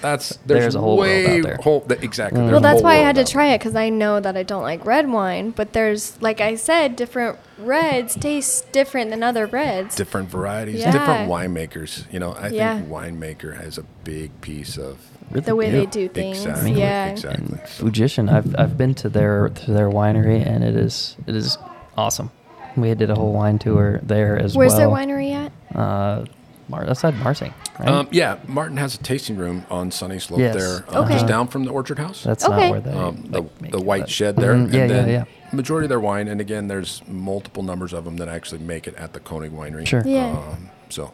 that's 0.03 0.31
there's, 0.47 0.63
There's 0.63 0.75
a 0.75 0.81
whole 0.81 0.99
world 0.99 1.09
way 1.09 1.39
out 1.39 1.43
there. 1.45 1.57
Whole, 1.63 1.81
th- 1.83 2.03
exactly. 2.03 2.41
there's 2.41 2.51
Well, 2.53 2.61
that's 2.61 2.83
why 2.83 2.95
I 2.95 2.99
had 2.99 3.15
to 3.17 3.25
try 3.25 3.53
it 3.55 3.59
because 3.59 3.77
I 3.77 3.89
know 3.89 4.19
that 4.19 4.37
I 4.37 4.43
don't 4.43 4.63
like 4.63 4.85
red 4.85 5.09
wine. 5.09 5.51
But 5.51 5.73
there's, 5.73 6.21
like 6.21 6.41
I 6.41 6.57
said, 6.57 6.97
different 6.97 7.39
reds 7.59 8.17
taste 8.17 8.71
different 8.73 9.11
than 9.11 9.23
other 9.23 9.47
reds. 9.47 9.95
different 9.95 10.29
varieties, 10.29 10.81
Yeah. 10.81 10.91
different 10.91 11.31
winemakers. 11.31 12.13
You 12.13 12.19
know, 12.19 12.33
I 12.33 12.49
Yeah. 12.49 12.79
think 12.79 12.89
winemaker 12.89 13.57
has 13.57 13.79
a 13.79 13.85
big 14.03 14.39
piece 14.41 14.77
of 14.77 14.99
Really 15.31 15.45
the 15.47 15.55
way 15.57 15.71
do. 15.71 15.77
they 15.79 15.87
do 15.87 16.09
things. 16.09 16.45
Exactly. 16.45 16.73
Yeah. 16.73 17.07
Exactly. 17.11 17.47
And 17.47 17.61
Fujishin, 17.61 18.31
I've 18.31 18.55
I've 18.59 18.77
been 18.77 18.95
to 18.97 19.09
their 19.09 19.49
to 19.51 19.71
their 19.71 19.89
winery 19.89 20.45
and 20.45 20.65
it 20.65 20.75
is 20.75 21.17
it 21.29 21.37
is 21.37 21.57
awesome. 21.97 22.31
We 22.77 22.93
did 22.95 23.11
a 23.11 23.15
whole 23.15 23.33
wine 23.33 23.59
tour 23.59 24.01
there 24.03 24.37
as 24.39 24.57
Where's 24.57 24.73
well. 24.75 24.91
Where's 24.91 25.07
their 25.07 25.17
winery 25.17 25.33
at? 25.33 25.77
Uh, 25.77 26.25
Mar- 26.69 26.89
outside 26.89 27.15
Marsing, 27.19 27.53
right? 27.79 27.89
Um, 27.89 28.09
yeah, 28.11 28.39
Martin 28.49 28.79
has 28.79 28.95
a 28.95 28.99
tasting 28.99 29.37
room 29.37 29.67
on 29.71 29.91
Sunny 29.91 30.19
Slope 30.19 30.41
Yes. 30.41 30.55
there, 30.57 30.85
uh, 30.97 31.03
Okay. 31.05 31.13
just 31.13 31.27
down 31.27 31.47
from 31.47 31.65
the 31.65 31.71
Orchard 31.71 31.99
House. 31.99 32.23
That's 32.25 32.43
Okay. 32.45 32.57
not 32.57 32.71
where 32.71 32.81
they 32.81 32.91
um, 32.93 33.23
the, 33.29 33.43
make 33.61 33.71
the 33.73 33.79
it, 33.79 33.85
white 33.85 34.01
but- 34.05 34.11
shed 34.11 34.37
there. 34.37 34.55
Mhm, 34.55 34.65
and 34.65 34.73
yeah, 34.75 34.87
then 34.87 35.09
yeah, 35.09 35.13
yeah. 35.15 35.25
Majority 35.53 35.85
of 35.85 35.89
their 35.91 36.01
wine, 36.01 36.27
and 36.27 36.41
again, 36.41 36.69
there's 36.69 37.03
multiple 37.07 37.63
numbers 37.63 37.93
of 37.93 38.07
them 38.07 38.17
that 38.17 38.29
actually 38.29 38.61
make 38.63 38.89
it 38.89 38.95
at 38.97 39.13
the 39.13 39.21
Koenig 39.21 39.53
Winery. 39.53 39.87
Sure. 39.87 40.03
Yeah. 40.07 40.31
Um, 40.31 40.71
so, 40.89 41.13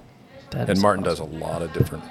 That 0.52 0.70
and 0.70 0.80
Martin 0.80 1.04
awesome. 1.04 1.26
does 1.32 1.40
a 1.42 1.44
lot 1.44 1.62
of 1.62 1.72
different. 1.72 2.04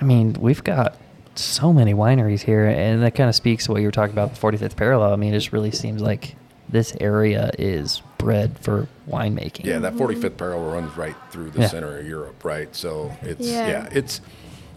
I 0.00 0.04
mean, 0.04 0.36
we've 0.38 0.62
got 0.62 0.94
so 1.34 1.72
many 1.72 1.94
wineries 1.94 2.40
here, 2.42 2.64
and 2.66 3.02
that 3.02 3.14
kind 3.16 3.28
of 3.28 3.34
speaks 3.34 3.64
to 3.66 3.72
what 3.72 3.80
you 3.80 3.88
were 3.88 3.92
talking 3.92 4.12
about, 4.14 4.30
the 4.34 4.40
45th 4.40 4.76
parallel. 4.76 5.12
I 5.12 5.16
mean, 5.16 5.34
it 5.34 5.38
just 5.38 5.52
really 5.52 5.72
seems 5.72 6.00
like 6.00 6.36
this 6.68 6.96
area 7.00 7.50
is 7.58 8.02
bred 8.18 8.58
for 8.58 8.88
winemaking. 9.08 9.64
Yeah, 9.64 9.78
that 9.78 9.94
mm-hmm. 9.94 10.02
45th 10.02 10.36
parallel 10.36 10.72
runs 10.72 10.96
right 10.96 11.16
through 11.30 11.50
the 11.50 11.60
Yeah. 11.60 11.68
center 11.68 11.98
of 11.98 12.06
Europe, 12.06 12.44
right? 12.44 12.74
So 12.74 13.12
it's 13.22 13.46
Yeah. 13.46 13.68
yeah, 13.68 13.88
it's 13.92 14.20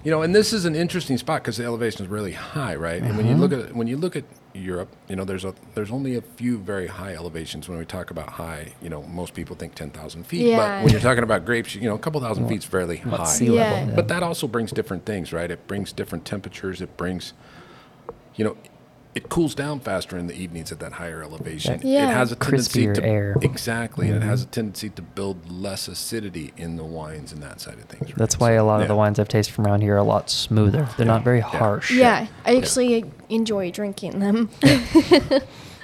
you 0.03 0.11
know, 0.11 0.21
and 0.21 0.33
this 0.33 0.53
is 0.53 0.63
an 0.63 0.75
interesting 0.75 1.17
spot 1.17 1.41
because 1.41 1.57
the 1.57 1.65
elevation 1.65 2.05
is 2.05 2.09
really 2.09 2.31
high, 2.31 2.73
right? 2.75 3.01
And 3.01 3.17
when 3.17 3.27
you 3.27 3.35
look 3.35 3.51
mm-hmm. 3.51 3.69
at 3.69 3.75
when 3.75 3.87
you 3.87 3.97
look 3.97 4.15
at 4.15 4.23
Europe, 4.53 4.89
you 5.09 5.15
know, 5.15 5.25
there's 5.25 5.43
a 5.43 5.53
there's 5.75 5.91
only 5.91 6.15
a 6.15 6.21
few 6.21 6.57
very 6.57 6.87
high 6.87 7.13
elevations. 7.13 7.67
When 7.67 7.77
we 7.77 7.85
talk 7.85 8.09
about 8.09 8.29
high, 8.29 8.73
you 8.81 8.89
know, 8.89 9.03
most 9.03 9.33
people 9.33 9.55
think 9.57 9.75
10,000 9.75 10.23
feet, 10.25 10.47
Yeah. 10.47 10.57
but 10.57 10.83
when 10.83 10.91
you're 10.93 11.01
talking 11.01 11.23
about 11.23 11.45
grapes, 11.45 11.75
you 11.75 11.89
know, 11.89 11.95
a 11.95 11.99
couple 11.99 12.21
thousand 12.21 12.47
feet 12.47 12.59
is 12.59 12.65
fairly 12.65 12.97
What, 12.99 13.19
high. 13.19 13.25
sea 13.25 13.55
Yeah. 13.55 13.71
level? 13.71 13.95
But 13.95 14.07
that 14.07 14.23
also 14.23 14.47
brings 14.47 14.71
different 14.71 15.05
things, 15.05 15.33
right? 15.33 15.51
It 15.51 15.67
brings 15.67 15.91
different 15.91 16.23
temperatures. 16.23 16.81
It 16.81 16.95
brings, 16.95 17.33
you 18.35 18.45
know, 18.45 18.55
it 19.15 19.27
cools 19.27 19.55
down 19.55 19.79
faster 19.79 20.17
in 20.17 20.27
the 20.27 20.35
evenings 20.35 20.71
at 20.71 20.79
that 20.79 20.93
higher 20.93 21.23
elevation. 21.23 21.81
Yeah. 21.83 22.09
It 22.09 22.13
has 22.13 22.31
a 22.31 22.35
tendency 22.35 22.85
Crispier 22.85 22.93
to 22.95 23.03
air. 23.05 23.35
exactly, 23.41 24.07
and 24.07 24.17
it 24.17 24.19
Mm-hmm. 24.19 24.29
has 24.29 24.43
a 24.43 24.45
tendency 24.45 24.89
to 24.91 25.01
build 25.01 25.51
less 25.51 25.87
acidity 25.87 26.53
in 26.57 26.75
the 26.77 26.83
wines 26.83 27.31
and 27.33 27.41
that 27.41 27.59
side 27.59 27.75
of 27.75 27.85
things. 27.85 28.03
Right? 28.09 28.15
That's 28.15 28.39
why 28.39 28.51
a 28.51 28.63
lot 28.63 28.81
of 28.81 28.87
the 28.87 28.95
wines 28.95 29.19
I've 29.19 29.27
tasted 29.27 29.53
from 29.53 29.65
around 29.65 29.81
here 29.81 29.95
are 29.95 29.97
a 29.97 30.03
lot 30.03 30.29
smoother. 30.29 30.87
They're 30.97 31.05
not 31.07 31.23
very 31.23 31.39
harsh. 31.39 31.91
Yeah, 31.91 32.27
I 32.45 32.55
actually 32.57 33.03
enjoy 33.29 33.71
drinking 33.71 34.19
them. 34.19 34.49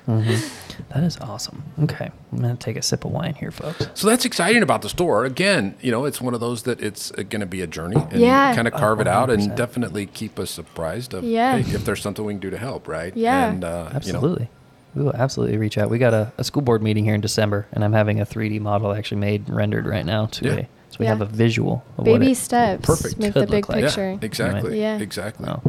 That 0.08 1.04
is 1.04 1.18
awesome. 1.20 1.64
Okay. 1.84 2.10
I'm 2.32 2.38
going 2.40 2.56
to 2.56 2.64
take 2.64 2.76
a 2.78 2.82
sip 2.82 3.06
of 3.06 3.12
wine 3.12 3.34
here, 3.36 3.52
folks. 3.52 3.88
So 3.94 4.08
that's 4.08 4.26
exciting 4.26 4.62
about 4.62 4.82
the 4.82 4.90
store. 4.90 5.26
Again, 5.26 5.76
you 5.82 5.92
know, 5.92 6.06
it's 6.06 6.22
one 6.22 6.34
of 6.34 6.40
those 6.40 6.64
that 6.64 6.82
it's 6.82 7.12
going 7.12 7.40
to 7.40 7.46
be 7.46 7.62
a 7.62 7.68
journey 7.68 7.98
and 8.12 8.20
Yeah. 8.22 8.54
kind 8.56 8.68
of 8.68 8.74
carve 8.74 9.00
it 9.00 9.08
out 9.08 9.30
and 9.30 9.56
definitely 9.56 10.06
keep 10.06 10.38
us 10.40 10.52
surprised 10.52 11.14
of 11.14 11.24
Yeah. 11.24 11.58
hey, 11.58 11.76
if 11.76 11.86
there's 11.86 12.02
something 12.02 12.24
we 12.26 12.34
can 12.34 12.40
do 12.40 12.50
to 12.50 12.58
help, 12.58 12.88
right? 12.88 13.16
Yeah. 13.16 13.50
And, 13.50 13.64
uh, 13.64 13.68
You 13.68 13.90
know, 13.92 13.96
Absolutely. 13.96 14.50
We 14.96 15.04
will 15.04 15.16
absolutely 15.16 15.58
reach 15.58 15.78
out. 15.78 15.90
We 15.90 15.98
got 15.98 16.14
a, 16.14 16.32
a 16.38 16.44
school 16.46 16.62
board 16.62 16.82
meeting 16.82 17.04
here 17.04 17.16
in 17.16 17.20
December, 17.22 17.68
and 17.74 17.84
I'm 17.84 17.92
having 17.94 18.22
a 18.22 18.26
3D 18.26 18.60
model 18.62 18.94
actually 18.94 19.20
made, 19.20 19.50
rendered 19.50 19.86
right 19.86 20.06
now. 20.06 20.28
To 20.28 20.46
Yeah. 20.46 20.54
a, 20.54 20.68
so 20.96 21.00
we 21.00 21.06
Yeah. 21.06 21.12
have 21.12 21.22
a 21.22 21.26
visual 21.26 21.84
of 21.98 22.08
what 22.08 22.20
Baby 22.20 22.32
it, 22.32 22.36
steps 22.38 22.86
Perfect. 22.86 23.20
make 23.20 23.34
Could 23.34 23.44
the 23.44 23.48
big 23.52 23.66
look 23.68 23.70
like. 23.70 23.82
yeah, 23.82 23.88
picture. 23.88 24.18
exactly. 24.22 24.80
Yeah. 24.80 24.98
Exactly. 25.00 25.46
No. 25.46 25.62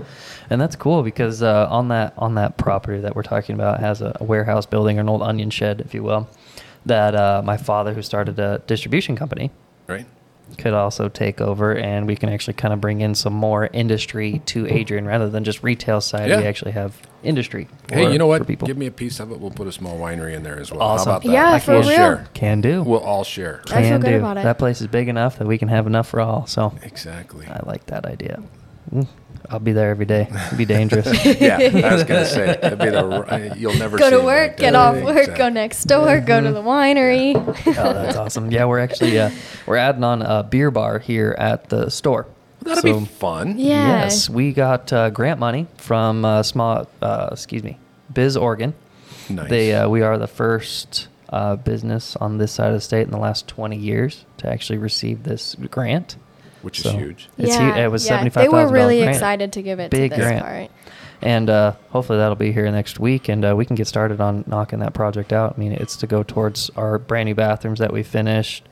And 0.51 0.61
that's 0.61 0.77
cool 0.77 1.03
because 1.03 1.43
uh, 1.43 1.67
on 1.69 1.89
that 1.89 2.15
on 2.17 2.35
that 2.37 2.57
property 2.57 3.01
that 3.01 3.15
we're 3.17 3.23
talking 3.25 3.55
about 3.55 3.81
has 3.81 4.01
a, 4.03 4.17
a 4.21 4.25
warehouse 4.25 4.67
building 4.67 4.99
or 4.99 5.01
an 5.01 5.09
old 5.09 5.23
onion 5.23 5.51
shed, 5.51 5.81
if 5.81 5.93
you 5.95 6.03
will. 6.03 6.29
that 6.87 7.17
uh, 7.17 7.43
my 7.45 7.57
father, 7.57 7.93
who 7.95 8.03
started 8.03 8.39
a 8.39 8.61
distribution 8.69 9.17
company, 9.17 9.51
Right. 9.89 10.07
Could 10.59 10.73
also 10.73 11.09
take 11.09 11.41
over, 11.41 11.77
and 11.77 12.07
we 12.07 12.17
can 12.17 12.29
actually 12.29 12.55
kind 12.55 12.73
of 12.73 12.81
bring 12.81 13.01
in 13.01 13.15
some 13.15 13.33
more 13.35 13.69
industry 13.73 14.41
to 14.47 14.67
Adrian 14.67 15.05
rather 15.07 15.29
than 15.29 15.45
just 15.45 15.63
retail 15.63 16.01
side. 16.01 16.31
Yeah. 16.31 16.39
We 16.41 16.47
actually 16.47 16.71
have 16.73 16.97
industry. 17.23 17.69
Hey, 17.91 18.05
for- 18.07 18.13
you 18.13 18.19
know 18.19 18.27
For 18.27 18.39
what? 18.39 18.47
people 18.47 18.67
Give 18.67 18.77
me 18.79 18.87
a 18.87 18.91
piece 18.91 19.19
of 19.21 19.33
it. 19.33 19.41
We'll 19.41 19.51
put 19.51 19.67
a 19.67 19.73
small 19.73 19.99
winery 19.99 20.35
in 20.35 20.43
there 20.45 20.59
as 20.61 20.71
well. 20.71 20.81
Awesome. 20.83 21.11
How 21.11 21.17
about 21.17 21.27
that? 21.27 21.33
Yeah, 21.33 21.53
I 21.53 21.59
for 21.59 21.73
we'll 21.73 21.81
real. 21.89 21.97
Share. 21.97 22.29
can 22.35 22.61
do. 22.61 22.83
We'll 22.83 23.01
all 23.01 23.25
share. 23.25 23.61
I 23.67 23.81
feel 23.83 23.91
can 23.91 24.01
good 24.01 24.11
do. 24.11 24.17
about 24.19 24.39
it. 24.39 24.45
That 24.45 24.59
place 24.59 24.81
is 24.81 24.87
big 24.87 25.09
enough 25.09 25.39
that 25.39 25.47
we 25.47 25.59
can 25.59 25.69
have 25.69 25.87
enough 25.87 26.09
for 26.09 26.21
all. 26.21 26.47
So 26.47 26.75
Exactly. 26.83 27.47
I 27.49 27.61
like 27.67 27.87
that 27.87 28.07
idea. 28.07 28.43
Mm, 28.95 29.09
I'll 29.51 29.59
be 29.59 29.73
there 29.73 29.91
every 29.91 30.07
day. 30.07 30.29
It'd 30.47 30.59
be 30.59 30.65
dangerous. 30.65 31.07
yeah, 31.41 31.59
I 31.59 31.93
was 31.95 32.05
gonna 32.05 32.27
say 32.37 32.59
that'd 32.61 32.79
be 32.79 32.91
the 32.91 33.01
uh, 33.05 33.55
you'll 33.57 33.75
never 33.75 33.99
Go 33.99 34.11
see 34.11 34.17
to 34.17 34.23
work, 34.23 34.49
like 34.53 34.57
get 34.59 34.73
that. 34.73 34.97
off 34.97 35.03
work, 35.05 35.37
go 35.37 35.49
next 35.49 35.85
door, 35.85 36.21
go 36.21 36.41
to 36.41 36.53
the 36.53 36.63
winery. 36.63 37.35
oh, 37.67 37.73
that's 37.73 38.17
awesome. 38.17 38.51
Yeah, 38.51 38.65
we're 38.67 38.79
actually 38.81 39.19
uh, 39.19 39.31
we're 39.67 39.77
adding 39.77 40.05
on 40.05 40.23
a 40.23 40.43
beer 40.43 40.71
bar 40.71 40.99
here 40.99 41.35
at 41.39 41.69
the 41.69 41.91
store. 41.91 42.27
That'll 42.63 42.83
So- 42.83 43.01
be 43.01 43.07
fun. 43.07 43.59
Yeah. 43.59 44.03
Yes, 44.05 44.29
we 44.29 44.53
got 44.53 44.93
uh, 44.93 45.11
grant 45.11 45.39
money 45.39 45.67
from 45.77 46.25
uh, 46.25 46.43
small, 46.43 46.89
uh, 47.01 47.29
excuse 47.33 47.63
me, 47.63 47.79
Biz 48.13 48.37
Oregon. 48.37 48.75
Nice. 49.29 49.49
They 49.51 49.75
uh, 49.75 49.89
we 49.89 50.03
are 50.03 50.19
the 50.19 50.27
first 50.29 51.09
uh, 51.31 51.57
business 51.57 52.17
on 52.17 52.39
this 52.39 52.53
side 52.53 52.69
of 52.69 52.75
the 52.75 52.81
state 52.81 53.03
in 53.03 53.11
the 53.11 53.19
last 53.19 53.49
20 53.49 53.77
years 53.77 54.25
to 54.39 54.49
actually 54.49 54.79
receive 54.79 55.25
this 55.25 55.55
grant. 55.71 56.17
Which 56.63 56.85
is 56.85 56.93
huge. 56.93 57.29
It's 57.39 57.57
hu- 57.57 57.65
it 57.65 57.91
was 57.91 58.07
yeah. 58.07 58.23
$75,000 58.25 58.35
They 58.35 58.49
were 58.49 58.69
really 58.69 58.99
grant. 59.01 59.15
excited 59.17 59.53
to 59.53 59.63
give 59.63 59.79
it 59.81 59.91
Big 59.91 60.11
to 60.11 60.17
this 60.17 60.25
grant. 60.27 60.45
part. 60.45 60.71
And 61.23 61.49
uh, 61.49 61.73
hopefully 61.91 62.19
that'll 62.19 62.35
be 62.37 62.53
here 62.53 62.71
next 62.71 63.01
week, 63.01 63.29
and 63.31 63.43
uh, 63.45 63.57
we 63.57 63.65
can 63.65 63.75
get 63.75 63.87
started 63.87 64.21
on 64.21 64.45
knocking 64.47 64.81
that 64.81 64.93
project 64.93 65.33
out. 65.33 65.55
I 65.57 65.59
mean, 65.61 65.73
it's 65.73 65.97
to 65.97 66.07
go 66.07 66.23
towards 66.23 66.69
our 66.77 66.99
brand 66.99 67.27
new 67.27 67.35
bathrooms 67.35 67.79
that 67.79 67.91
we 67.91 68.03
finished, 68.03 68.69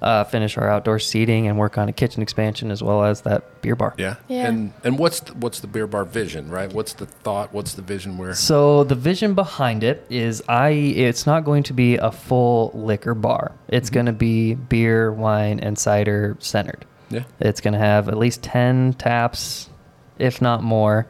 uh, 0.00 0.22
finish 0.22 0.56
our 0.56 0.70
outdoor 0.70 1.00
seating, 1.00 1.48
and 1.48 1.58
work 1.58 1.76
on 1.76 1.88
a 1.88 1.92
kitchen 1.92 2.22
expansion 2.22 2.70
as 2.70 2.84
well 2.84 3.02
as 3.02 3.22
that 3.22 3.62
beer 3.62 3.74
bar. 3.74 3.94
Yeah. 3.98 4.14
Yeah. 4.28 4.46
And 4.46 4.72
and 4.84 4.96
what's 4.96 5.18
the, 5.18 5.34
what's 5.34 5.58
the 5.58 5.66
beer 5.66 5.88
bar 5.88 6.04
vision, 6.04 6.48
right? 6.50 6.72
What's 6.72 6.92
the 6.92 7.06
thought? 7.06 7.52
What's 7.52 7.74
the 7.74 7.82
vision? 7.82 8.16
Where? 8.16 8.32
So 8.32 8.84
the 8.84 8.94
vision 8.94 9.34
behind 9.34 9.82
it 9.82 10.06
is 10.08 10.40
I 10.48 10.70
it's 10.70 11.26
not 11.26 11.44
going 11.44 11.64
to 11.64 11.72
be 11.72 11.96
a 11.96 12.12
full 12.12 12.70
liquor 12.74 13.14
bar. 13.14 13.50
It's 13.66 13.90
going 13.90 14.06
to 14.06 14.12
be 14.12 14.54
beer, 14.54 15.10
wine 15.12 15.58
and 15.58 15.76
cider 15.76 16.36
centered. 16.38 16.84
Yeah. 17.10 17.24
It's 17.40 17.60
going 17.60 17.72
to 17.74 17.78
have 17.80 18.08
at 18.08 18.18
least 18.18 18.42
10 18.42 18.94
taps 18.94 19.68
if 20.18 20.42
not 20.42 20.62
more 20.62 21.06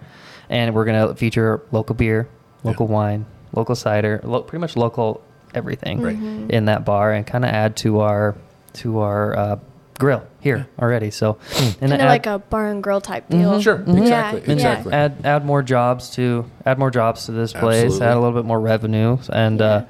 and 0.50 0.74
we're 0.74 0.84
going 0.84 1.08
to 1.08 1.14
feature 1.14 1.62
local 1.72 1.94
beer, 1.94 2.28
local 2.64 2.86
wine, 2.86 3.26
local 3.54 3.74
cider, 3.74 4.20
lo- 4.24 4.42
pretty 4.42 4.60
much 4.60 4.76
local 4.76 5.22
everything 5.54 6.00
Right. 6.00 6.16
Mm-hmm. 6.16 6.50
in 6.50 6.66
that 6.66 6.84
bar 6.84 7.12
and 7.12 7.26
kind 7.26 7.44
of 7.44 7.50
add 7.50 7.76
to 7.78 8.00
our 8.00 8.36
to 8.74 8.98
our 9.00 9.36
uh, 9.36 9.56
grill 9.98 10.22
here 10.40 10.68
already. 10.78 11.10
So 11.10 11.38
and 11.58 11.78
Kind 11.90 11.92
add- 11.94 12.06
like 12.06 12.26
a 12.26 12.38
bar 12.38 12.66
and 12.68 12.82
grill 12.82 13.00
type 13.00 13.28
deal. 13.28 13.52
Mm-hmm. 13.52 13.60
Sure. 13.60 13.82
Yeah, 13.86 14.00
Exactly. 14.02 14.42
yeah. 14.46 14.52
Exactly. 14.52 14.92
add 14.92 15.16
add 15.24 15.44
more 15.46 15.62
jobs 15.62 16.10
to 16.10 16.44
add 16.66 16.78
more 16.78 16.90
jobs 16.90 17.26
to 17.26 17.32
this 17.32 17.52
place 17.52 17.84
Absolutely. 17.84 18.06
add 18.06 18.12
a 18.16 18.20
little 18.20 18.38
bit 18.40 18.44
more 18.46 18.60
revenue 18.60 19.16
and 19.32 19.60
uh, 19.60 19.84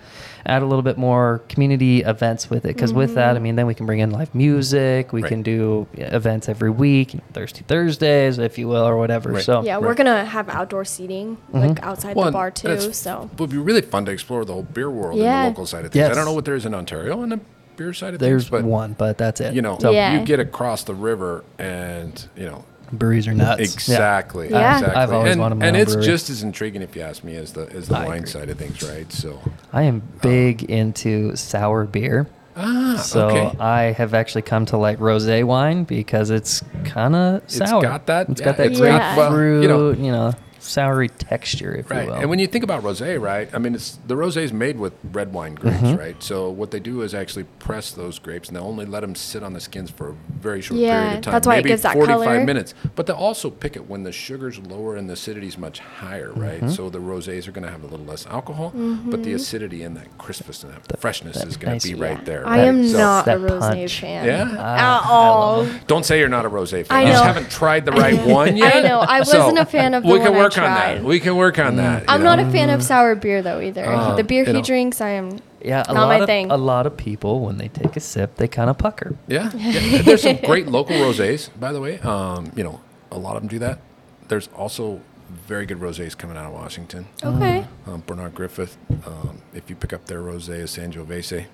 add 0.49 0.63
a 0.63 0.67
little 0.67 0.83
bit 0.83 0.97
more 0.97 1.43
community 1.49 2.01
events 2.03 2.49
with 2.51 2.65
it 2.65 2.75
because 2.75 2.93
with 2.93 3.15
that 3.15 3.37
i 3.37 3.39
mean 3.39 3.55
then 3.57 3.67
we 3.67 3.75
can 3.75 3.85
bring 3.87 3.99
in 4.01 4.11
live 4.11 4.35
music 4.35 5.13
we 5.13 5.23
Right. 5.23 5.29
can 5.29 5.43
do 5.43 5.87
events 5.95 6.49
every 6.49 6.71
week 6.71 7.13
you 7.15 7.19
know, 7.19 7.25
thirsty 7.35 7.65
thursdays 7.69 8.39
if 8.39 8.59
you 8.59 8.67
will 8.67 8.85
or 8.87 8.97
whatever 8.97 9.31
Right. 9.33 9.43
so 9.45 9.63
Yeah, 9.63 9.79
we're 9.79 9.95
gonna 9.95 10.25
have 10.25 10.49
outdoor 10.49 10.85
seating 10.85 11.37
Mm-hmm. 11.53 11.59
like 11.59 11.83
outside 11.83 12.17
Well, 12.17 12.27
the 12.27 12.33
bar 12.33 12.51
too. 12.51 12.93
So 12.93 13.29
It 13.33 13.39
would 13.41 13.51
be 13.51 13.59
really 13.59 13.83
fun 13.83 14.05
to 14.07 14.11
explore 14.13 14.45
the 14.45 14.53
whole 14.55 14.63
beer 14.63 14.91
world 14.91 15.19
Yeah. 15.19 15.25
and 15.39 15.45
the 15.45 15.49
local 15.51 15.67
side 15.67 15.85
of 15.85 15.93
things. 15.93 16.09
I 16.09 16.15
don't 16.15 16.25
know 16.25 16.33
what 16.33 16.45
there 16.47 16.55
is 16.55 16.65
in 16.65 16.75
Ontario 16.75 17.21
on 17.21 17.29
the 17.29 17.41
beer 17.77 17.93
side 17.93 18.15
of 18.15 18.21
there's 18.21 18.45
things, 18.45 18.51
but 18.51 18.65
one 18.65 18.95
but 18.99 19.19
that's 19.19 19.41
it 19.41 19.53
you 19.55 19.61
know, 19.63 19.77
so 19.81 19.91
Yeah. 19.91 20.19
you 20.19 20.25
get 20.25 20.41
across 20.41 20.83
the 20.85 20.95
river 20.95 21.45
and 21.59 22.27
you 22.37 22.47
know 22.47 22.65
breweries 22.93 23.27
are 23.29 23.35
nuts 23.35 23.61
exactly, 23.61 24.49
Yeah. 24.51 24.75
exactly. 24.79 24.97
I've 25.03 25.13
always 25.13 25.33
and, 25.33 25.41
wanted 25.41 25.55
my 25.57 25.67
and 25.67 25.77
own 25.77 25.83
it's 25.83 25.93
brewery. 25.93 26.07
just 26.07 26.31
as 26.31 26.43
intriguing 26.43 26.83
if 26.83 26.95
you 26.97 27.03
ask 27.03 27.23
me 27.25 27.37
as 27.37 27.53
the 27.53 27.71
as 27.73 27.89
the 27.89 27.97
I 27.99 28.07
wine 28.07 28.19
agree. 28.19 28.31
side 28.31 28.49
of 28.51 28.59
things, 28.59 28.83
right? 28.83 29.11
So 29.13 29.41
i 29.73 29.83
am 29.83 30.03
big 30.23 30.65
into 30.65 31.37
sour 31.37 31.85
beer 31.85 32.27
ah, 32.57 32.97
so 33.05 33.29
okay. 33.29 33.57
I 33.61 33.83
have 33.93 34.15
actually 34.15 34.43
come 34.43 34.67
to 34.67 34.77
like 34.77 34.99
rosé 34.99 35.45
wine 35.45 35.85
because 35.85 36.31
it's 36.31 36.63
kind 36.85 37.15
of 37.15 37.43
It's 37.45 37.57
sour. 37.57 37.83
got 37.83 38.07
that- 38.07 38.29
It's 38.31 38.41
yeah, 38.41 38.45
got 38.47 38.57
that 38.57 38.67
it's 38.67 38.81
got- 38.81 39.17
well, 39.17 39.29
grapefruit, 39.31 39.63
you 39.63 39.69
know- 39.69 39.91
you 39.93 40.13
know, 40.13 40.33
soury 40.69 41.11
texture, 41.19 41.75
if 41.75 41.91
Right, 41.91 42.05
you 42.05 42.11
will. 42.13 42.19
and 42.21 42.31
when 42.31 42.39
you 42.39 42.47
think 42.47 42.63
about 42.65 42.83
rosé, 42.83 43.21
right? 43.21 43.49
I 43.53 43.59
mean, 43.59 43.75
it's 43.75 43.99
the 44.07 44.15
rosé 44.15 44.43
is 44.43 44.53
made 44.53 44.79
with 44.79 44.93
red 45.13 45.33
wine 45.33 45.55
grapes, 45.55 45.79
Mm-hmm. 45.79 45.97
right? 45.99 46.23
So 46.23 46.51
what 46.51 46.71
they 46.71 46.81
do 46.81 47.03
is 47.03 47.15
actually 47.15 47.45
press 47.59 47.91
those 47.91 48.19
grapes, 48.19 48.49
and 48.49 48.57
they 48.57 48.61
only 48.61 48.85
let 48.87 49.01
them 49.01 49.15
sit 49.15 49.43
on 49.43 49.53
the 49.55 49.61
skins 49.61 49.91
for 49.91 50.11
a 50.11 50.15
very 50.41 50.61
short 50.61 50.79
Yeah, 50.81 51.01
period 51.01 51.19
of 51.19 51.25
time. 51.25 51.33
that's 51.33 51.47
why 51.47 51.55
it 51.55 51.57
maybe 51.59 51.69
gives 51.71 51.83
that 51.83 51.95
45 51.95 52.21
color. 52.25 52.45
minutes. 52.45 52.75
But 52.95 53.07
they 53.07 53.13
also 53.13 53.51
pick 53.51 53.77
it 53.77 53.89
when 53.89 54.03
the 54.05 54.13
sugar's 54.13 54.59
lower 54.59 54.97
and 54.97 55.09
the 55.09 55.15
acidity's 55.15 55.57
much 55.59 55.79
higher, 55.81 56.33
right? 56.33 56.59
Mm-hmm. 56.59 56.71
So 56.71 56.91
the 56.91 56.99
rosés 57.01 57.49
are 57.49 57.53
going 57.53 57.65
to 57.67 57.71
have 57.73 57.83
a 57.83 57.87
little 57.87 58.07
less 58.07 58.27
alcohol, 58.27 58.73
but 58.75 59.23
the 59.23 59.33
acidity 59.33 59.83
and 59.83 59.97
that 59.97 60.07
crispness 60.19 60.63
and 60.65 60.73
that 60.75 61.01
freshness 61.01 61.39
that 61.39 61.49
is 61.49 61.57
going 61.57 61.73
nice- 61.75 61.83
to 61.83 61.93
be 61.95 61.99
yeah. 61.99 62.05
right 62.07 62.25
there. 62.25 62.47
I 62.47 62.59
right? 62.59 62.69
am 62.69 62.87
So- 62.89 62.99
not 62.99 63.29
a 63.29 63.33
rosé 63.37 63.91
fan. 63.91 64.27
Yeah? 64.27 64.43
At 64.59 65.03
all. 65.09 65.67
Don't 65.87 66.05
say 66.05 66.19
you're 66.19 66.29
not 66.29 66.45
a 66.45 66.51
rosé 66.51 66.85
fan. 66.87 66.99
I 66.99 67.03
You 67.03 67.09
just 67.13 67.25
haven't 67.25 67.51
tried 67.51 67.85
the 67.85 67.93
right 67.93 68.19
one 68.27 68.57
yet. 68.57 68.77
I 68.77 68.81
know. 68.81 68.99
I 69.01 69.21
wasn't 69.21 69.59
a 69.59 69.65
fan 69.65 69.95
of 69.95 70.03
the 70.03 70.09
we 70.13 70.19
can 70.19 70.33
one 70.33 70.43
I 70.59 70.63
work 70.63 70.71
on 70.71 70.75
that. 70.75 71.05
We 71.05 71.21
can 71.21 71.37
work 71.37 71.59
on 71.59 71.77
that. 71.77 72.05
I'm 72.09 72.23
know? 72.23 72.37
not 72.37 72.41
a 72.41 72.51
fan 72.51 72.71
of 72.71 72.83
sour 72.83 73.15
beer 73.15 73.43
though 73.43 73.61
either. 73.61 73.85
Uh, 73.85 74.15
the 74.17 74.25
beer 74.25 74.45
he 74.45 74.53
know. 74.53 74.63
drinks, 74.63 75.01
I 75.01 75.11
am. 75.11 75.39
yeah, 75.61 75.85
a 75.89 75.95
not 75.95 76.01
lot 76.03 76.09
my 76.09 76.19
of 76.21 76.27
thing. 76.27 76.51
a 76.51 76.57
lot 76.57 76.87
of 76.87 76.97
people 76.97 77.41
when 77.41 77.59
they 77.59 77.69
take 77.69 77.97
a 77.97 78.01
sip, 78.01 78.37
they 78.37 78.49
kind 78.49 78.71
of 78.71 78.79
pucker. 78.79 79.17
Yeah, 79.27 79.51
yeah. 79.57 80.03
there's 80.03 80.23
some 80.23 80.37
great 80.37 80.67
local 80.69 80.97
rosés, 80.97 81.51
by 81.59 81.73
the 81.73 81.81
way. 81.81 81.99
Um, 82.01 82.53
you 82.57 82.65
know, 82.65 82.81
a 83.11 83.19
lot 83.19 83.37
of 83.37 83.43
them 83.43 83.49
do 83.49 83.59
that. 83.61 83.81
There's 84.29 84.49
also 84.49 85.01
very 85.29 85.67
good 85.67 85.79
rosés 85.79 86.17
coming 86.17 86.37
out 86.37 86.47
of 86.47 86.53
Washington. 86.53 87.07
Okay. 87.23 87.67
Um, 87.87 88.03
Barnard 88.07 88.35
Griffin. 88.35 88.69
Um, 89.07 89.43
if 89.53 89.69
you 89.69 89.77
pick 89.77 89.93
up 89.93 90.07
their 90.07 90.23
rosé, 90.23 90.61
is 90.61 90.77
Sangiovese. 90.77 91.47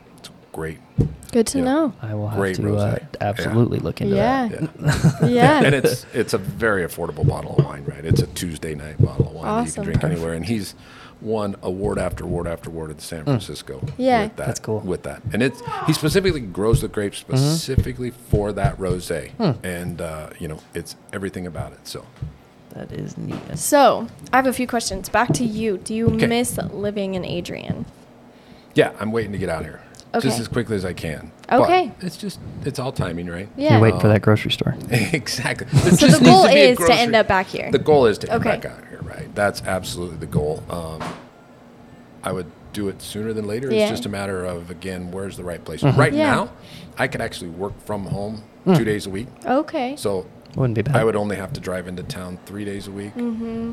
It's 0.54 0.56
great. 0.56 0.78
Good 1.32 1.48
to 1.48 1.58
Yeah. 1.58 1.64
know. 1.64 1.92
I 2.00 2.14
will 2.14 2.28
have 2.28 2.38
Great 2.38 2.54
to 2.56 2.62
uh, 2.62 2.94
rosé. 2.94 3.00
Yeah. 3.00 3.06
absolutely 3.20 3.80
look 3.80 4.00
into 4.00 4.14
Yeah. 4.14 4.48
that. 4.48 5.20
Yeah. 5.22 5.26
Yeah. 5.28 5.62
and 5.64 5.74
it's 5.74 6.06
it's 6.14 6.32
a 6.32 6.38
very 6.38 6.84
affordable 6.84 7.26
bottle 7.26 7.56
of 7.58 7.64
wine, 7.64 7.84
right? 7.86 8.04
It's 8.04 8.22
a 8.22 8.28
Tuesday 8.28 8.76
night 8.76 9.02
bottle 9.04 9.26
of 9.26 9.34
wine 9.34 9.64
that 9.64 9.66
you 9.66 9.72
can 9.74 9.82
drink 9.84 10.04
anywhere. 10.04 10.34
And 10.34 10.44
he's 10.46 10.76
won 11.20 11.56
award 11.62 11.98
after 11.98 12.22
award 12.22 12.46
after 12.46 12.70
award 12.70 12.92
at 12.92 13.00
San 13.00 13.24
Francisco. 13.24 13.82
Yeah. 13.98 14.24
with 14.24 14.36
that, 14.36 14.46
That's 14.46 14.60
cool. 14.60 14.78
With 14.80 15.02
that, 15.02 15.22
and 15.32 15.42
it's 15.42 15.60
he 15.88 15.92
specifically 15.92 16.40
grows 16.40 16.82
the 16.82 16.88
grapes 16.88 17.18
specifically 17.18 18.10
for 18.10 18.52
that 18.52 18.78
rosé, 18.78 19.32
and 19.64 20.00
uh, 20.00 20.28
you 20.38 20.46
know 20.46 20.60
it's 20.72 20.94
everything 21.12 21.48
about 21.48 21.72
it. 21.72 21.80
So 21.82 22.04
That 22.74 22.92
is 22.92 23.18
neat. 23.18 23.58
So 23.58 24.06
I 24.32 24.36
have 24.36 24.46
a 24.46 24.52
few 24.52 24.68
questions. 24.68 25.08
Back 25.08 25.32
to 25.32 25.44
you. 25.44 25.78
Do 25.78 25.94
you 25.96 26.06
Okay. 26.10 26.28
miss 26.28 26.58
living 26.72 27.14
in 27.14 27.24
Adrian? 27.24 27.86
yeah, 28.76 28.92
I'm 29.00 29.10
waiting 29.10 29.32
to 29.32 29.38
get 29.38 29.48
out 29.48 29.64
here 29.64 29.80
Okay. 30.14 30.28
just 30.28 30.40
as 30.40 30.48
quickly 30.48 30.76
as 30.76 30.84
I 30.84 30.92
can. 30.92 31.30
But 31.48 31.60
Okay. 31.62 31.92
it's 32.00 32.16
just 32.16 32.38
it's 32.64 32.78
all 32.78 32.92
timing, 32.92 33.26
right? 33.26 33.48
Yeah. 33.56 33.72
You're 33.72 33.80
waiting 33.80 34.00
for 34.00 34.08
that 34.08 34.22
grocery 34.22 34.50
store. 34.52 34.74
exactly. 34.90 35.66
So 35.90 36.06
the 36.06 36.24
goal 36.24 36.46
is 36.46 36.78
to 36.78 36.94
end 36.94 37.14
up 37.16 37.28
back 37.28 37.46
here. 37.46 37.70
The 37.70 37.78
goal 37.78 38.06
is 38.06 38.18
to 38.18 38.32
end 38.32 38.44
back 38.44 38.64
out 38.64 38.78
here, 38.88 39.00
right? 39.02 39.34
That's 39.34 39.62
absolutely 39.62 40.18
the 40.18 40.26
goal. 40.26 40.62
Um, 40.70 41.02
I 42.22 42.32
would 42.32 42.46
do 42.72 42.88
it 42.88 43.00
sooner 43.02 43.32
than 43.32 43.46
later. 43.46 43.72
Yeah. 43.72 43.82
It's 43.82 43.90
just 43.90 44.06
a 44.06 44.08
matter 44.08 44.44
of 44.44 44.70
again, 44.70 45.10
where's 45.10 45.36
the 45.36 45.44
right 45.44 45.64
place. 45.64 45.82
Right 45.82 46.12
Yeah. 46.12 46.34
now, 46.34 46.50
I 46.98 47.06
could 47.08 47.20
actually 47.20 47.50
work 47.50 47.72
from 47.84 48.06
home 48.06 48.42
Hmm. 48.64 48.74
two 48.74 48.84
days 48.84 49.06
a 49.06 49.10
week. 49.10 49.26
Okay. 49.44 49.94
So 49.96 50.26
Wouldn't 50.56 50.74
be 50.74 50.82
bad. 50.82 50.96
I 50.96 51.04
would 51.04 51.16
only 51.16 51.36
have 51.36 51.52
to 51.54 51.60
drive 51.60 51.86
into 51.88 52.02
town 52.02 52.38
three 52.46 52.64
days 52.64 52.86
a 52.86 52.90
week. 52.90 53.14
Mm-hmm. 53.14 53.72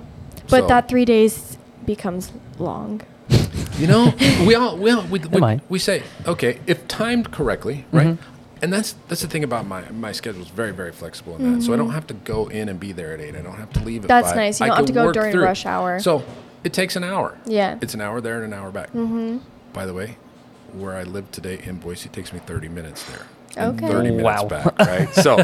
But 0.50 0.62
So, 0.62 0.68
that 0.68 0.88
three 0.90 1.06
days 1.06 1.58
becomes 1.86 2.32
long. 2.60 3.02
You 3.82 3.88
know, 3.88 4.14
we 4.48 4.56
all 4.56 4.78
we 4.78 4.92
all 4.92 5.04
we, 5.04 5.20
we, 5.20 5.60
we 5.70 5.80
say 5.80 6.04
okay 6.28 6.60
if 6.68 6.88
timed 6.88 7.32
correctly, 7.32 7.86
right? 7.92 8.08
Mm-hmm. 8.08 8.64
And 8.64 8.72
that's 8.72 8.94
that's 9.08 9.22
the 9.22 9.28
thing 9.28 9.44
about 9.44 9.66
my 9.66 9.90
my 9.90 10.12
schedule 10.12 10.42
is 10.44 10.50
very 10.50 10.72
very 10.72 10.92
flexible 10.92 11.36
in 11.38 11.56
that. 11.56 11.64
So 11.64 11.74
I 11.74 11.78
don't 11.78 11.92
have 11.92 12.06
to 12.08 12.14
go 12.14 12.48
in 12.48 12.70
and 12.70 12.80
be 12.80 12.92
there 12.92 13.14
at 13.14 13.20
eight. 13.20 13.36
I 13.36 13.42
don't 13.42 13.56
have 13.58 13.74
to 13.74 13.80
leave 13.80 14.06
at 14.06 14.10
Mm-hmm. 14.12 14.22
That's 14.24 14.36
nice. 14.36 14.60
You 14.60 14.66
I 14.66 14.68
don't 14.70 14.78
have 14.78 14.86
to 14.86 14.94
go 14.94 15.12
during 15.12 15.32
through. 15.32 15.44
rush 15.44 15.66
hour. 15.66 16.00
So 16.00 16.24
it 16.64 16.72
takes 16.74 16.96
an 16.96 17.04
hour. 17.04 17.38
Yeah. 17.46 17.80
It's 17.82 17.96
an 17.96 18.02
hour 18.02 18.22
there 18.22 18.44
and 18.44 18.54
an 18.54 18.60
hour 18.60 18.70
back. 18.72 18.90
Mm-hmm. 18.90 19.40
By 19.74 19.88
the 19.88 19.94
way, 19.96 20.18
where 20.74 20.96
I 20.96 21.04
live 21.04 21.32
today 21.32 21.60
in 21.64 21.78
Boise 21.78 22.08
it 22.08 22.14
takes 22.14 22.32
me 22.32 22.40
30 22.40 22.70
minutes 22.70 23.04
there. 23.06 23.26
and 23.58 23.80
Okay. 23.84 23.92
30 23.92 24.12
minutes 24.12 24.24
Wow. 24.24 24.48
back, 24.48 24.78
right? 24.80 25.12
So 25.16 25.38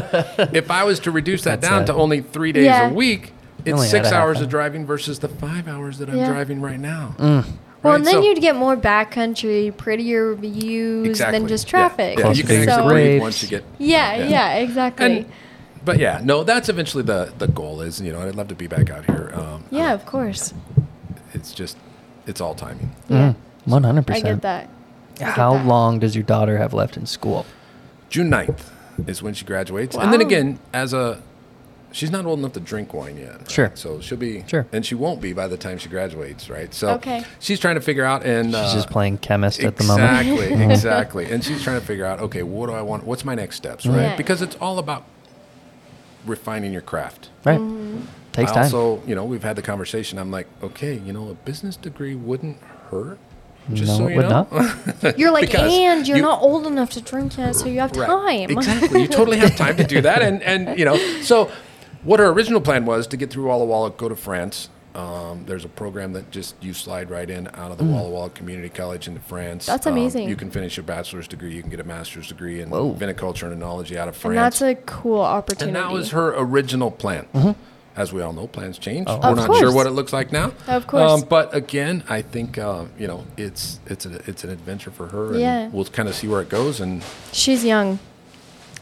if 0.52 0.70
I 0.70 0.84
was 0.84 1.00
to 1.00 1.10
reduce 1.10 1.42
that 1.42 1.60
down 1.60 1.82
a- 1.82 1.86
to 1.86 1.94
only 1.94 2.20
three 2.20 2.52
days 2.52 2.66
Yeah. 2.66 2.88
a 2.90 2.94
week, 2.94 3.32
it's 3.64 3.90
six 3.90 4.12
hours 4.12 4.36
hour. 4.38 4.44
of 4.44 4.48
driving 4.48 4.86
versus 4.86 5.18
the 5.18 5.28
five 5.28 5.66
hours 5.66 5.98
that 5.98 6.08
I'm 6.08 6.18
Yeah. 6.18 6.28
driving 6.28 6.60
right 6.60 6.78
now. 6.78 7.16
Mm. 7.18 7.44
Well, 7.82 7.92
Right? 7.92 7.98
and 7.98 8.06
then 8.06 8.14
So- 8.14 8.22
you'd 8.22 8.40
get 8.40 8.56
more 8.56 8.76
backcountry, 8.76 9.76
prettier 9.76 10.34
views 10.34 11.06
Exactly. 11.08 11.38
than 11.38 11.48
just 11.48 11.68
traffic. 11.68 12.16
Yeah, 12.18 12.24
Close 12.24 12.38
you 12.38 12.44
can 12.44 12.64
so, 12.68 12.88
breathe 12.88 13.20
once 13.20 13.42
you 13.42 13.48
get. 13.48 13.64
yeah, 13.78 14.16
Yeah. 14.16 14.28
yeah, 14.28 14.54
exactly. 14.54 15.06
And, 15.18 15.26
but 15.84 15.98
yeah, 15.98 16.20
no, 16.24 16.42
that's 16.44 16.68
eventually 16.68 17.04
the 17.04 17.32
the 17.38 17.46
goal 17.46 17.80
is. 17.80 18.00
You 18.00 18.12
know, 18.12 18.20
I'd 18.26 18.34
love 18.34 18.48
to 18.48 18.54
be 18.56 18.66
back 18.66 18.90
out 18.90 19.04
here. 19.06 19.30
Um, 19.34 19.64
yeah, 19.70 19.92
of 19.94 20.04
course. 20.06 20.52
it's 21.34 21.52
just, 21.52 21.76
it's 22.26 22.40
all 22.40 22.54
timing. 22.54 22.90
Yeah, 23.08 23.34
One 23.64 23.84
hundred 23.84 24.10
I 24.10 24.14
get 24.14 24.22
percent. 24.22 24.42
that. 24.42 24.68
get 25.16 25.28
How 25.30 25.54
that. 25.54 25.66
long 25.66 25.98
does 26.00 26.14
your 26.16 26.24
daughter 26.24 26.58
have 26.58 26.74
left 26.74 26.96
in 26.96 27.06
school? 27.06 27.46
June 28.08 28.30
9th 28.30 28.70
is 29.06 29.22
when 29.22 29.34
she 29.34 29.44
graduates. 29.44 29.94
And 29.96 30.12
then 30.12 30.20
again, 30.20 30.58
as 30.72 30.92
a 30.92 31.20
she's 31.92 32.10
not 32.10 32.26
old 32.26 32.38
enough 32.38 32.52
to 32.52 32.60
drink 32.60 32.92
wine 32.94 33.16
yet. 33.16 33.38
right? 33.38 33.50
Sure. 33.50 33.72
So 33.74 34.00
she'll 34.00 34.18
be 34.18 34.44
Sure. 34.46 34.66
and 34.72 34.84
she 34.84 34.94
won't 34.94 35.20
be 35.20 35.32
by 35.32 35.46
the 35.48 35.56
time 35.56 35.78
she 35.78 35.88
graduates, 35.88 36.48
right? 36.50 36.72
So 36.74 36.90
Okay. 36.94 37.24
she's 37.40 37.58
trying 37.58 37.76
to 37.76 37.80
figure 37.80 38.04
out 38.04 38.24
and 38.24 38.48
She's 38.48 38.54
uh, 38.54 38.74
just 38.74 38.90
playing 38.90 39.18
chemist 39.18 39.60
at 39.64 39.76
the 39.76 39.84
moment. 39.84 40.20
Exactly, 40.28 40.64
exactly. 40.72 41.30
And 41.32 41.42
she's 41.44 41.62
trying 41.62 41.80
to 41.80 41.86
figure 41.86 42.04
out, 42.04 42.20
okay, 42.20 42.42
what 42.42 42.66
do 42.66 42.72
I 42.74 42.82
want? 42.82 43.04
What's 43.04 43.24
my 43.24 43.34
next 43.34 43.56
steps, 43.56 43.86
right? 43.86 44.02
Yeah. 44.02 44.16
Because 44.16 44.42
it's 44.42 44.56
all 44.56 44.78
about 44.78 45.04
refining 46.26 46.72
your 46.72 46.82
craft. 46.82 47.30
Right. 47.44 47.58
Mm-hmm. 47.58 48.00
Takes 48.32 48.52
time. 48.52 48.64
also, 48.64 49.02
you 49.06 49.14
know, 49.14 49.24
we've 49.24 49.42
had 49.42 49.56
the 49.56 49.62
conversation. 49.62 50.18
I'm 50.18 50.30
like, 50.30 50.46
okay, 50.62 50.94
you 50.98 51.12
know, 51.12 51.28
a 51.30 51.34
business 51.34 51.76
degree 51.76 52.14
wouldn't 52.14 52.58
hurt. 52.90 53.18
Just 53.72 53.88
No, 53.92 53.98
so 53.98 54.06
it 54.06 54.10
you 54.12 54.16
would 54.18 54.28
know. 54.28 55.12
You're 55.16 55.30
like, 55.32 55.54
and 55.54 56.06
you're 56.08 56.16
you- 56.18 56.22
not 56.22 56.40
old 56.40 56.66
enough 56.66 56.90
to 56.90 57.02
drink 57.02 57.36
yet, 57.36 57.54
so 57.54 57.66
you 57.66 57.80
have 57.80 57.94
Right. 57.96 58.06
time. 58.48 58.50
Exactly. 58.56 59.02
You 59.02 59.08
totally 59.08 59.36
have 59.38 59.56
time 59.56 59.76
to 59.76 59.84
do 59.84 60.00
that. 60.02 60.22
And, 60.22 60.42
and 60.42 60.78
you 60.78 60.84
know, 60.86 60.96
so 61.20 61.50
what 62.04 62.20
our 62.20 62.28
original 62.32 62.60
plan 62.60 62.86
was 62.86 63.06
to 63.08 63.16
get 63.16 63.30
through 63.30 63.46
Walla 63.46 63.64
Walla, 63.64 63.90
go 63.90 64.08
to 64.08 64.16
France. 64.16 64.68
Um, 64.94 65.44
there's 65.46 65.64
a 65.64 65.68
program 65.68 66.12
that 66.14 66.30
just 66.32 66.56
you 66.62 66.74
slide 66.74 67.08
right 67.10 67.28
in 67.28 67.46
out 67.54 67.70
of 67.70 67.78
the 67.78 67.84
Walla 67.84 68.08
Walla 68.10 68.30
Community 68.30 68.68
College 68.68 69.06
into 69.06 69.20
France. 69.20 69.66
That's 69.66 69.86
Um, 69.86 69.92
amazing. 69.92 70.28
you 70.28 70.34
can 70.34 70.50
finish 70.50 70.76
a 70.78 70.82
bachelor's 70.82 71.28
degree. 71.28 71.54
You 71.54 71.60
can 71.60 71.70
get 71.70 71.78
a 71.78 71.84
master's 71.84 72.28
degree 72.28 72.60
in 72.60 72.70
Whoa. 72.70 72.94
viniculture 72.94 73.52
and 73.52 73.62
enology 73.62 73.96
out 73.96 74.08
of 74.08 74.16
France. 74.16 74.36
and 74.36 74.38
that's 74.44 74.62
a 74.62 74.74
cool 74.86 75.20
opportunity. 75.20 75.66
And 75.66 75.76
that 75.76 75.92
was 75.92 76.10
her 76.10 76.34
original 76.36 76.90
plan. 76.90 77.54
As 77.96 78.12
we 78.12 78.22
all 78.22 78.32
know, 78.32 78.46
plans 78.46 78.78
change. 78.78 79.08
We're 79.08 79.14
Of 79.16 79.36
not 79.36 79.56
sure 79.56 79.72
what 79.72 79.86
it 79.88 79.90
looks 79.90 80.12
like 80.12 80.30
now. 80.32 80.52
Of 80.68 80.86
course. 80.86 81.10
Um, 81.22 81.28
but 81.28 81.52
again, 81.54 82.04
I 82.08 82.22
think 82.22 82.56
uh, 82.56 82.84
you 82.96 83.08
know 83.08 83.24
it's 83.36 83.80
it's 83.86 84.06
a, 84.06 84.20
it's 84.28 84.44
an 84.44 84.50
adventure 84.50 84.92
for 84.92 85.08
her, 85.08 85.32
and 85.32 85.40
Yeah. 85.40 85.68
we'll 85.68 85.84
kind 85.84 86.08
of 86.08 86.14
see 86.14 86.28
where 86.28 86.40
it 86.40 86.48
goes. 86.48 86.80
And 86.80 87.02
She's 87.32 87.64
young. 87.64 87.98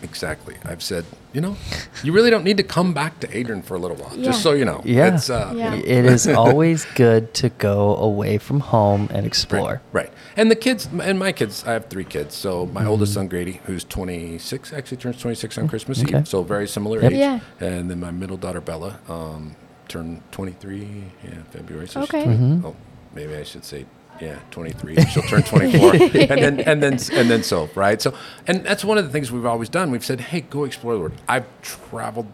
Exactly, 0.03 0.57
I've 0.64 0.82
said, 0.82 1.05
you 1.32 1.40
know, 1.40 1.57
you 2.03 2.12
really 2.12 2.30
don't 2.30 2.44
need 2.44 2.57
to 2.57 2.62
come 2.62 2.94
back 2.94 3.20
to 3.20 3.36
Adrian 3.36 3.62
for 3.62 3.74
a 3.74 3.78
little 3.78 3.97
while, 3.97 4.16
Yeah. 4.16 4.24
just 4.24 4.42
so 4.42 4.53
you 4.53 4.64
know. 4.64 4.80
Yeah. 4.84 5.14
It's, 5.14 5.28
uh, 5.30 5.53
you 5.55 5.62
know, 5.62 5.76
it 5.76 6.05
is 6.05 6.26
always 6.44 6.84
good 6.94 7.34
to 7.34 7.49
go 7.51 7.97
away 7.97 8.38
from 8.38 8.61
home 8.61 9.09
and 9.12 9.26
explore. 9.26 9.82
Right. 9.92 10.11
And 10.36 10.51
the 10.51 10.57
kids, 10.57 10.88
and 11.03 11.18
my 11.18 11.32
kids, 11.32 11.64
I 11.66 11.72
have 11.72 11.86
three 11.86 12.05
kids. 12.05 12.34
So 12.34 12.66
my 12.66 12.80
Mm-hmm. 12.82 12.90
oldest 12.90 13.14
son, 13.14 13.28
Grady, 13.28 13.61
who's 13.66 13.84
26, 13.84 14.72
actually 14.72 14.99
turns 14.99 15.18
26 15.20 15.59
on 15.59 15.68
Christmas 15.68 16.03
Okay. 16.03 16.18
Eve. 16.20 16.28
So 16.28 16.42
very 16.42 16.68
similar 16.68 17.03
Yep. 17.03 17.12
age. 17.12 17.18
Yeah. 17.18 17.40
And 17.61 17.90
then 17.90 18.01
my 18.01 18.11
middle 18.11 18.36
daughter, 18.36 18.61
Bella, 18.61 18.99
um, 19.09 19.57
turned 19.88 20.22
23 20.32 21.05
yeah, 21.24 21.30
February. 21.51 21.88
So 21.88 22.03
Okay. 22.03 22.24
20 22.24 22.38
Mm-hmm. 22.38 22.66
Oh, 22.66 22.76
maybe 23.14 23.34
I 23.34 23.42
should 23.44 23.64
say, 23.64 23.86
yeah, 24.21 24.39
23. 24.51 24.97
She'll 25.07 25.23
turn 25.25 25.43
24. 25.43 25.93
and 25.95 26.11
then, 26.12 26.61
and 26.61 26.83
then, 26.83 26.99
and 27.12 27.31
then 27.31 27.43
so, 27.43 27.69
right? 27.75 28.01
So, 28.01 28.14
and 28.47 28.64
that's 28.64 28.85
one 28.85 28.99
of 28.99 29.05
the 29.05 29.11
things 29.11 29.31
we've 29.33 29.47
always 29.47 29.69
done. 29.69 29.91
We've 29.91 30.05
said, 30.05 30.21
hey, 30.21 30.41
go 30.43 30.64
explore 30.64 30.95
the 30.95 31.01
world. 31.01 31.12
I've 31.29 31.47
traveled. 31.62 32.27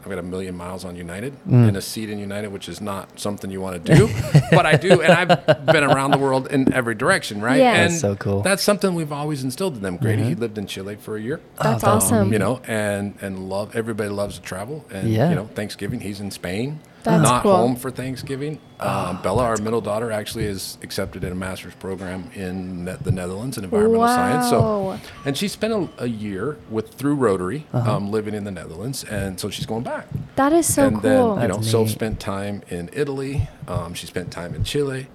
I've 0.00 0.08
got 0.10 0.18
a 0.20 0.22
million 0.22 0.56
miles 0.56 0.84
on 0.84 0.94
United 0.96 1.34
Mm. 1.46 1.68
and 1.68 1.76
a 1.76 1.82
seat 1.82 2.08
in 2.08 2.18
United, 2.20 2.48
which 2.52 2.68
is 2.68 2.80
not 2.80 3.18
something 3.18 3.50
you 3.50 3.60
want 3.60 3.84
to 3.84 3.94
do, 3.96 4.08
but 4.52 4.64
I 4.64 4.76
do, 4.76 5.02
and 5.02 5.12
I've 5.12 5.66
been 5.66 5.82
around 5.82 6.12
the 6.12 6.18
world 6.18 6.46
in 6.52 6.72
every 6.72 6.94
direction, 6.94 7.40
right? 7.42 7.58
Yeah. 7.58 7.74
And 7.74 7.90
That's 7.90 8.00
so 8.00 8.14
cool. 8.14 8.40
That's 8.42 8.62
something 8.62 8.94
we've 8.94 9.12
always 9.12 9.42
instilled 9.42 9.74
in 9.76 9.82
them. 9.82 9.96
Grady, 9.96 10.22
he 10.22 10.34
lived 10.36 10.56
in 10.56 10.66
Chile 10.68 10.94
for 10.96 11.16
a 11.16 11.20
year. 11.20 11.40
That's 11.60 11.82
Oh, 11.84 11.88
awesome. 11.88 12.32
You 12.32 12.38
know, 12.38 12.60
and 12.66 13.16
and 13.20 13.48
love 13.50 13.74
everybody 13.74 14.08
loves 14.08 14.36
to 14.36 14.42
travel, 14.42 14.84
and 14.90 15.08
Yeah. 15.10 15.30
you 15.30 15.34
know, 15.34 15.46
Thanksgiving 15.54 16.00
he's 16.00 16.20
in 16.20 16.30
Spain, 16.30 16.78
That's 17.10 17.22
not 17.22 17.42
cool. 17.42 17.56
home 17.56 17.76
for 17.76 17.90
Thanksgiving. 17.90 18.58
Um, 18.80 19.20
Bella, 19.22 19.42
our 19.44 19.56
middle 19.56 19.80
daughter, 19.80 20.12
actually 20.12 20.44
is 20.44 20.78
accepted 20.82 21.24
in 21.24 21.32
a 21.32 21.34
master's 21.34 21.74
program 21.74 22.30
in 22.34 22.84
ne- 22.84 22.96
the 23.00 23.10
Netherlands 23.10 23.58
in 23.58 23.64
environmental 23.64 24.06
science. 24.06 24.48
So, 24.50 24.98
and 25.24 25.36
she 25.36 25.48
spent 25.48 25.72
a, 25.72 26.04
a 26.04 26.06
year 26.08 26.56
with 26.70 26.94
through 26.94 27.16
Rotary, 27.16 27.66
Uh-huh. 27.72 27.96
um, 27.96 28.10
living 28.10 28.34
in 28.34 28.44
the 28.44 28.50
Netherlands, 28.52 29.02
and 29.04 29.38
so 29.40 29.50
she's 29.50 29.66
going 29.66 29.82
back. 29.82 30.06
That 30.36 30.52
is 30.52 30.72
so 30.72 30.86
and 30.86 31.00
cool. 31.00 31.10
And 31.10 31.40
then 31.40 31.42
you 31.42 31.48
know, 31.48 31.54
That's 31.56 31.70
so 31.70 31.82
neat. 31.84 31.90
spent 31.90 32.20
time 32.20 32.62
in 32.68 32.88
Italy. 32.92 33.48
Um, 33.66 33.94
she 33.94 34.06
spent 34.06 34.30
time 34.30 34.54
in 34.54 34.62
Chile. 34.64 35.08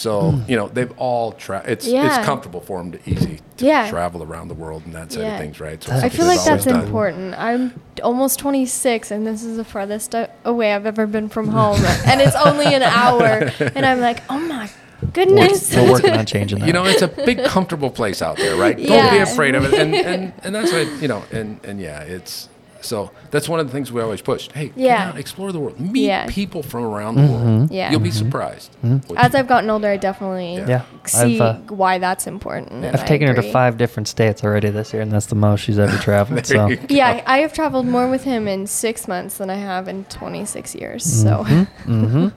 So 0.00 0.30
hmm. 0.30 0.50
you 0.50 0.56
know 0.56 0.68
they've 0.68 0.92
all 0.96 1.32
tra- 1.32 1.62
it's. 1.66 1.86
Yeah. 1.86 2.06
it's 2.16 2.24
comfortable 2.24 2.62
for 2.62 2.78
them 2.78 2.92
to 2.92 2.98
easy 3.04 3.40
to 3.58 3.66
Yeah. 3.66 3.90
travel 3.90 4.22
around 4.22 4.48
the 4.48 4.54
world 4.54 4.82
and 4.86 4.94
that 4.94 5.12
side 5.12 5.20
Yeah. 5.20 5.34
of 5.34 5.40
things, 5.40 5.60
right? 5.60 5.82
So 5.82 5.92
I 5.92 6.08
feel 6.08 6.26
like 6.26 6.42
that's 6.42 6.64
done. 6.64 6.82
important. 6.82 7.34
I'm 7.38 7.78
almost 8.02 8.38
26, 8.38 9.10
and 9.10 9.26
this 9.26 9.44
is 9.44 9.58
the 9.58 9.64
farthest 9.64 10.14
a- 10.14 10.30
away 10.46 10.72
I've 10.72 10.86
ever 10.86 11.06
been 11.06 11.28
from 11.28 11.48
home, 11.48 11.84
and 12.06 12.22
it's 12.22 12.34
only 12.34 12.74
an 12.74 12.82
hour, 12.82 13.50
and 13.74 13.84
I'm 13.84 14.00
like, 14.00 14.22
oh 14.30 14.38
my 14.38 14.70
goodness. 15.12 15.74
We're 15.76 15.92
working 15.92 16.12
on 16.12 16.24
changing 16.24 16.60
that. 16.60 16.66
You 16.66 16.72
know, 16.72 16.84
it's 16.86 17.02
a 17.02 17.08
big, 17.08 17.44
comfortable 17.44 17.90
place 17.90 18.22
out 18.22 18.38
there, 18.38 18.56
right? 18.56 18.76
Don't 18.78 19.10
be 19.10 19.18
afraid 19.18 19.54
of 19.54 19.64
it. 19.64 19.74
And, 19.74 19.94
and, 19.94 20.32
and 20.42 20.54
that's 20.54 20.72
what, 20.72 20.86
you 21.02 21.08
know, 21.08 21.22
and, 21.30 21.60
and 21.64 21.78
yeah, 21.78 22.00
it's, 22.00 22.48
so 22.80 23.10
that's 23.30 23.48
one 23.48 23.60
of 23.60 23.66
the 23.66 23.72
things 23.72 23.92
we 23.92 24.00
always 24.00 24.20
push. 24.22 24.48
Hey, 24.52 24.72
Yeah. 24.76 24.98
get 25.06 25.08
out, 25.14 25.18
explore 25.18 25.52
the 25.52 25.60
world, 25.60 25.78
meet 25.80 26.02
Yeah. 26.06 26.26
people 26.28 26.62
from 26.62 26.84
around 26.84 27.14
the 27.16 27.26
world. 27.26 27.70
Yeah. 27.70 27.90
You'll 27.90 28.00
be 28.00 28.10
surprised. 28.10 28.70
what 28.82 29.18
As 29.18 29.34
I've 29.34 29.46
gotten 29.48 29.68
older, 29.70 29.88
I 29.88 29.96
definitely 29.96 30.56
Yeah. 30.56 30.66
Yeah, 30.68 30.82
see 31.06 31.34
I've, 31.36 31.40
uh, 31.40 31.54
why 31.74 31.98
that's 31.98 32.26
important. 32.26 32.72
and 32.72 32.86
I've 32.86 33.02
I 33.02 33.06
taken 33.06 33.28
her 33.28 33.34
to 33.34 33.42
five 33.52 33.76
different 33.76 34.08
states 34.08 34.42
already 34.44 34.70
this 34.70 34.92
year, 34.92 35.02
and 35.02 35.10
that's 35.12 35.26
the 35.26 35.34
most 35.34 35.60
she's 35.60 35.78
ever 35.78 35.96
traveled. 36.02 36.46
So. 36.46 36.68
Yeah, 36.88 37.22
I 37.26 37.38
have 37.38 37.52
traveled 37.52 37.86
more 37.86 38.08
with 38.08 38.24
him 38.24 38.48
in 38.48 38.66
six 38.66 39.06
months 39.08 39.38
than 39.38 39.50
I 39.50 39.56
have 39.56 39.88
in 39.88 40.04
26 40.04 40.74
years. 40.74 41.04
So, 41.04 41.44
Mm-hmm. 41.86 42.28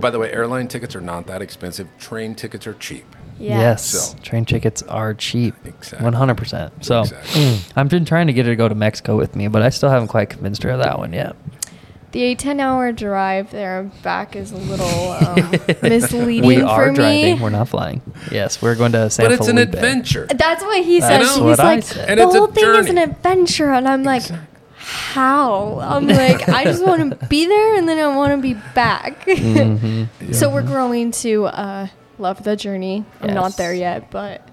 By 0.00 0.10
the 0.10 0.18
way, 0.18 0.30
airline 0.32 0.68
tickets 0.68 0.94
are 0.94 1.00
not 1.00 1.26
that 1.26 1.42
expensive. 1.42 1.88
Train 1.98 2.34
tickets 2.34 2.66
are 2.66 2.74
cheap. 2.74 3.04
Yeah. 3.38 3.58
yes, 3.58 3.84
So- 3.84 4.18
train 4.22 4.44
tickets 4.44 4.82
are 4.84 5.14
cheap, 5.14 5.54
Exactly. 5.64 6.04
one 6.04 6.12
hundred 6.14 6.36
percent. 6.36 6.84
So 6.84 7.00
Exactly. 7.02 7.58
I've 7.76 7.88
been 7.88 8.04
trying 8.04 8.26
to 8.28 8.32
get 8.32 8.46
her 8.46 8.52
to 8.52 8.56
go 8.56 8.68
to 8.68 8.74
Mexico 8.74 9.16
with 9.16 9.36
me, 9.36 9.48
but 9.48 9.62
I 9.62 9.70
still 9.70 9.90
haven't 9.90 10.08
quite 10.08 10.30
convinced 10.30 10.62
her 10.62 10.70
of 10.70 10.80
that 10.80 10.98
one 10.98 11.12
yet. 11.12 11.36
The 12.12 12.34
10 12.34 12.58
hour 12.58 12.90
drive 12.90 13.50
there 13.50 13.82
back 14.02 14.34
is 14.34 14.50
a 14.50 14.56
little 14.56 15.10
um, 15.12 15.50
misleading 15.82 16.46
we 16.48 16.60
for 16.60 16.64
are 16.66 16.88
me. 16.88 16.94
driving. 16.94 17.40
We're 17.40 17.50
not 17.50 17.68
flying. 17.68 18.00
Yes, 18.32 18.62
we're 18.62 18.76
going 18.76 18.92
to 18.92 19.10
San 19.10 19.26
But 19.26 19.32
it's 19.32 19.46
an 19.48 19.58
adventure. 19.58 20.26
That's 20.26 20.62
what 20.62 20.82
he 20.84 21.02
said. 21.02 21.20
That's 21.20 21.34
He's 21.34 21.42
what 21.42 21.60
I 21.60 21.74
like, 21.74 21.84
said. 21.84 22.08
And 22.08 22.18
the 22.18 22.26
whole 22.26 22.46
thing 22.46 22.64
is 22.76 22.88
an 22.88 22.96
adventure. 22.96 23.70
And 23.72 23.86
I'm 23.86 24.04
like, 24.04 24.22
how? 24.78 25.80
I'm 25.80 26.06
like, 26.06 26.48
I 26.48 26.64
just 26.64 26.84
want 26.84 27.20
to 27.20 27.26
be 27.28 27.46
there 27.46 27.74
and 27.76 27.86
then 27.86 27.98
I 27.98 28.14
want 28.16 28.32
to 28.32 28.38
be 28.40 28.54
back. 28.74 29.26
Mm-hmm. 29.26 30.32
So 30.32 30.50
we're 30.50 30.62
growing 30.62 31.10
to 31.12 31.44
uh, 31.46 31.88
love 32.18 32.42
the 32.44 32.56
journey. 32.56 33.04
I'm 33.20 33.34
not 33.34 33.56
there 33.56 33.72
yet, 33.74 34.10
but 34.10 34.46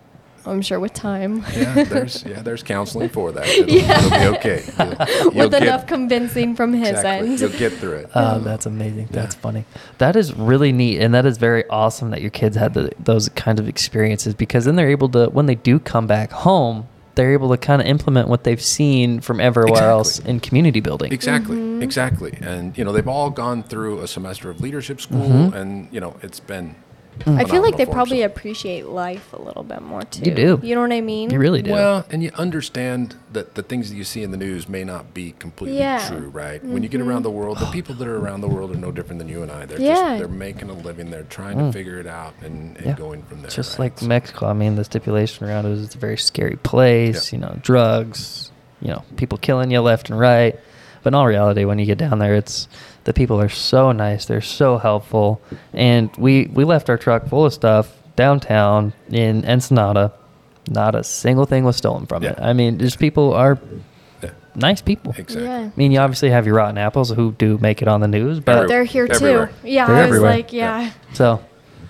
I'm 0.45 0.61
sure 0.61 0.79
with 0.79 0.93
time. 0.93 1.43
yeah, 1.55 1.83
there's 1.85 2.23
yeah, 2.23 2.41
there's 2.43 2.61
counseling 2.61 3.09
for 3.09 3.31
that. 3.31 3.47
It'll, 3.47 3.73
it'll 3.73 4.09
be 4.31 4.37
okay. 4.37 4.63
You'll, 4.77 5.33
you'll 5.33 5.49
with 5.49 5.55
enough 5.55 5.87
convincing 5.87 6.55
from 6.55 6.73
his 6.73 6.89
exactly. 6.89 7.29
end. 7.31 7.39
You'll 7.39 7.49
get 7.51 7.73
through 7.73 7.97
it. 7.97 8.09
Oh, 8.13 8.39
that's 8.39 8.65
amazing. 8.67 9.07
That's 9.11 9.33
funny. 9.35 9.65
That 9.97 10.15
is 10.15 10.33
really 10.35 10.71
neat, 10.71 10.99
and 11.01 11.13
that 11.15 11.25
is 11.25 11.37
very 11.39 11.67
awesome 11.69 12.11
that 12.11 12.21
your 12.21 12.29
kids 12.31 12.55
had 12.57 12.73
the, 12.75 12.91
those 12.99 13.29
kinds 13.29 13.59
of 13.59 13.67
experiences 13.67 14.33
because 14.35 14.65
then 14.65 14.75
they're 14.75 14.89
able 14.91 15.09
to, 15.09 15.27
when 15.27 15.47
they 15.47 15.55
do 15.55 15.79
come 15.79 16.05
back 16.05 16.31
home, 16.31 16.87
they're 17.15 17.33
able 17.33 17.49
to 17.49 17.57
kind 17.57 17.81
of 17.81 17.87
implement 17.87 18.27
what 18.27 18.43
they've 18.43 18.61
seen 18.61 19.21
from 19.21 19.39
everywhere 19.39 19.69
Exactly. 19.71 19.89
else 19.89 20.19
in 20.19 20.39
community 20.41 20.81
building. 20.81 21.11
Exactly, 21.13 21.55
Mm-hmm. 21.57 21.81
exactly. 21.81 22.37
And 22.41 22.77
you 22.77 22.83
know, 22.85 22.91
they've 22.91 23.07
all 23.07 23.29
gone 23.31 23.63
through 23.63 24.01
a 24.01 24.07
semester 24.07 24.49
of 24.51 24.61
leadership 24.61 25.01
school, 25.01 25.21
Mm-hmm. 25.27 25.55
and 25.57 25.87
you 25.93 25.99
know, 26.01 26.17
it's 26.21 26.39
been. 26.39 26.75
I 27.25 27.45
feel 27.45 27.61
like 27.61 27.77
they 27.77 27.85
probably 27.85 28.19
so- 28.19 28.25
appreciate 28.25 28.87
life 28.87 29.31
a 29.33 29.41
little 29.41 29.63
bit 29.63 29.81
more 29.81 30.01
too. 30.03 30.23
You 30.29 30.35
do. 30.35 30.59
You 30.61 30.75
know 30.75 30.81
what 30.81 30.91
I 30.91 31.01
mean? 31.01 31.29
You 31.29 31.39
really 31.39 31.61
do. 31.61 31.71
Well, 31.71 32.05
and 32.11 32.21
you 32.23 32.31
understand 32.35 33.15
that 33.33 33.55
the 33.55 33.63
things 33.63 33.89
that 33.89 33.95
you 33.95 34.03
see 34.03 34.21
in 34.23 34.31
the 34.31 34.37
news 34.37 34.67
may 34.69 34.83
not 34.83 35.13
be 35.13 35.31
completely 35.39 35.77
Yeah. 35.79 35.99
Mm-hmm. 36.01 36.15
true, 36.17 36.29
right? 36.29 36.63
When 36.63 36.83
you 36.83 36.89
get 36.89 37.01
around 37.01 37.23
the 37.23 37.31
world, 37.31 37.59
the 37.59 37.65
people 37.67 37.95
that 37.95 38.07
are 38.07 38.17
around 38.17 38.41
the 38.41 38.47
world 38.47 38.71
are 38.71 38.75
no 38.79 38.91
different 38.91 39.19
than 39.19 39.29
you 39.29 39.41
and 39.43 39.51
I. 39.51 39.65
They're 39.65 39.79
Yeah. 39.79 39.93
just 39.95 40.19
they're 40.19 40.27
making 40.27 40.69
a 40.69 40.73
living. 40.73 41.09
They're 41.11 41.23
trying 41.23 41.57
to 41.57 41.71
figure 41.71 41.99
it 41.99 42.07
out 42.07 42.33
and, 42.41 42.75
and 42.77 42.77
Mm. 42.77 42.85
Yeah. 42.85 42.93
going 42.95 43.23
from 43.23 43.41
there. 43.41 43.51
Just 43.51 43.79
right? 43.79 43.85
like 43.91 44.01
Mexico, 44.01 44.47
I 44.47 44.53
mean, 44.53 44.75
the 44.75 44.83
stipulation 44.83 45.45
around 45.47 45.65
it 45.65 45.71
is 45.71 45.83
it's 45.83 45.95
a 45.95 45.99
very 45.99 46.17
scary 46.17 46.57
place. 46.57 47.31
Yeah. 47.31 47.37
You 47.39 47.45
know, 47.45 47.59
drugs. 47.61 48.51
You 48.81 48.89
know, 48.89 49.03
people 49.15 49.37
killing 49.37 49.71
you 49.71 49.79
left 49.81 50.09
and 50.09 50.19
right. 50.19 50.59
But 51.05 51.11
in 51.11 51.15
all 51.19 51.27
reality, 51.27 51.65
when 51.65 51.77
you 51.77 51.85
get 51.85 51.99
down 51.99 52.17
there, 52.17 52.33
it's 52.33 52.67
the 53.03 53.13
people 53.13 53.39
are 53.39 53.47
so 53.47 53.91
nice. 53.91 54.25
They're 54.25 54.41
so 54.41 54.79
helpful. 54.79 55.39
And 55.71 56.09
we 56.17 56.47
we 56.51 56.63
left 56.63 56.89
our 56.89 56.97
truck 56.97 57.27
full 57.27 57.45
of 57.45 57.53
stuff 57.53 57.93
downtown 58.15 58.91
in 59.11 59.45
Ensenada. 59.45 60.13
Not 60.67 60.95
a 60.95 61.03
single 61.03 61.45
thing 61.45 61.63
was 61.63 61.75
stolen 61.77 62.07
from 62.07 62.23
it. 62.23 62.39
I 62.41 62.53
mean, 62.53 62.79
just 62.79 62.97
people 62.97 63.35
are 63.35 63.59
Yeah, 64.23 64.31
nice 64.55 64.81
people. 64.81 65.13
exactly. 65.15 65.43
Yeah. 65.43 65.69
I 65.69 65.71
mean, 65.75 65.91
you 65.91 65.99
obviously 65.99 66.31
have 66.31 66.47
your 66.47 66.55
rotten 66.55 66.79
apples 66.79 67.11
who 67.11 67.33
do 67.33 67.59
make 67.59 67.83
it 67.83 67.87
on 67.87 68.01
the 68.01 68.07
news, 68.07 68.39
but 68.39 68.53
Everywhere. 68.53 68.67
They're 68.67 68.83
here 68.85 69.07
Everywhere. 69.11 69.47
too. 69.61 69.67
Yeah, 69.69 69.85
They're 69.85 69.95
I 69.95 69.99
was 69.99 70.07
everywhere. 70.07 70.31
like, 70.31 70.53
yeah. 70.53 70.91
so 71.13 71.39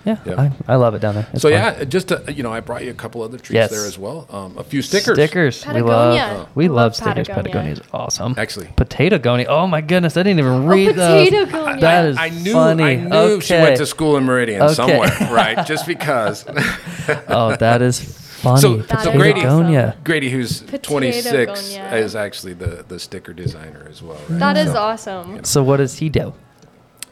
yeah, 0.06 0.16
Yep. 0.24 0.38
I, 0.38 0.52
I 0.68 0.76
love 0.76 0.94
it 0.94 1.00
down 1.00 1.16
there. 1.16 1.26
It's 1.32 1.42
So 1.42 1.48
fun. 1.50 1.52
yeah, 1.58 1.84
just 1.84 2.08
to, 2.08 2.22
you 2.32 2.42
know, 2.42 2.52
I 2.52 2.60
brought 2.60 2.84
you 2.84 2.90
a 2.90 2.94
couple 2.94 3.22
other 3.22 3.36
treats 3.38 3.50
Yes. 3.54 3.70
there 3.70 3.84
as 3.84 3.98
well. 3.98 4.26
Um, 4.30 4.56
a 4.56 4.64
few 4.64 4.80
stickers. 4.80 5.16
Stickers. 5.16 5.66
We 5.66 5.72
Patagonia. 5.72 6.22
love. 6.22 6.48
We 6.54 6.68
Love 6.68 6.76
love 6.76 6.96
stickers. 6.96 7.26
Patagonia. 7.28 7.42
Patagonia 7.42 7.72
is 7.72 7.80
awesome. 7.92 8.34
Actually. 8.38 8.68
potato 8.76 9.18
goni. 9.18 9.46
Oh 9.46 9.66
my 9.66 9.80
goodness, 9.80 10.16
I 10.16 10.22
didn't 10.22 10.38
even 10.38 10.52
Oh, 10.52 10.66
read 10.68 10.94
those. 10.94 11.28
Patagonia. 11.30 11.80
That 11.80 12.04
is 12.06 12.16
I 12.18 12.28
knew. 12.30 12.52
funny. 12.52 12.84
I 12.84 12.94
knew 12.96 13.40
she 13.40 13.54
Okay. 13.54 13.62
went 13.62 13.76
to 13.78 13.86
school 13.86 14.16
in 14.16 14.24
Meridian 14.24 14.62
Okay. 14.62 14.74
somewhere, 14.74 15.10
right? 15.30 15.66
Just 15.66 15.86
because. 15.86 16.44
oh, 17.28 17.56
that 17.56 17.82
is 17.82 18.00
funny. 18.00 18.60
So- 18.60 18.76
That 18.76 19.02
so 19.02 19.12
Grady- 19.12 19.40
Patagonia. 19.40 19.96
Grady, 20.04 20.30
who's 20.30 20.60
Potato 20.62 20.88
26, 20.90 21.50
Gonia. 21.72 21.92
is 21.96 22.14
actually 22.14 22.52
the, 22.54 22.84
the 22.86 22.98
sticker 23.00 23.32
designer 23.32 23.86
as 23.90 24.02
well. 24.02 24.18
Right? 24.28 24.38
That 24.38 24.56
is 24.56 24.72
So- 24.72 24.78
awesome. 24.78 25.44
So 25.44 25.62
what 25.64 25.78
does 25.78 25.98
he 25.98 26.08
do? 26.08 26.32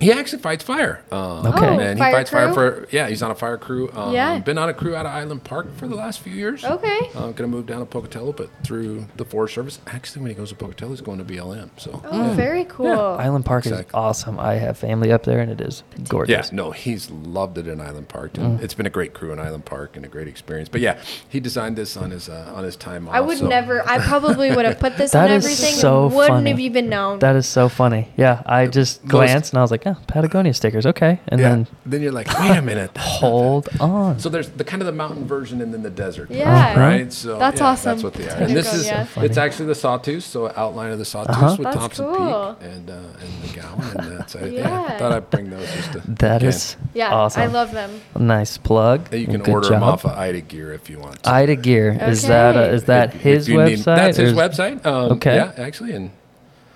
He 0.01 0.13
actually 0.13 0.43
fights 0.43 0.65
fire. 0.65 1.01
Um, 1.11 1.47
Okay. 1.47 1.67
Oh, 1.67 1.79
and 1.79 1.99
he 1.99 2.03
fire 2.03 2.13
fights 2.13 2.31
fire 2.31 2.53
crew? 2.53 2.55
for 2.55 2.89
yeah. 2.91 3.09
He's 3.09 3.23
on 3.23 3.31
a 3.31 3.35
fire 3.35 3.57
crew. 3.57 3.91
Um, 3.95 4.13
Yeah. 4.13 4.39
Been 4.39 4.59
on 4.59 4.69
a 4.69 4.75
crew 4.75 4.95
out 4.95 5.07
of 5.07 5.13
Island 5.13 5.45
Park 5.45 5.75
for 5.77 5.87
the 5.87 5.95
last 5.95 6.21
few 6.21 6.33
years. 6.33 6.65
Okay. 6.65 7.11
Uh, 7.15 7.31
gonna 7.31 7.49
move 7.49 7.67
down 7.67 7.79
to 7.81 7.87
Pocatello, 7.87 8.33
but 8.33 8.51
through 8.65 9.07
the 9.17 9.25
Forest 9.25 9.55
Service. 9.55 9.79
Actually, 9.87 10.23
when 10.23 10.31
he 10.31 10.35
goes 10.35 10.49
to 10.51 10.55
Pocatello, 10.57 10.91
he's 10.91 11.01
going 11.01 11.19
to 11.19 11.25
BLM. 11.25 11.71
So 11.79 12.03
Oh, 12.05 12.33
very 12.35 12.65
cool. 12.65 12.91
Island 12.91 13.45
Park 13.45 13.67
is 13.67 13.83
awesome. 13.95 14.39
I 14.39 14.55
have 14.55 14.77
family 14.77 15.13
up 15.13 15.23
there, 15.25 15.41
and 15.41 15.51
it 15.51 15.61
is 15.61 15.83
yeah, 15.97 16.05
gorgeous. 16.09 16.53
no, 16.53 16.71
he's 16.73 17.11
loved 17.11 17.57
it 17.59 17.67
in 17.69 17.81
Island 17.81 18.09
Park. 18.09 18.35
Mm. 18.35 18.45
And 18.45 18.61
It's 18.63 18.75
been 18.75 18.87
a 18.87 18.91
great 18.91 19.15
crew 19.15 19.33
in 19.33 19.39
Island 19.39 19.65
Park 19.65 19.97
and 19.97 20.05
a 20.05 20.09
great 20.09 20.29
experience. 20.29 20.69
But 20.69 20.81
yeah, 20.81 20.99
he 21.29 21.41
designed 21.41 21.77
this 21.77 21.97
on 21.97 22.11
his 22.11 22.29
uh, 22.29 22.53
on 22.55 22.65
his 22.65 22.77
time 22.77 23.09
off. 23.09 23.15
I 23.15 23.21
would 23.21 23.39
so- 23.39 23.47
never. 23.49 23.87
I 23.89 23.99
probably 24.09 24.51
would 24.55 24.65
have 24.65 24.79
put 24.81 24.97
this 24.97 25.15
on 25.15 25.31
is 25.31 25.45
everything 25.45 25.75
so 25.79 26.07
and 26.07 26.15
wouldn't 26.15 26.37
funny. 26.39 26.51
have 26.51 26.61
even 26.61 26.89
known. 26.89 27.21
That 27.21 27.37
is 27.37 27.47
so 27.47 27.69
funny. 27.69 28.09
Yeah, 28.17 28.43
I 28.45 28.67
just 28.67 29.03
Those- 29.03 29.11
glanced 29.11 29.53
and 29.53 29.59
I 29.59 29.63
was 29.63 29.71
like, 29.71 29.84
"Oh, 29.87 29.97
Patagonia 30.07 30.55
stickers, 30.55 30.87
okay." 30.87 31.21
And 31.29 31.41
Yeah. 31.41 31.49
then 31.51 31.67
then 31.87 32.03
you're 32.03 32.13
like, 32.13 32.29
wait 32.39 32.57
a 32.57 32.63
minute. 32.63 32.97
hold 32.99 33.69
on. 33.81 34.19
So 34.19 34.29
there's 34.29 34.49
the 34.51 34.65
kind 34.65 34.83
of 34.83 34.87
the 34.87 34.93
mountain 34.93 35.27
version 35.27 35.61
and 35.61 35.73
then 35.73 35.83
the 35.83 35.91
desert. 35.91 36.31
Yeah. 36.31 36.79
Right. 36.79 37.13
So 37.13 37.39
That's 37.39 37.61
yeah, 37.61 37.67
awesome. 37.67 37.91
That's 37.93 38.03
what 38.05 38.15
they 38.15 38.29
are. 38.29 38.37
And 38.37 38.57
this 38.57 38.73
is 38.73 38.85
Patagonia. 38.87 39.09
So 39.15 39.21
it's 39.23 39.37
actually 39.39 39.67
the 39.67 39.75
Sawtooth. 39.75 40.25
So 40.25 40.53
outline 40.57 40.93
of 40.93 40.99
the 40.99 41.05
Sawtooth 41.05 41.37
Uh-huh. 41.37 41.57
with 41.59 41.65
That's 41.65 41.77
Thompson 41.77 42.05
cool. 42.07 42.57
Peak 42.61 42.69
and 42.71 42.91
uh, 42.91 42.95
and 42.95 43.43
the 43.43 43.61
Gowan 43.61 43.97
and 44.09 44.19
that's 44.19 44.37
I, 44.37 44.47
yeah. 44.47 44.61
Yeah. 44.69 44.99
Thought 44.99 45.13
I'd 45.13 45.31
bring 45.31 45.51
those 45.51 45.71
just 45.73 45.93
to. 45.93 45.99
That 46.07 46.37
again. 46.37 46.49
is 46.49 46.77
yeah, 46.95 47.13
awesome. 47.15 47.43
I 47.43 47.47
love 47.47 47.73
them. 47.73 48.01
nice 48.19 48.57
plug. 48.59 49.13
You 49.13 49.27
can 49.27 49.41
Good 49.43 49.49
order 49.53 49.69
job. 49.69 49.81
them 49.81 49.83
off 49.83 50.05
of 50.05 50.13
Ida 50.13 50.41
Gear 50.41 50.73
if 50.73 50.89
you 50.91 50.99
want. 50.99 51.23
to. 51.23 51.31
Ida 51.31 51.57
Gear 51.57 51.97
is 52.01 52.23
that 52.23 52.57
uh, 52.57 52.61
Okay. 52.61 52.75
is 52.75 52.85
that 52.85 53.09
If- 53.11 53.15
if 53.17 53.23
his 53.23 53.49
need- 53.49 53.57
website? 53.79 53.85
that's 53.97 54.17
his 54.17 54.33
website. 54.33 54.85
Um, 54.87 55.13
Okay. 55.13 55.35
Yeah, 55.37 55.53
actually, 55.59 55.93
and 55.93 56.11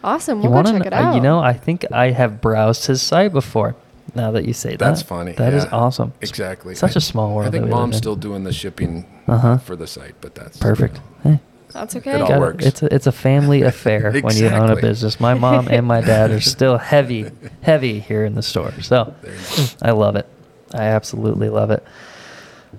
Awesome. 0.05 0.39
You 0.43 0.51
We'll 0.51 0.63
go 0.63 0.71
want 0.71 0.79
check 0.85 0.87
it 0.87 0.93
out. 0.93 1.15
You 1.15 1.21
know, 1.21 1.39
I 1.41 1.53
think 1.53 1.85
I 1.93 2.11
have 2.11 2.41
browsed 2.41 2.87
his 2.87 3.03
site 3.03 3.33
before. 3.33 3.75
Now 4.15 4.31
that 4.31 4.47
you 4.47 4.55
say 4.55 4.71
that, 4.71 4.79
that's 4.79 5.03
funny. 5.03 5.33
That 5.33 5.53
is 5.53 5.65
yeah. 5.65 5.71
awesome. 5.71 6.13
Exactly. 6.23 6.75
Such 6.75 6.95
a 6.95 6.99
a 6.99 7.01
small 7.01 7.35
world. 7.35 7.49
I 7.49 7.51
think 7.51 7.65
we 7.65 7.71
live 7.71 7.79
mom's 7.79 7.97
in. 7.97 8.03
still 8.03 8.17
doing 8.17 8.43
the 8.45 8.53
shipping 8.53 9.05
Uh-huh. 9.29 9.59
for 9.59 9.77
the 9.77 9.87
site, 9.87 10.15
but 10.23 10.35
that's 10.35 10.57
perfect. 10.57 10.97
you 11.25 11.31
know. 11.33 11.37
Hey, 11.37 11.41
That's 11.75 11.95
It 11.95 11.99
okay. 12.07 12.21
all 12.21 12.27
gotta- 12.29 12.41
works. 12.41 12.65
It's 12.65 12.83
a, 12.83 12.95
it's 12.95 13.07
a 13.07 13.13
family 13.13 13.61
affair 13.73 14.11
when 14.23 14.35
you 14.35 14.47
own 14.47 14.53
a 14.53 14.63
Exactly. 14.63 14.81
business. 14.81 15.21
My 15.21 15.35
mom 15.35 15.69
and 15.69 15.85
my 15.87 16.01
dad 16.01 16.31
are 16.31 16.41
still 16.41 16.79
heavy, 16.95 17.31
heavy 17.61 18.01
here 18.01 18.25
in 18.25 18.35
the 18.35 18.43
store. 18.43 18.73
So 18.81 19.15
There 19.21 19.33
you 19.35 19.39
go. 19.57 19.65
I 19.83 19.91
love 19.91 20.17
it. 20.17 20.27
I 20.73 20.85
absolutely 20.85 21.51
love 21.51 21.71
it. 21.71 21.85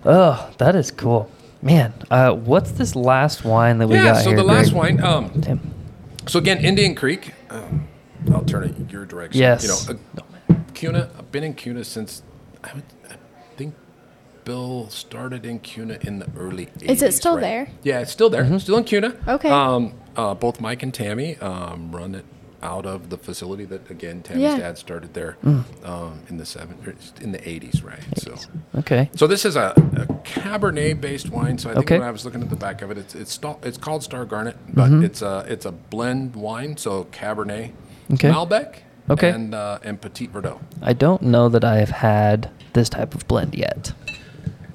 Oh, 0.06 0.50
that 0.58 0.76
is 0.76 0.90
cool, 0.90 1.30
man. 1.62 1.94
Uh, 2.10 2.32
what's 2.32 2.72
this 2.72 2.96
last 2.96 3.46
wine 3.46 3.78
that 3.78 3.88
we 3.88 3.96
yeah. 3.96 4.14
got 4.14 4.24
So 4.24 4.30
here? 4.30 4.38
the 4.38 4.44
last 4.44 4.72
Greg? 4.74 5.00
wine. 5.00 5.04
Um, 5.04 5.42
Tim. 5.42 5.60
So 6.30 6.38
again, 6.38 6.60
Indian 6.64 6.94
Creek. 6.94 7.34
Um, 7.50 7.88
I'll 8.32 8.46
turn 8.46 8.64
it 8.64 8.92
your 8.92 9.04
direction. 9.04 9.42
Yes. 9.42 9.64
You 9.88 9.96
know, 9.96 10.00
uh, 10.50 10.54
Kuna. 10.76 11.10
I've 11.18 11.32
been 11.32 11.44
in 11.44 11.56
Kuna 11.56 11.84
since 11.84 12.22
I, 12.64 12.74
would, 12.74 12.84
I 13.10 13.16
think 13.58 13.74
Bill 14.46 14.90
started 14.90 15.44
in 15.44 15.58
Kuna 15.60 15.98
in 16.02 16.20
the 16.20 16.30
early 16.38 16.68
80s. 16.68 16.82
Is 16.84 17.02
it 17.02 17.14
still 17.16 17.36
right? 17.36 17.42
there? 17.42 17.70
Yeah, 17.82 18.02
it's 18.02 18.12
still 18.12 18.30
there. 18.30 18.44
Mm-hmm. 18.44 18.60
Still 18.60 18.78
in 18.78 18.84
Kuna. 18.84 19.16
Okay. 19.28 19.50
Um, 19.50 19.96
uh, 20.16 20.36
both 20.36 20.62
Mike 20.62 20.84
and 20.84 20.94
Tammy 20.94 21.36
um, 21.38 21.92
run 21.92 22.14
it 22.14 22.26
out 22.62 22.86
of 22.86 23.10
the 23.10 23.18
facility 23.18 23.66
that 23.66 23.89
again 23.89 24.22
Tammy's 24.22 24.43
Yeah. 24.43 24.57
dad 24.57 24.78
started 24.78 25.14
there 25.14 25.38
Mm. 25.45 25.64
um, 25.88 26.20
in 26.30 26.38
the 26.38 26.45
seven 26.45 26.76
in 27.22 27.32
the 27.32 27.39
80s, 27.39 27.84
right? 27.84 28.03
So. 28.18 28.36
Okay. 28.78 29.10
So 29.16 29.28
this 29.28 29.45
is 29.45 29.55
a, 29.55 29.74
a 29.95 30.05
Cabernet-based 30.24 31.30
wine. 31.30 31.57
So 31.57 31.70
I 31.70 31.74
think 31.74 31.86
Okay. 31.86 31.99
when 31.99 32.07
I 32.07 32.12
was 32.12 32.26
looking 32.26 32.41
at 32.41 32.49
the 32.49 32.55
back 32.55 32.82
of 32.82 32.91
it, 32.91 32.97
it's 32.97 33.16
it's, 33.16 33.39
it's 33.64 33.78
called 33.78 34.03
Star 34.03 34.26
Garnet, 34.26 34.57
but 34.74 34.89
Mm-hmm. 34.89 35.03
it's 35.03 35.22
a 35.22 35.45
it's 35.47 35.66
a 35.66 35.72
blend 35.72 36.36
wine. 36.36 36.78
So 36.78 37.05
Cabernet, 37.05 37.72
Okay. 38.14 38.30
Malbec, 38.30 38.76
Okay. 39.10 39.30
and 39.30 39.53
uh, 39.55 39.80
and 39.84 40.01
Petit 40.01 40.28
Verdot. 40.28 40.60
I 40.82 40.93
don't 40.93 41.22
know 41.22 41.49
that 41.49 41.64
I 41.64 41.78
have 41.78 41.89
had 41.91 42.49
this 42.74 42.89
type 42.89 43.16
of 43.16 43.28
blend 43.28 43.55
yet. 43.55 43.93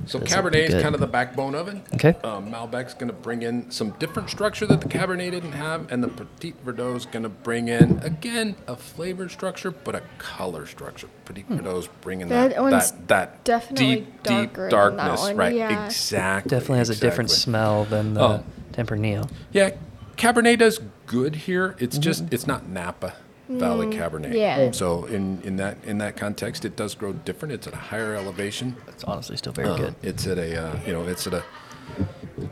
So 0.06 0.18
This 0.18 0.32
Cabernet 0.32 0.68
is 0.68 0.82
kind 0.82 0.94
of 0.94 1.00
the 1.00 1.06
backbone 1.06 1.54
of 1.54 1.68
it. 1.68 1.76
Okay. 1.94 2.14
Um, 2.24 2.50
Malbec's 2.52 2.94
going 2.94 3.08
to 3.08 3.12
bring 3.14 3.42
in 3.42 3.70
some 3.70 3.90
different 3.98 4.30
structure 4.30 4.66
that 4.66 4.80
the 4.80 4.88
Cabernet 4.88 5.30
didn't 5.30 5.52
have, 5.52 5.90
and 5.90 6.02
the 6.02 6.08
Petit 6.08 6.54
Verdot 6.64 6.96
is 6.96 7.06
going 7.06 7.22
to 7.22 7.28
bring 7.28 7.68
in 7.68 7.98
again 8.00 8.56
a 8.66 8.76
flavored 8.76 9.30
structure, 9.30 9.70
but 9.70 9.94
a 9.94 10.02
color 10.18 10.66
structure. 10.66 11.08
Petit 11.24 11.44
Verdot's 11.50 11.88
bringing 12.00 12.28
that 12.28 12.50
That 12.50 12.62
one's 12.62 12.92
that, 12.92 13.08
that 13.08 13.44
definitely 13.44 13.94
deep 13.96 14.22
darker 14.22 14.40
deep 14.42 14.52
than 14.54 14.62
that 14.64 14.70
darkness, 14.70 15.20
one, 15.20 15.36
right? 15.36 15.54
yeah. 15.54 15.86
Exactly. 15.86 16.50
Definitely 16.50 16.78
has 16.78 16.90
a 16.90 16.96
different 16.96 17.30
smell 17.30 17.84
than 17.84 18.14
the 18.14 18.20
Oh. 18.22 18.44
Tempranillo. 18.72 19.30
Yeah, 19.52 19.70
Cabernet 20.16 20.58
does 20.58 20.80
good 21.06 21.34
here. 21.36 21.76
It's 21.78 21.96
just 21.98 22.32
it's 22.32 22.46
not 22.46 22.68
Napa 22.68 23.14
Valley 23.48 23.88
Cabernet. 23.88 24.30
Mm, 24.32 24.34
yeah. 24.34 24.70
So 24.70 25.04
in, 25.04 25.40
in 25.42 25.56
that 25.56 25.76
in 25.84 25.98
that 25.98 26.16
context, 26.16 26.64
it 26.64 26.76
does 26.76 26.94
grow 26.94 27.12
different. 27.12 27.52
It's 27.52 27.66
at 27.66 27.74
a 27.74 27.76
higher 27.76 28.14
elevation. 28.14 28.76
It's 28.88 29.04
honestly 29.04 29.36
still 29.36 29.52
very 29.52 29.68
Uh, 29.68 29.76
good. 29.76 29.94
It's 30.02 30.26
at 30.26 30.38
a 30.38 30.56
uh, 30.66 30.78
you 30.86 30.92
know 30.92 31.06
it's 31.06 31.26
at 31.26 31.34
a 31.34 31.44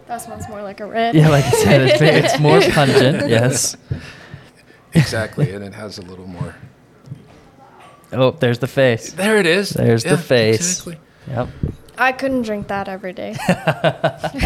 That 0.06 0.18
smells 0.18 0.48
more 0.48 0.62
like 0.62 0.80
a 0.80 0.86
red. 0.86 1.14
Yeah, 1.14 1.30
like 1.30 1.44
I 1.46 1.50
said, 1.50 1.80
it's, 1.82 2.00
it's 2.02 2.38
more 2.40 2.60
pungent. 2.70 3.28
Yes. 3.30 3.76
exactly, 4.94 5.52
and 5.52 5.64
it 5.64 5.72
has 5.74 5.98
a 5.98 6.02
little 6.02 6.26
more. 6.26 6.54
Oh, 8.12 8.32
there's 8.32 8.58
the 8.58 8.66
face. 8.66 9.12
There 9.12 9.38
it 9.38 9.46
is. 9.46 9.70
There's 9.70 10.04
the 10.04 10.18
face. 10.18 10.78
Exactly. 10.86 10.98
Yep. 11.28 11.48
I 12.02 12.12
couldn't 12.12 12.42
drink 12.42 12.68
that 12.68 12.88
every 12.88 13.12
day. 13.12 13.34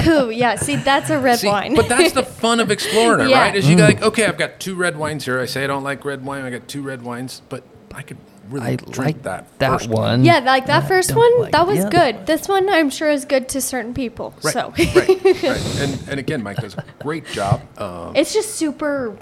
Ooh, 0.06 0.30
yeah. 0.30 0.56
See, 0.56 0.76
that's 0.76 1.10
a 1.10 1.18
red 1.18 1.38
See, 1.40 1.48
wine. 1.48 1.74
but 1.74 1.88
that's 1.88 2.12
the 2.12 2.22
fun 2.22 2.60
of 2.60 2.70
exploring 2.70 3.26
it, 3.26 3.30
Yeah. 3.30 3.40
right? 3.40 3.56
Is 3.56 3.68
you 3.68 3.76
like, 3.76 4.02
okay, 4.02 4.26
I've 4.26 4.38
got 4.38 4.60
two 4.60 4.74
red 4.74 4.96
wines 4.96 5.24
here. 5.24 5.40
I 5.40 5.46
say 5.46 5.64
I 5.64 5.66
don't 5.66 5.82
like 5.84 6.04
red 6.04 6.24
wine. 6.24 6.44
I 6.44 6.50
got 6.50 6.68
two 6.68 6.82
red 6.82 7.02
wines, 7.02 7.42
but 7.48 7.64
I 7.94 8.02
could 8.02 8.18
really 8.50 8.66
I 8.66 8.76
drink 8.76 8.98
like 8.98 9.22
that 9.24 9.58
that 9.58 9.78
first 9.80 9.88
one. 9.90 10.24
yeah, 10.24 10.38
like 10.38 10.66
that 10.66 10.84
I 10.84 10.86
first 10.86 11.08
don't 11.08 11.18
one, 11.18 11.40
like 11.40 11.52
that 11.52 11.64
the 11.64 11.70
was 11.72 11.80
other 11.80 11.90
good. 11.90 12.14
one. 12.16 12.24
This 12.26 12.48
one, 12.48 12.68
I'm 12.70 12.90
sure, 12.90 13.10
is 13.10 13.24
good 13.24 13.48
to 13.50 13.60
certain 13.60 13.94
people. 13.94 14.34
Right, 14.42 14.52
So 14.52 14.74
right, 14.78 14.94
right. 14.96 15.76
And 15.80 16.08
and 16.10 16.20
again, 16.20 16.42
Mike 16.42 16.58
does 16.58 16.74
a 16.76 16.84
great 17.00 17.26
job. 17.26 17.62
Um, 17.78 18.14
it's 18.14 18.32
just 18.32 18.54
super 18.54 19.16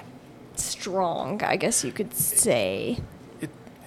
strong, 0.56 1.42
I 1.42 1.56
guess 1.56 1.84
you 1.84 1.92
could 1.92 2.14
say. 2.14 2.98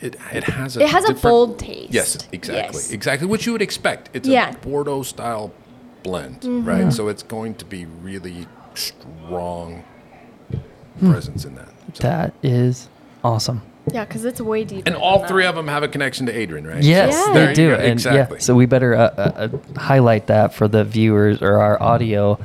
It, 0.01 0.15
it 0.15 0.19
it 0.33 0.43
has 0.45 0.77
a 0.77 0.81
It 0.81 0.89
has 0.89 1.09
a 1.09 1.13
bold 1.13 1.59
taste. 1.59 1.91
Yes, 1.93 2.27
exactly, 2.31 2.79
Yes. 2.81 2.91
exactly 2.91 3.27
what 3.27 3.45
you 3.45 3.51
would 3.51 3.61
expect. 3.61 4.09
It's 4.13 4.27
Yeah. 4.27 4.51
a 4.51 4.57
Bordeaux 4.57 5.03
style 5.03 5.51
blend, 6.03 6.41
Mm-hmm. 6.41 6.67
right? 6.67 6.93
So 6.93 7.07
it's 7.07 7.23
going 7.23 7.55
to 7.55 7.65
be 7.65 7.85
really 7.85 8.47
strong 8.75 9.83
Hmm. 10.99 11.11
presence 11.11 11.45
in 11.45 11.55
that. 11.55 11.69
So- 11.93 12.01
That 12.03 12.33
is 12.43 12.89
awesome. 13.23 13.61
Yeah, 13.93 14.03
because 14.05 14.25
it's 14.25 14.41
way 14.41 14.63
deeper. 14.65 14.83
and 14.85 14.95
than 14.95 15.01
all 15.01 15.19
that. 15.19 15.27
three 15.29 15.45
of 15.45 15.55
them 15.55 15.67
have 15.67 15.81
a 15.83 15.87
connection 15.87 16.25
to 16.25 16.33
Adrian, 16.37 16.67
right? 16.67 16.83
Yes, 16.83 17.13
Yeah. 17.13 17.33
There 17.33 17.43
they 17.45 17.49
you 17.51 17.55
do. 17.55 17.69
go, 17.69 17.75
And 17.81 17.93
exactly. 17.93 18.37
yeah, 18.37 18.41
so 18.41 18.53
we 18.55 18.65
better 18.65 18.93
uh, 18.95 18.99
uh, 19.17 19.49
uh, 19.75 19.79
highlight 19.79 20.27
that 20.27 20.53
for 20.53 20.67
the 20.67 20.83
viewers 20.83 21.41
or 21.41 21.61
our 21.61 21.81
audio 21.81 22.37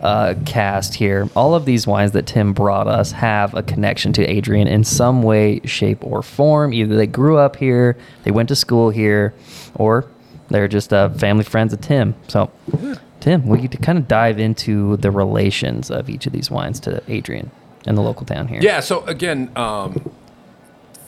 uh, 0.00 0.34
cast 0.44 0.94
here. 0.94 1.28
All 1.34 1.54
of 1.54 1.64
these 1.64 1.86
wines 1.86 2.12
that 2.12 2.26
Tim 2.26 2.52
brought 2.52 2.86
us 2.86 3.12
have 3.12 3.54
a 3.54 3.62
connection 3.62 4.12
to 4.14 4.24
Adrian 4.26 4.68
in 4.68 4.84
some 4.84 5.22
way, 5.22 5.60
shape, 5.64 6.04
or 6.04 6.22
form. 6.22 6.72
Either 6.74 6.94
they 6.96 7.06
grew 7.06 7.38
up 7.38 7.56
here, 7.56 7.96
they 8.24 8.30
went 8.30 8.48
to 8.50 8.56
school 8.56 8.90
here, 8.90 9.32
or 9.74 10.04
they're 10.48 10.68
just 10.68 10.92
uh, 10.92 11.08
family 11.10 11.44
friends 11.44 11.72
of 11.72 11.80
Tim. 11.80 12.14
So, 12.28 12.50
Tim, 13.20 13.46
we 13.46 13.58
get 13.60 13.70
to 13.72 13.78
kind 13.78 13.96
of 13.98 14.06
dive 14.08 14.38
into 14.38 14.96
the 14.98 15.10
relations 15.10 15.90
of 15.90 16.10
each 16.10 16.26
of 16.26 16.32
these 16.32 16.50
wines 16.50 16.80
to 16.80 17.02
Adrian 17.08 17.50
and 17.86 17.96
the 17.96 18.02
local 18.02 18.26
town 18.26 18.48
here. 18.48 18.60
Yeah. 18.62 18.80
So 18.80 19.02
again, 19.04 19.50
um, 19.56 20.10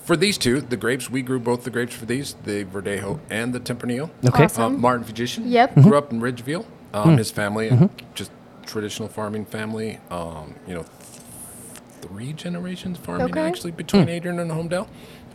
for 0.04 0.16
these 0.16 0.36
two, 0.38 0.60
the 0.60 0.76
grapes 0.76 1.08
we 1.10 1.22
grew 1.22 1.38
both 1.38 1.64
the 1.64 1.70
grapes 1.70 1.94
for 1.94 2.06
these, 2.06 2.34
the 2.44 2.64
Verdejo 2.64 3.20
and 3.30 3.52
the 3.54 3.60
Tempranillo. 3.60 4.10
Okay. 4.26 4.44
Awesome. 4.44 4.76
Uh, 4.76 4.78
Martin 4.78 5.04
Fujishin. 5.04 5.42
Yep. 5.46 5.74
Grew 5.74 5.96
up 5.96 6.12
in 6.12 6.20
Ridgeville. 6.20 6.64
Um, 6.94 7.10
Hmm. 7.12 7.16
His 7.18 7.30
family, 7.30 7.70
uh, 7.70 7.88
just 8.14 8.30
traditional 8.66 9.08
farming 9.08 9.46
family. 9.46 9.98
Um, 10.10 10.54
you 10.66 10.74
know, 10.74 10.82
th- 10.82 11.22
three 12.02 12.32
generations 12.32 12.98
farming 12.98 13.30
Okay. 13.30 13.40
actually 13.40 13.70
between 13.70 14.02
Hmm. 14.04 14.08
Adrian 14.10 14.38
and 14.38 14.50
Homedale. 14.50 14.88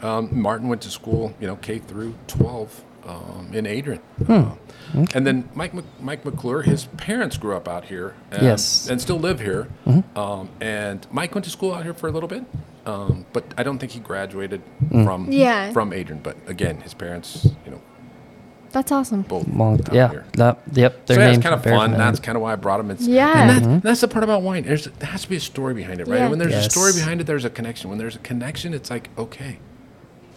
Um, 0.04 0.30
Martin 0.32 0.68
went 0.68 0.82
to 0.84 0.90
school, 0.92 1.34
you 1.40 1.48
know, 1.48 1.56
K 1.56 1.80
through 1.80 2.14
12 2.28 2.84
um, 3.08 3.50
in 3.54 3.66
Adrian. 3.66 4.02
Hmm. 4.26 4.32
Uh, 4.32 5.06
And 5.16 5.26
then 5.28 5.50
Mike 5.56 5.74
Mc, 5.74 5.84
Mike 6.00 6.24
McClure, 6.26 6.62
his 6.62 6.86
parents 6.98 7.38
grew 7.38 7.56
up 7.56 7.68
out 7.68 7.86
here. 7.86 8.14
And, 8.32 8.42
Yes. 8.44 8.84
Mm-hmm. 8.84 8.92
And 8.92 9.02
still 9.02 9.20
live 9.20 9.40
here. 9.40 9.68
Um, 10.16 10.50
and 10.62 11.06
Mike 11.12 11.34
went 11.36 11.46
to 11.46 11.50
school 11.52 11.74
out 11.74 11.84
here 11.84 11.94
for 11.94 12.08
a 12.08 12.12
little 12.12 12.30
bit. 12.30 12.44
Um, 12.88 13.26
but 13.34 13.44
I 13.58 13.64
don't 13.64 13.78
think 13.80 13.92
he 13.92 14.00
graduated 14.00 14.62
Mm. 14.90 15.04
from 15.04 15.28
Yeah. 15.32 15.72
from 15.74 15.92
Adrian. 15.94 16.22
But 16.24 16.38
again, 16.48 16.78
his 16.82 16.94
parents, 16.94 17.46
you 17.66 17.72
know, 17.72 17.82
That's 18.72 18.92
awesome. 18.92 19.24
both 19.24 19.48
Long, 19.48 19.74
out 19.82 19.94
yeah, 19.94 20.10
here. 20.10 20.26
that, 20.34 20.60
yep. 20.72 21.06
Their 21.06 21.16
so 21.16 21.22
yeah, 21.22 21.28
it's 21.28 21.34
names 21.38 21.44
kind 21.44 21.56
of 21.56 21.64
fun. 21.64 21.92
That's 21.98 22.20
kind 22.20 22.36
of 22.38 22.42
why 22.42 22.54
I 22.54 22.56
brought 22.56 22.80
him. 22.80 22.92
It's, 22.92 23.06
Yeah. 23.08 23.42
and 23.42 23.50
that, 23.50 23.64
Mm-hmm. 23.64 23.80
that's 23.80 24.02
the 24.02 24.08
part 24.08 24.24
about 24.24 24.42
wine. 24.42 24.64
There's, 24.64 24.86
there 24.86 25.10
has 25.10 25.24
to 25.24 25.30
be 25.30 25.36
a 25.36 25.40
story 25.42 25.74
behind 25.74 26.00
it, 26.00 26.08
right? 26.08 26.18
Yeah. 26.18 26.22
And 26.24 26.30
when 26.32 26.40
there's 26.40 26.54
a 26.56 26.70
story 26.70 26.94
behind 26.94 27.20
it, 27.22 27.28
there's 27.28 27.44
a 27.46 27.50
connection. 27.50 27.90
When 27.90 27.98
there's 28.00 28.16
a 28.16 28.20
connection, 28.20 28.74
it's 28.74 28.90
like, 28.90 29.10
okay, 29.18 29.60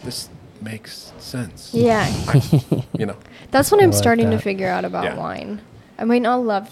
this 0.03 0.29
makes 0.61 1.13
sense. 1.19 1.71
Yeah. 1.73 2.05
I- 2.27 2.83
you 2.97 3.05
know, 3.05 3.15
That's 3.51 3.71
what 3.71 3.81
I'm 3.83 3.91
like 3.91 3.97
starting 3.97 4.29
to 4.31 4.37
figure 4.39 4.67
out 4.67 4.83
about 4.85 5.03
Yeah. 5.05 5.17
wine. 5.17 5.61
I 5.99 6.03
might 6.05 6.21
not 6.21 6.37
love 6.43 6.69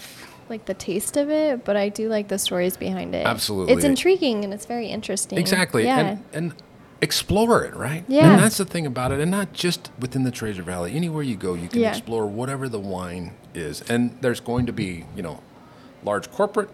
like 0.50 0.66
the 0.66 0.74
taste 0.74 1.16
of 1.16 1.30
it, 1.30 1.64
but 1.64 1.76
I 1.76 1.88
do 1.88 2.08
like 2.08 2.28
the 2.28 2.38
stories 2.38 2.76
behind 2.76 3.14
it. 3.14 3.26
Absolutely. 3.26 3.72
It's 3.74 3.84
intriguing 3.84 4.44
and 4.44 4.52
it's 4.52 4.66
very 4.66 4.88
interesting. 4.88 5.38
Exactly. 5.38 5.84
Yeah. 5.84 6.00
And, 6.00 6.24
and 6.32 6.54
explore 7.00 7.64
it, 7.64 7.74
right? 7.74 8.04
Yeah. 8.08 8.32
And 8.32 8.42
that's 8.42 8.58
the 8.58 8.64
thing 8.64 8.84
about 8.84 9.12
it. 9.12 9.20
And 9.20 9.30
not 9.30 9.52
just 9.52 9.90
within 9.98 10.24
the 10.24 10.30
Treasure 10.30 10.62
Valley. 10.62 10.94
Anywhere 10.94 11.22
you 11.22 11.36
go, 11.36 11.54
you 11.54 11.68
can 11.68 11.80
Yeah. 11.80 11.90
explore 11.90 12.26
whatever 12.26 12.68
the 12.68 12.80
wine 12.80 13.32
is. 13.54 13.82
And 13.88 14.18
there's 14.20 14.40
going 14.40 14.66
to 14.66 14.72
be, 14.72 15.04
you 15.16 15.22
know, 15.22 15.40
large 16.04 16.30
corporate 16.30 16.68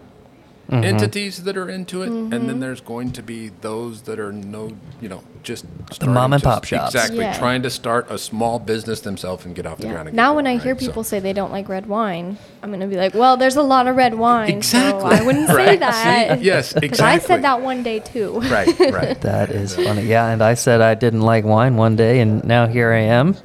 Mm-hmm. 0.71 0.83
entities 0.83 1.45
that 1.45 1.57
are 1.57 1.69
into 1.71 2.03
it. 2.03 2.09
And 2.09 2.33
Mm-hmm. 2.33 2.47
then 2.49 2.59
there's 2.61 2.81
going 2.81 3.13
to 3.13 3.23
be 3.23 3.51
those 3.61 4.03
that 4.03 4.19
are 4.19 4.33
no, 4.33 4.77
you 5.01 5.09
know, 5.09 5.23
just 5.45 5.65
the 6.01 6.09
mom 6.09 6.33
and 6.33 6.43
pop 6.43 6.65
shops. 6.65 6.93
Exactly. 6.93 7.21
Yeah. 7.21 7.39
Trying 7.39 7.63
to 7.63 7.71
start 7.71 8.11
a 8.11 8.19
small 8.19 8.59
business 8.59 8.99
themselves 9.01 9.45
and 9.45 9.55
get 9.55 9.65
off 9.65 9.79
the 9.79 9.87
Yeah. 9.87 9.93
ground. 9.93 10.09
And 10.09 10.17
Now, 10.17 10.33
get 10.33 10.37
when 10.37 10.47
I 10.49 10.51
going, 10.55 10.61
hear 10.61 10.73
right? 10.75 10.81
So- 10.81 10.87
people 10.89 11.05
say 11.05 11.21
they 11.21 11.33
don't 11.33 11.53
like 11.53 11.69
red 11.69 11.87
wine, 11.87 12.37
I'm 12.65 12.73
gonna 12.73 12.89
be 12.89 12.97
like, 12.97 13.15
"Well, 13.15 13.37
there's 13.37 13.55
a 13.55 13.63
lot 13.63 13.87
of 13.87 13.95
red 13.95 14.15
wine, 14.15 14.51
Exactly. 14.59 15.01
so 15.03 15.07
I 15.07 15.23
wouldn't 15.23 15.47
say 15.61 15.77
that." 15.77 16.39
See? 16.41 16.45
Yes, 16.45 16.73
Because 16.81 16.99
I 17.01 17.19
said 17.19 17.43
that 17.43 17.61
one 17.63 17.85
day 17.85 18.01
too. 18.01 18.41
Right, 18.51 18.67
right. 18.91 19.21
That 19.31 19.51
is 19.51 19.77
funny. 19.77 20.03
Yeah, 20.03 20.27
and 20.31 20.43
I 20.43 20.55
said 20.55 20.81
I 20.81 20.95
didn't 20.95 21.21
like 21.23 21.45
wine 21.45 21.77
one 21.77 21.95
day, 21.95 22.19
and 22.19 22.43
now 22.45 22.67
here 22.67 22.93
I 22.93 23.03
am, 23.03 23.37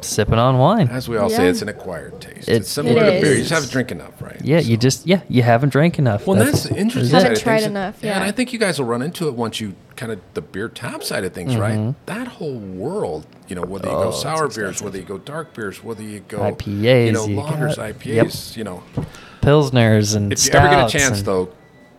sipping 0.00 0.40
on 0.40 0.58
wine. 0.58 0.88
As 0.88 1.08
we 1.08 1.16
all 1.18 1.30
say, 1.30 1.46
it's 1.46 1.62
an 1.62 1.68
acquired 1.68 2.20
taste. 2.20 2.31
It- 2.48 2.56
it's 2.56 2.70
similar 2.70 3.02
It 3.04 3.14
to 3.16 3.20
beer. 3.20 3.32
You 3.34 3.38
just 3.40 3.50
have 3.52 3.64
to 3.64 3.70
drink 3.70 3.90
enough, 3.92 4.20
right? 4.20 4.40
Yeah, 4.42 4.58
you 4.60 4.76
just 4.76 5.06
yeah, 5.06 5.20
you 5.28 5.42
haven't 5.42 5.70
drank 5.70 5.98
enough. 5.98 6.26
Well, 6.26 6.36
that's, 6.36 6.64
the 6.64 6.76
interesting. 6.76 7.18
Haven't 7.18 7.40
tried 7.40 7.58
things. 7.58 7.66
enough, 7.70 7.96
and 7.96 8.04
yeah. 8.04 8.22
I 8.24 8.30
think 8.32 8.52
you 8.52 8.58
guys 8.58 8.78
will 8.78 8.86
run 8.86 9.02
into 9.02 9.28
it 9.28 9.34
once 9.34 9.60
you 9.60 9.74
kind 9.96 10.12
of 10.12 10.20
the 10.34 10.40
beer 10.42 10.68
tap 10.68 11.02
side 11.02 11.24
of 11.24 11.32
things, 11.32 11.52
Mm-hmm. 11.52 11.60
right? 11.86 12.06
That 12.06 12.26
whole 12.28 12.56
world, 12.58 13.26
you 13.48 13.54
know, 13.56 13.62
whether 13.62 13.88
you 13.88 13.94
Oh, 13.94 14.04
go 14.04 14.10
sour 14.10 14.48
beers, 14.48 14.82
whether 14.82 14.98
you 14.98 15.04
go 15.04 15.18
dark 15.18 15.54
beers, 15.54 15.82
whether 15.84 16.02
you 16.02 16.20
go 16.20 16.38
IPAs, 16.40 17.06
you 17.06 17.12
know, 17.12 17.26
you 17.26 17.36
lagers, 17.36 17.76
got- 17.76 17.94
IPAs, 17.94 18.56
you 18.56 18.64
know. 18.64 18.82
pilsners 19.42 20.14
and 20.16 20.32
If 20.32 20.44
you 20.46 20.52
ever 20.52 20.68
get 20.68 20.86
a 20.86 20.88
chance, 20.88 21.18
and 21.18 21.26
though, 21.26 21.48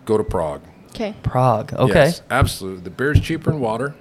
go 0.06 0.18
to 0.18 0.24
Prague. 0.24 0.62
Okay. 0.90 1.14
Prague. 1.24 1.74
Okay, 1.74 1.94
Yes, 2.06 2.22
absolutely. 2.30 2.84
The 2.84 2.90
beer's 2.92 3.20
cheaper 3.20 3.52
in 3.52 3.60
water. 3.60 3.96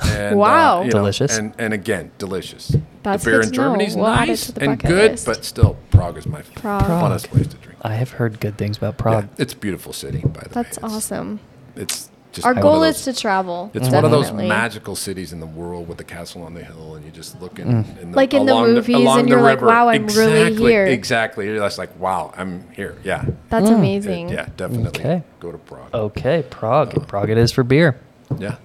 And, 0.00 0.34
uh, 0.34 0.38
Wow. 0.38 0.84
know, 0.84 0.90
Delicious. 0.90 1.36
and 1.36 1.52
and 1.58 1.74
again, 1.74 2.12
delicious. 2.18 2.74
That's 3.02 3.24
the 3.24 3.30
beer 3.30 3.40
in 3.40 3.46
to 3.46 3.50
know. 3.50 3.54
Germany's 3.64 3.94
We'll 3.96 4.06
nice 4.06 4.48
and 4.50 4.78
good, 4.78 5.12
list. 5.12 5.26
but 5.26 5.44
still, 5.44 5.76
Prague 5.90 6.16
is 6.18 6.26
my 6.26 6.42
Prague. 6.56 6.82
funnest 6.82 7.28
place 7.28 7.46
to 7.46 7.56
drink. 7.56 7.78
I 7.82 7.94
have 7.94 8.10
heard 8.12 8.40
good 8.40 8.56
things 8.58 8.76
about 8.78 8.94
Yeah, 8.94 9.02
Prague. 9.02 9.28
it's 9.38 9.52
a 9.52 9.56
beautiful 9.56 9.92
city, 9.92 10.20
by 10.26 10.40
the 10.42 10.48
That's 10.50 10.78
way. 10.78 10.86
It's- 10.86 10.94
awesome. 10.96 11.40
It's 11.76 12.10
just 12.32 12.46
Our 12.46 12.54
goal 12.54 12.80
those- 12.80 12.98
is 12.98 13.04
to 13.04 13.12
travel. 13.14 13.70
It's 13.72 13.88
one 13.88 14.04
of 14.04 14.10
those 14.10 14.32
magical 14.32 14.96
cities 14.96 15.32
in 15.32 15.40
the 15.40 15.46
world 15.46 15.88
with 15.88 15.96
the 15.96 16.04
castle 16.04 16.42
on 16.42 16.54
the 16.54 16.62
hill, 16.64 16.94
and 16.96 17.04
you 17.04 17.10
just 17.10 17.40
look 17.40 17.58
in, 17.58 17.68
Mm. 17.84 18.02
in 18.02 18.10
the, 18.10 18.16
Like 18.16 18.34
in 18.34 18.46
the 18.46 18.52
along 18.52 18.74
movies, 18.74 18.96
along 18.96 19.20
and 19.20 19.28
you're 19.28 19.40
like, 19.40 19.62
"Wow, 19.62 19.88
I'm 19.88 20.06
really 20.08 20.54
here." 20.54 20.84
Exactly. 20.86 21.46
You're 21.46 21.56
just 21.58 21.78
like, 21.78 21.90
wow, 21.98 22.32
I'm 22.36 22.64
here. 22.72 22.96
Yeah. 23.04 23.24
That's 23.48 23.70
Mm. 23.70 23.76
amazing. 23.76 24.28
Yeah, 24.30 24.46
definitely. 24.56 24.88
Okay. 24.88 25.22
Go 25.40 25.52
to 25.52 25.58
Prague. 25.58 25.88
Okay, 25.94 26.44
Prague. 26.50 27.06
Prague 27.06 27.30
it 27.30 27.38
is 27.38 27.50
for 27.52 27.62
beer. 27.62 27.96
Yeah. 28.38 28.56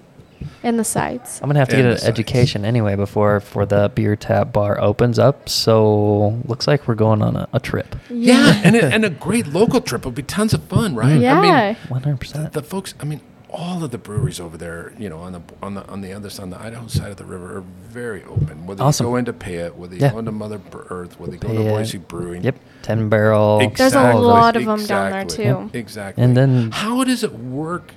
And 0.62 0.78
the 0.78 0.84
sides. 0.84 1.40
I'm 1.42 1.48
gonna 1.48 1.58
have 1.58 1.68
to 1.68 1.76
And 1.76 1.82
get 1.82 1.88
the 1.88 1.92
an 1.92 1.98
sides. 1.98 2.08
education 2.08 2.64
anyway 2.64 2.96
before 2.96 3.40
for 3.40 3.66
the 3.66 3.90
beer 3.94 4.16
tap 4.16 4.52
bar 4.52 4.80
opens 4.80 5.18
up. 5.18 5.48
So 5.48 6.40
looks 6.46 6.66
like 6.66 6.86
we're 6.88 6.94
going 6.94 7.22
on 7.22 7.36
a, 7.36 7.48
a 7.52 7.60
trip. 7.60 7.94
Yeah, 8.10 8.60
and, 8.64 8.76
a, 8.76 8.84
and 8.86 9.04
a 9.04 9.10
great 9.10 9.46
local 9.48 9.80
trip 9.80 10.04
would 10.04 10.14
be 10.14 10.22
tons 10.22 10.54
of 10.54 10.62
fun, 10.64 10.94
right? 10.94 11.18
Yeah. 11.20 11.38
I 11.38 11.42
mean, 11.42 11.76
100. 11.88 12.12
the, 12.12 12.18
percent 12.18 12.52
the 12.52 12.62
folks. 12.62 12.94
I 13.00 13.04
mean, 13.04 13.20
all 13.50 13.84
of 13.84 13.92
the 13.92 13.98
breweries 13.98 14.40
over 14.40 14.56
there, 14.56 14.92
you 14.98 15.08
know, 15.08 15.18
on 15.18 15.32
the 15.32 15.40
on 15.62 15.74
the 15.74 15.86
on 15.88 16.00
the 16.00 16.12
other 16.12 16.28
side, 16.28 16.42
on 16.44 16.50
the 16.50 16.60
Idaho 16.60 16.86
side 16.88 17.10
of 17.12 17.16
the 17.18 17.24
river, 17.24 17.58
are 17.58 17.64
very 17.88 18.24
open. 18.24 18.66
Whether 18.66 18.82
Awesome. 18.82 19.06
you 19.06 19.12
go 19.12 19.16
into 19.16 19.32
Payette, 19.32 19.76
whether 19.76 19.94
you 19.94 20.00
Yeah. 20.00 20.10
go 20.10 20.18
into 20.18 20.32
Mother 20.32 20.60
Earth, 20.90 21.20
whether 21.20 21.34
you 21.34 21.38
go 21.38 21.48
into 21.48 21.60
Payette. 21.62 21.74
Boise 21.76 21.98
Brewing. 21.98 22.42
Yep, 22.42 22.56
ten 22.82 23.08
barrel. 23.08 23.58
There's 23.58 23.68
a 23.70 23.84
Exactly, 23.84 24.20
lot 24.22 24.56
of 24.56 24.62
'em 24.62 24.84
down 24.86 25.10
there, 25.12 25.20
exactly, 25.20 25.44
too. 25.44 25.70
Exactly. 25.72 26.24
And 26.24 26.36
then- 26.36 26.70
how 26.72 27.04
does 27.04 27.22
it 27.22 27.38
work 27.38 27.92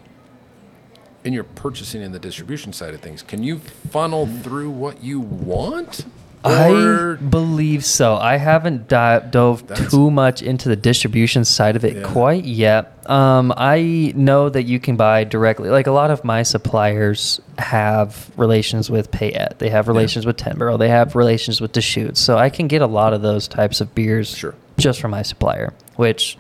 in 1.28 1.34
your 1.34 1.44
purchasing 1.44 2.02
and 2.02 2.16
the 2.16 2.20
distribution 2.20 2.72
side 2.74 2.94
of 2.94 3.02
things? 3.02 3.22
Can 3.22 3.44
you 3.44 3.60
funnel 3.92 4.26
through 4.26 4.70
what 4.72 5.04
you 5.04 5.20
want? 5.20 6.06
I 6.46 7.16
believe 7.30 7.84
so. 7.84 8.16
I 8.16 8.38
haven't 8.38 8.88
di- 8.88 9.20
dove 9.32 9.68
That's- 9.68 9.92
too 9.92 10.10
much 10.10 10.42
into 10.42 10.70
the 10.70 10.78
distribution 10.78 11.44
side 11.44 11.76
of 11.76 11.84
it 11.84 11.98
Yeah. 11.98 12.04
quite 12.04 12.46
yet. 12.46 12.94
Um, 13.10 13.54
I 13.58 14.14
know 14.16 14.48
that 14.48 14.64
you 14.64 14.80
can 14.80 14.96
buy 14.96 15.26
directly. 15.26 15.70
Like 15.70 15.88
a 15.88 15.92
lot 15.92 16.10
of 16.10 16.24
my 16.24 16.44
suppliers 16.44 17.42
have 17.58 18.30
relations 18.38 18.90
with 18.90 19.12
Payette. 19.12 19.56
They 19.60 19.70
have 19.70 19.90
relations 19.90 20.26
with 20.26 20.38
Ten 20.38 20.58
Barrel. 20.58 20.78
They 20.78 20.90
have 20.90 21.16
relations 21.18 21.60
with 21.60 21.74
Deschutes. 21.74 22.22
So 22.22 22.38
I 22.38 22.50
can 22.50 22.68
get 22.68 22.82
a 22.82 22.88
lot 22.88 23.12
of 23.14 23.22
those 23.22 23.50
types 23.50 23.82
of 23.82 23.94
beers 23.94 24.30
Sure. 24.30 24.54
just 24.78 25.02
from 25.02 25.12
my 25.12 25.24
supplier, 25.24 25.74
which 25.98 26.38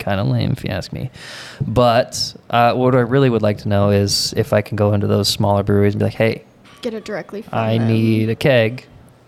kind 0.00 0.18
of 0.20 0.26
lame 0.26 0.50
if 0.52 0.64
you 0.64 0.70
ask 0.70 0.92
me. 0.92 1.10
But 1.66 2.34
uh, 2.50 2.74
what 2.74 2.94
I 2.94 3.00
really 3.00 3.30
would 3.30 3.42
like 3.42 3.58
to 3.58 3.68
know 3.68 3.90
is 3.90 4.32
if 4.36 4.52
I 4.52 4.62
can 4.62 4.76
go 4.76 4.92
into 4.92 5.06
those 5.06 5.28
smaller 5.28 5.62
breweries 5.62 5.94
and 5.94 5.98
be 6.00 6.04
like, 6.06 6.14
hey, 6.14 6.44
Get 6.82 6.94
it 6.94 7.04
directly 7.04 7.42
from 7.42 7.58
I 7.58 7.76
them. 7.78 7.88
need 7.88 8.30
a 8.30 8.34
keg. 8.36 8.86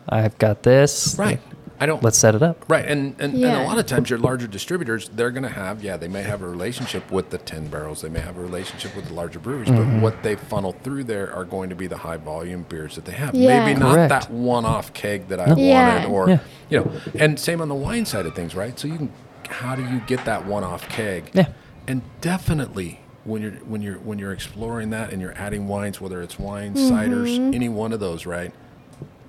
I've 0.09 0.37
got 0.39 0.63
this. 0.63 1.17
right. 1.19 1.41
I 1.81 1.87
don't. 1.87 2.01
Let's 2.01 2.17
set 2.17 2.37
it 2.37 2.45
up. 2.45 2.65
Right, 2.69 2.87
and, 2.87 3.21
and, 3.21 3.35
and 3.35 3.45
a 3.45 3.65
lot 3.65 3.77
of 3.77 3.87
times 3.87 4.09
your 4.09 4.21
larger 4.21 4.47
distributors, 4.47 5.09
they're 5.09 5.33
going 5.33 5.43
to 5.43 5.49
have, 5.49 5.83
yeah, 5.83 5.97
they 5.97 6.07
may 6.07 6.23
have 6.23 6.41
a 6.43 6.49
relationship 6.49 7.11
with 7.11 7.31
the 7.31 7.39
10 7.39 7.67
barrels, 7.71 8.03
they 8.03 8.09
may 8.09 8.21
have 8.21 8.39
a 8.39 8.41
relationship 8.41 8.95
with 8.95 9.07
the 9.09 9.15
larger 9.15 9.41
breweries, 9.41 9.69
Mm-hmm. 9.69 9.95
but 9.95 10.03
what 10.03 10.23
they 10.23 10.37
funnel 10.37 10.73
through 10.85 11.03
there 11.05 11.35
are 11.35 11.45
going 11.45 11.71
to 11.71 11.75
be 11.75 11.89
the 11.89 11.97
high 11.97 12.19
volume 12.19 12.63
beers 12.69 12.95
that 12.95 13.05
they 13.05 13.13
have. 13.13 13.35
Yeah. 13.35 13.67
Maybe 13.67 13.81
not 13.81 13.97
that 14.11 14.31
one 14.31 14.65
off 14.65 14.93
keg 14.95 15.27
that 15.29 15.41
I 15.41 15.47
No. 15.47 15.51
wanted, 15.55 15.63
Yeah. 15.67 16.07
or, 16.07 16.29
Yeah. 16.29 16.39
you 16.71 16.79
know, 16.79 16.93
and 17.19 17.39
same 17.41 17.61
on 17.61 17.69
the 17.69 17.75
wine 17.75 18.07
side 18.07 18.27
of 18.27 18.35
things, 18.37 18.55
right? 18.55 18.79
So 18.79 18.87
you 18.87 18.97
can, 18.99 19.13
how 19.49 19.75
do 19.77 19.83
you 19.83 20.01
get 20.07 20.25
that 20.25 20.47
one 20.47 20.65
off 20.65 20.89
keg? 20.89 21.31
Yeah. 21.33 21.47
And 21.89 22.03
definitely 22.21 23.01
when 23.25 23.43
you're 23.43 23.53
when 23.53 23.83
you're 23.83 23.99
when 23.99 24.19
you're 24.19 24.33
exploring 24.33 24.91
that 24.91 25.13
and 25.13 25.21
you're 25.23 25.35
adding 25.37 25.69
wines, 25.69 26.01
whether 26.01 26.23
it's 26.23 26.39
wines, 26.39 26.79
Mm-hmm. 26.81 26.95
ciders, 26.95 27.55
any 27.55 27.69
one 27.69 27.93
of 27.93 28.01
those, 28.01 28.27
right? 28.27 28.53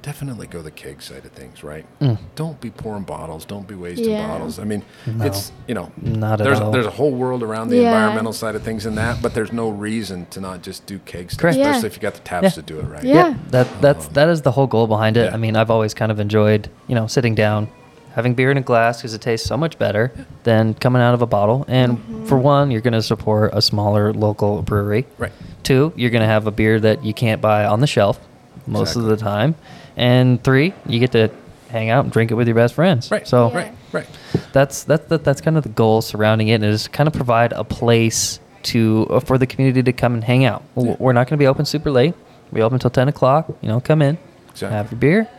Definitely 0.02 0.48
go 0.48 0.62
the 0.62 0.70
keg 0.72 1.02
side 1.02 1.24
of 1.24 1.32
things, 1.32 1.64
right? 1.64 1.86
Mm. 2.02 2.18
Don't 2.36 2.60
be 2.60 2.70
pouring 2.70 3.04
bottles. 3.04 3.46
Don't 3.46 3.66
be 3.66 3.74
wasting 3.76 4.10
Yeah. 4.10 4.28
bottles. 4.28 4.60
I 4.60 4.66
mean, 4.66 4.84
No. 5.08 5.24
it's 5.26 5.54
you 5.66 5.74
know, 5.76 5.94
Not 6.02 6.42
at 6.42 6.44
there's 6.44 6.60
all. 6.60 6.72
there's 6.72 6.86
a 6.86 6.92
whole 6.92 7.12
world 7.12 7.42
around 7.42 7.70
the 7.70 7.78
Yeah. 7.78 7.94
environmental 7.94 8.34
side 8.34 8.56
of 8.56 8.64
things 8.64 8.86
in 8.86 8.96
that, 8.96 9.22
but 9.22 9.34
there's 9.34 9.54
no 9.54 9.70
reason 9.70 10.26
to 10.32 10.42
not 10.42 10.62
just 10.62 10.86
do 10.86 11.00
keg 11.06 11.32
stuff, 11.32 11.40
Correct. 11.40 11.58
Yeah. 11.58 11.70
especially 11.70 11.88
if 11.88 11.96
you 11.96 12.02
got 12.02 12.16
the 12.16 12.20
taps 12.20 12.44
Yeah. 12.44 12.50
to 12.50 12.62
do 12.64 12.80
it 12.80 12.84
right. 12.84 13.04
Yeah. 13.04 13.36
That 13.52 13.68
that's 13.82 14.08
that 14.10 14.28
is 14.28 14.42
the 14.42 14.52
whole 14.52 14.68
goal 14.68 14.88
behind 14.88 15.16
it. 15.16 15.26
Yeah. 15.30 15.34
I 15.34 15.38
mean, 15.38 15.56
I've 15.56 15.72
always 15.72 15.94
kind 15.94 16.12
of 16.12 16.20
enjoyed, 16.20 16.68
you 16.88 16.96
know, 16.96 17.08
sitting 17.08 17.34
down, 17.34 17.70
having 18.14 18.34
beer 18.36 18.52
in 18.52 18.58
a 18.58 18.62
glass 18.62 18.98
because 18.98 19.14
it 19.14 19.22
tastes 19.22 19.48
so 19.48 19.58
much 19.58 19.78
better 19.80 20.12
than 20.44 20.74
coming 20.76 21.02
out 21.02 21.14
of 21.14 21.22
a 21.22 21.28
bottle. 21.28 21.66
And 21.68 21.98
Mm-hmm. 21.98 22.26
for 22.26 22.38
one, 22.38 22.72
you're 22.72 22.82
going 22.82 22.94
to 22.94 23.02
support 23.02 23.52
a 23.54 23.62
smaller 23.62 24.14
local 24.14 24.62
brewery. 24.62 25.06
Right. 25.18 25.32
Two, 25.64 25.92
you're 25.96 26.10
going 26.12 26.22
to 26.22 26.28
have 26.28 26.48
a 26.48 26.52
beer 26.52 26.80
that 26.80 27.04
you 27.04 27.14
can't 27.14 27.42
buy 27.42 27.66
on 27.66 27.80
the 27.82 27.88
shelf 27.88 28.20
most 28.68 28.96
of 28.96 29.04
the 29.04 29.18
time. 29.18 29.56
And 29.98 30.44
three, 30.44 30.74
you 30.88 31.00
get 31.00 31.12
to 31.14 31.30
hang 31.70 31.90
out 31.90 32.04
and 32.06 32.14
drink 32.14 32.32
it 32.32 32.36
with 32.36 32.48
your 32.48 32.56
best 32.56 32.74
friends. 32.76 33.10
Right. 33.12 33.28
So 33.28 33.50
Yeah. 33.50 33.58
Right. 33.58 33.74
Right. 33.92 34.08
that's 34.54 34.84
that, 34.86 35.10
that 35.10 35.24
that's 35.24 35.40
kind 35.42 35.56
of 35.56 35.62
the 35.64 35.70
goal 35.70 36.02
surrounding 36.02 36.48
it, 36.48 36.56
and 36.56 36.64
it 36.64 36.70
is 36.72 36.88
kind 36.88 37.06
of 37.08 37.14
provide 37.14 37.52
a 37.54 37.64
place 37.64 38.40
to 38.64 39.06
uh, 39.12 39.20
for 39.20 39.38
the 39.38 39.46
community 39.46 39.84
to 39.84 39.94
come 39.94 40.16
and 40.16 40.24
hang 40.24 40.46
out. 40.46 40.64
Yeah. 40.76 40.96
We're 40.98 41.14
not 41.14 41.28
going 41.28 41.38
to 41.38 41.42
be 41.44 41.46
open 41.48 41.66
super 41.66 41.92
late. 41.92 42.16
We 42.52 42.62
open 42.64 42.76
until 42.78 42.90
ten 42.90 43.08
o'clock. 43.08 43.48
You 43.62 43.68
know, 43.70 43.80
come 43.80 44.02
in, 44.02 44.18
Exactly. 44.50 44.76
have 44.76 44.92
your 44.92 45.00
beer, 45.00 45.30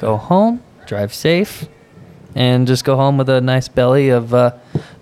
go 0.00 0.16
home, 0.16 0.62
drive 0.86 1.12
safe, 1.12 1.66
and 2.34 2.66
just 2.66 2.84
go 2.84 2.96
home 2.96 3.16
with 3.16 3.28
a 3.28 3.40
nice 3.40 3.68
belly 3.68 4.08
of 4.08 4.34
uh, 4.34 4.52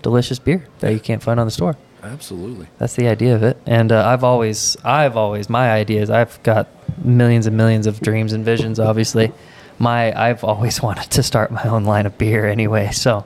delicious 0.01 0.39
beer 0.39 0.65
that 0.79 0.93
you 0.93 0.99
can't 0.99 1.23
find 1.23 1.39
on 1.39 1.47
the 1.47 1.51
store. 1.51 1.75
Absolutely. 2.03 2.67
That's 2.77 2.95
the 2.95 3.07
idea 3.07 3.35
of 3.35 3.43
it. 3.43 3.57
And 3.65 3.91
uh, 3.91 4.05
I've 4.05 4.23
always, 4.23 4.75
I've 4.83 5.15
always, 5.15 5.49
my 5.49 5.71
ideas. 5.71 6.09
I've 6.09 6.41
got 6.43 6.67
millions 7.03 7.47
and 7.47 7.55
millions 7.55 7.87
of 7.87 7.99
dreams 8.01 8.33
and 8.33 8.43
visions. 8.43 8.79
Obviously, 8.79 9.31
my 9.83 10.13
I've 10.19 10.43
always 10.43 10.81
wanted 10.87 11.11
to 11.11 11.21
start 11.23 11.51
my 11.51 11.63
own 11.65 11.83
line 11.83 12.05
of 12.05 12.17
beer 12.17 12.47
anyway. 12.47 12.89
So 12.91 13.25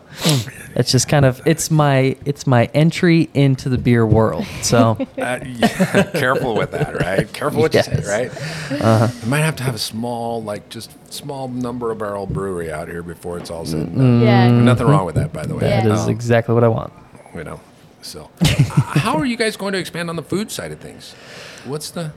it's 0.76 0.91
just 0.91 1.08
kind 1.08 1.24
of 1.26 1.41
it's 1.45 1.70
my 1.72 2.16
it's 2.26 2.45
my 2.47 2.66
entry 2.74 3.30
into 3.34 3.70
the 3.70 3.78
beer 3.78 4.05
world. 4.05 4.45
So 4.64 4.97
Uh, 5.18 5.39
yeah, 5.45 6.03
careful 6.14 6.55
with 6.55 6.72
that, 6.72 6.95
right? 7.01 7.32
Careful 7.34 7.62
what 7.62 7.74
you 7.74 7.84
say, 7.84 8.01
right? 8.08 8.32
Uh-huh. 8.82 9.08
You 9.24 9.30
might 9.30 9.39
have 9.41 9.55
to 9.58 9.64
have 9.64 9.76
a 9.76 9.80
small, 9.80 10.41
like 10.43 10.70
just 10.70 10.91
small 11.14 11.47
number 11.47 11.91
of 11.91 11.97
barrel 11.99 12.26
brewery 12.26 12.72
out 12.72 12.88
here 12.88 13.03
before 13.03 13.38
it's 13.38 13.49
all 13.51 13.66
said 13.66 13.88
Mm. 13.88 13.97
done. 13.97 14.22
Yeah. 14.22 14.49
Nothing 14.51 14.88
wrong 14.88 15.05
with 15.05 15.16
that, 15.16 15.32
by 15.34 15.45
the 15.45 15.53
way. 15.55 15.62
that 15.62 15.86
Yeah. 15.86 15.93
is 15.93 16.01
Um, 16.01 16.10
exactly 16.10 16.53
what 16.55 16.64
I 16.64 16.68
want. 16.70 16.91
you 17.36 17.43
know. 17.43 17.60
So, 18.01 18.30
uh, 18.41 18.45
how 19.05 19.18
are 19.18 19.26
you 19.26 19.36
guys 19.38 19.58
going 19.58 19.74
to 19.74 19.80
expand 19.80 20.10
on 20.10 20.16
the 20.16 20.24
food 20.24 20.49
side 20.51 20.72
of 20.72 20.80
things? 20.80 21.14
What's 21.66 21.89
the 21.89 22.12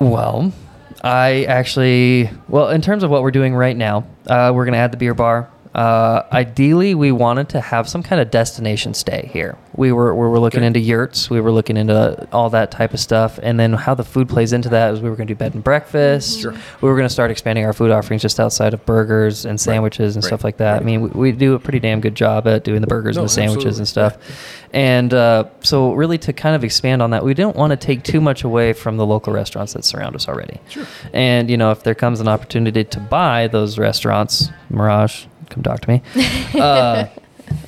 Well, 0.00 0.52
I 1.02 1.44
actually, 1.44 2.30
well, 2.48 2.70
in 2.70 2.80
terms 2.80 3.02
of 3.02 3.10
what 3.10 3.22
we're 3.22 3.30
doing 3.30 3.54
right 3.54 3.76
now, 3.76 4.06
uh, 4.26 4.52
we're 4.54 4.64
going 4.64 4.72
to 4.72 4.78
add 4.78 4.92
the 4.92 4.96
beer 4.96 5.14
bar. 5.14 5.50
Uh, 5.76 6.26
ideally, 6.32 6.94
we 6.94 7.12
wanted 7.12 7.50
to 7.50 7.60
have 7.60 7.86
some 7.86 8.02
kind 8.02 8.18
of 8.18 8.30
destination 8.30 8.94
stay 8.94 9.28
here. 9.30 9.58
We 9.74 9.92
were 9.92 10.14
we 10.14 10.26
were 10.26 10.38
looking 10.40 10.60
Okay. 10.60 10.68
into 10.68 10.80
yurts. 10.80 11.28
We 11.28 11.38
were 11.38 11.52
looking 11.52 11.76
into 11.76 12.26
all 12.32 12.48
that 12.48 12.70
type 12.70 12.94
of 12.94 12.98
stuff, 13.00 13.38
and 13.42 13.60
then 13.60 13.74
how 13.74 13.94
the 13.94 14.02
food 14.02 14.26
plays 14.26 14.54
into 14.54 14.70
that 14.70 14.94
is 14.94 15.02
we 15.02 15.10
were 15.10 15.16
going 15.16 15.26
to 15.28 15.34
do 15.34 15.38
bed 15.38 15.52
and 15.52 15.62
breakfast. 15.62 16.40
Sure. 16.40 16.52
We 16.80 16.88
were 16.88 16.94
going 16.96 17.04
to 17.06 17.12
start 17.12 17.30
expanding 17.30 17.66
our 17.66 17.74
food 17.74 17.90
offerings 17.90 18.22
just 18.22 18.40
outside 18.40 18.72
of 18.72 18.86
burgers 18.86 19.44
and 19.44 19.60
sandwiches 19.60 20.16
and 20.16 20.24
right, 20.24 20.28
stuff 20.28 20.44
like 20.44 20.56
that. 20.56 20.72
right. 20.72 20.80
I 20.80 20.84
mean, 20.84 21.02
we, 21.02 21.08
we 21.10 21.32
do 21.32 21.52
a 21.52 21.58
pretty 21.58 21.78
damn 21.78 22.00
good 22.00 22.14
job 22.14 22.46
at 22.48 22.64
doing 22.64 22.80
the 22.80 22.86
burgers 22.86 23.16
No, 23.16 23.22
and 23.22 23.28
the 23.28 23.34
sandwiches 23.34 23.78
absolutely, 23.78 23.80
and 23.80 23.88
stuff. 24.22 24.66
And 24.72 25.12
uh, 25.12 25.44
so, 25.60 25.92
really, 25.92 26.16
to 26.18 26.32
kind 26.32 26.56
of 26.56 26.64
expand 26.64 27.02
on 27.02 27.10
that, 27.10 27.22
we 27.22 27.34
didn't 27.34 27.54
want 27.56 27.72
to 27.72 27.76
take 27.76 28.02
too 28.02 28.22
much 28.22 28.44
away 28.44 28.72
from 28.72 28.96
the 28.96 29.04
local 29.04 29.30
restaurants 29.34 29.74
that 29.74 29.84
surround 29.84 30.16
us 30.16 30.26
already. 30.26 30.58
Sure. 30.70 30.86
And 31.12 31.50
you 31.50 31.58
know, 31.58 31.70
if 31.70 31.82
there 31.82 31.94
comes 31.94 32.20
an 32.20 32.28
opportunity 32.28 32.82
to 32.84 32.98
buy 33.00 33.46
those 33.48 33.78
restaurants, 33.78 34.48
Mirage, 34.70 35.26
come 35.50 35.62
talk 35.62 35.80
to 35.80 35.90
me. 35.90 36.02
Uh, 36.60 37.06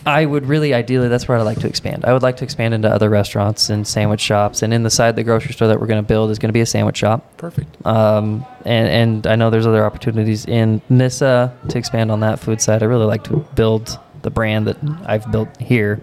I 0.07 0.25
would 0.25 0.47
really 0.47 0.75
ideally 0.75 1.09
that's 1.09 1.29
where 1.29 1.39
I'd 1.39 1.43
like 1.43 1.61
to 1.61 1.69
expand. 1.69 2.05
I 2.05 2.13
would 2.13 2.23
like 2.23 2.39
to 2.39 2.45
expand 2.45 2.75
into 2.75 2.89
other 2.89 3.09
restaurants 3.11 3.69
and 3.71 3.87
sandwich 3.87 4.21
shops. 4.21 4.63
And 4.63 4.73
in 4.73 4.83
the 4.83 4.91
side 4.91 5.09
of 5.09 5.17
the 5.17 5.25
grocery 5.25 5.53
store 5.53 5.69
that 5.69 5.81
we're 5.81 5.87
going 5.87 6.03
to 6.03 6.07
build 6.07 6.31
is 6.31 6.39
going 6.39 6.49
to 6.49 6.55
be 6.55 6.61
a 6.61 6.67
sandwich 6.67 6.97
shop. 6.97 7.37
Perfect. 7.37 7.87
Um, 7.87 8.45
and, 8.65 8.89
and 8.89 9.27
I 9.27 9.37
know 9.37 9.51
there's 9.51 9.67
other 9.67 9.85
opportunities 9.85 10.47
in 10.47 10.81
Nyssa 10.89 11.57
to 11.69 11.79
expand 11.79 12.11
on 12.11 12.21
that 12.21 12.39
food 12.39 12.61
side. 12.61 12.83
I 12.83 12.87
really 12.87 13.07
like 13.07 13.25
to 13.25 13.37
build 13.55 13.99
the 14.23 14.31
brand 14.31 14.67
that 14.67 14.79
I've 15.07 15.31
built 15.31 15.61
here 15.61 16.01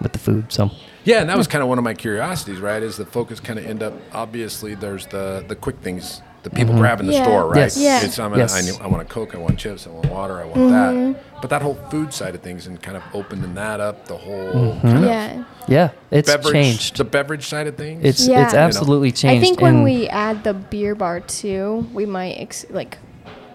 with 0.00 0.12
the 0.12 0.18
food. 0.18 0.52
So 0.52 0.70
Yeah, 1.04 1.20
and 1.20 1.28
that 1.28 1.36
was 1.36 1.46
kind 1.46 1.62
of 1.62 1.68
one 1.68 1.78
of 1.78 1.84
my 1.84 1.94
curiosities, 1.94 2.60
right? 2.60 2.82
Is 2.82 2.96
the 2.96 3.06
focus 3.06 3.40
kind 3.40 3.58
of 3.58 3.66
end 3.66 3.82
up? 3.82 3.94
Obviously, 4.12 4.74
there's 4.74 5.06
the 5.06 5.44
the 5.46 5.56
quick 5.56 5.78
things 5.80 6.22
that 6.42 6.54
people 6.54 6.72
mm-hmm. 6.72 6.80
grab 6.80 7.00
in 7.00 7.06
the 7.06 7.12
Yeah. 7.12 7.24
store, 7.24 7.48
right? 7.48 7.56
Yes. 7.56 7.76
Yeah. 7.78 8.04
It's, 8.04 8.18
I'm 8.18 8.30
gonna, 8.30 8.42
Yes. 8.42 8.80
I, 8.80 8.84
I 8.84 8.86
want 8.86 9.02
a 9.02 9.04
Coke, 9.04 9.34
I 9.34 9.38
want 9.38 9.58
chips, 9.58 9.86
I 9.86 9.90
want 9.90 10.06
water, 10.10 10.40
I 10.40 10.44
want 10.44 10.56
mm-hmm. 10.56 11.12
that. 11.12 11.40
But 11.40 11.50
that 11.50 11.62
whole 11.62 11.74
food 11.90 12.12
side 12.12 12.34
of 12.34 12.42
things 12.42 12.66
and 12.66 12.80
kind 12.80 12.96
of 12.96 13.02
opening 13.14 13.54
that 13.54 13.80
up, 13.80 14.06
the 14.06 14.16
whole 14.16 14.52
kind 14.52 14.66
of 14.66 14.82
mm-hmm. 14.82 15.04
Yeah. 15.04 15.44
yeah, 15.68 15.90
it's 16.10 16.28
beverage, 16.28 16.52
changed. 16.52 16.96
the 16.96 17.04
beverage 17.04 17.46
side 17.46 17.66
of 17.66 17.76
things. 17.76 18.04
It's 18.04 18.26
Yeah. 18.26 18.44
it's 18.44 18.52
You 18.52 18.58
know, 18.58 18.64
absolutely 18.64 19.12
changed. 19.12 19.42
I 19.42 19.46
think 19.46 19.60
when 19.60 19.76
and- 19.76 19.84
we 19.84 20.08
add 20.08 20.44
the 20.44 20.54
beer 20.54 20.94
bar 20.94 21.20
too, 21.20 21.88
we 21.92 22.06
might 22.06 22.34
ex- 22.34 22.66
like 22.70 22.98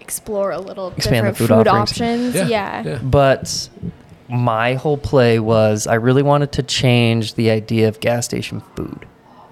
explore 0.00 0.50
a 0.50 0.58
little 0.58 0.92
Expand 0.96 1.26
the 1.26 1.30
different 1.30 1.36
food 1.36 1.48
food, 1.48 1.68
options. 1.68 2.34
yeah, 2.34 2.46
Yeah. 2.46 2.82
yeah. 2.84 2.98
But 3.02 3.68
my 4.28 4.74
whole 4.74 4.98
play 4.98 5.38
was 5.38 5.86
I 5.86 5.94
really 5.94 6.22
wanted 6.22 6.52
to 6.52 6.62
change 6.62 7.34
the 7.34 7.50
idea 7.50 7.88
of 7.88 8.00
gas 8.00 8.24
station 8.24 8.62
food. 8.76 9.06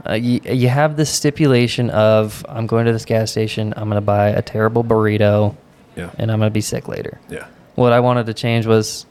Uh, 0.08 0.14
you, 0.14 0.40
you 0.44 0.68
have 0.68 0.96
this 0.96 1.10
stipulation 1.10 1.90
of 1.90 2.44
I'm 2.48 2.66
going 2.66 2.86
to 2.86 2.92
this 2.92 3.04
gas 3.04 3.30
station, 3.30 3.72
I'm 3.76 3.88
going 3.88 3.96
to 4.00 4.04
buy 4.04 4.28
a 4.28 4.42
terrible 4.42 4.82
burrito, 4.82 5.54
yeah, 5.96 6.10
and 6.18 6.30
I'm 6.32 6.38
going 6.38 6.50
to 6.50 6.54
be 6.54 6.60
sick 6.60 6.88
later. 6.88 7.20
yeah. 7.28 7.46
What 7.74 7.92
I 7.92 8.00
wanted 8.00 8.26
to 8.26 8.34
change 8.34 8.66
was, 8.66 9.06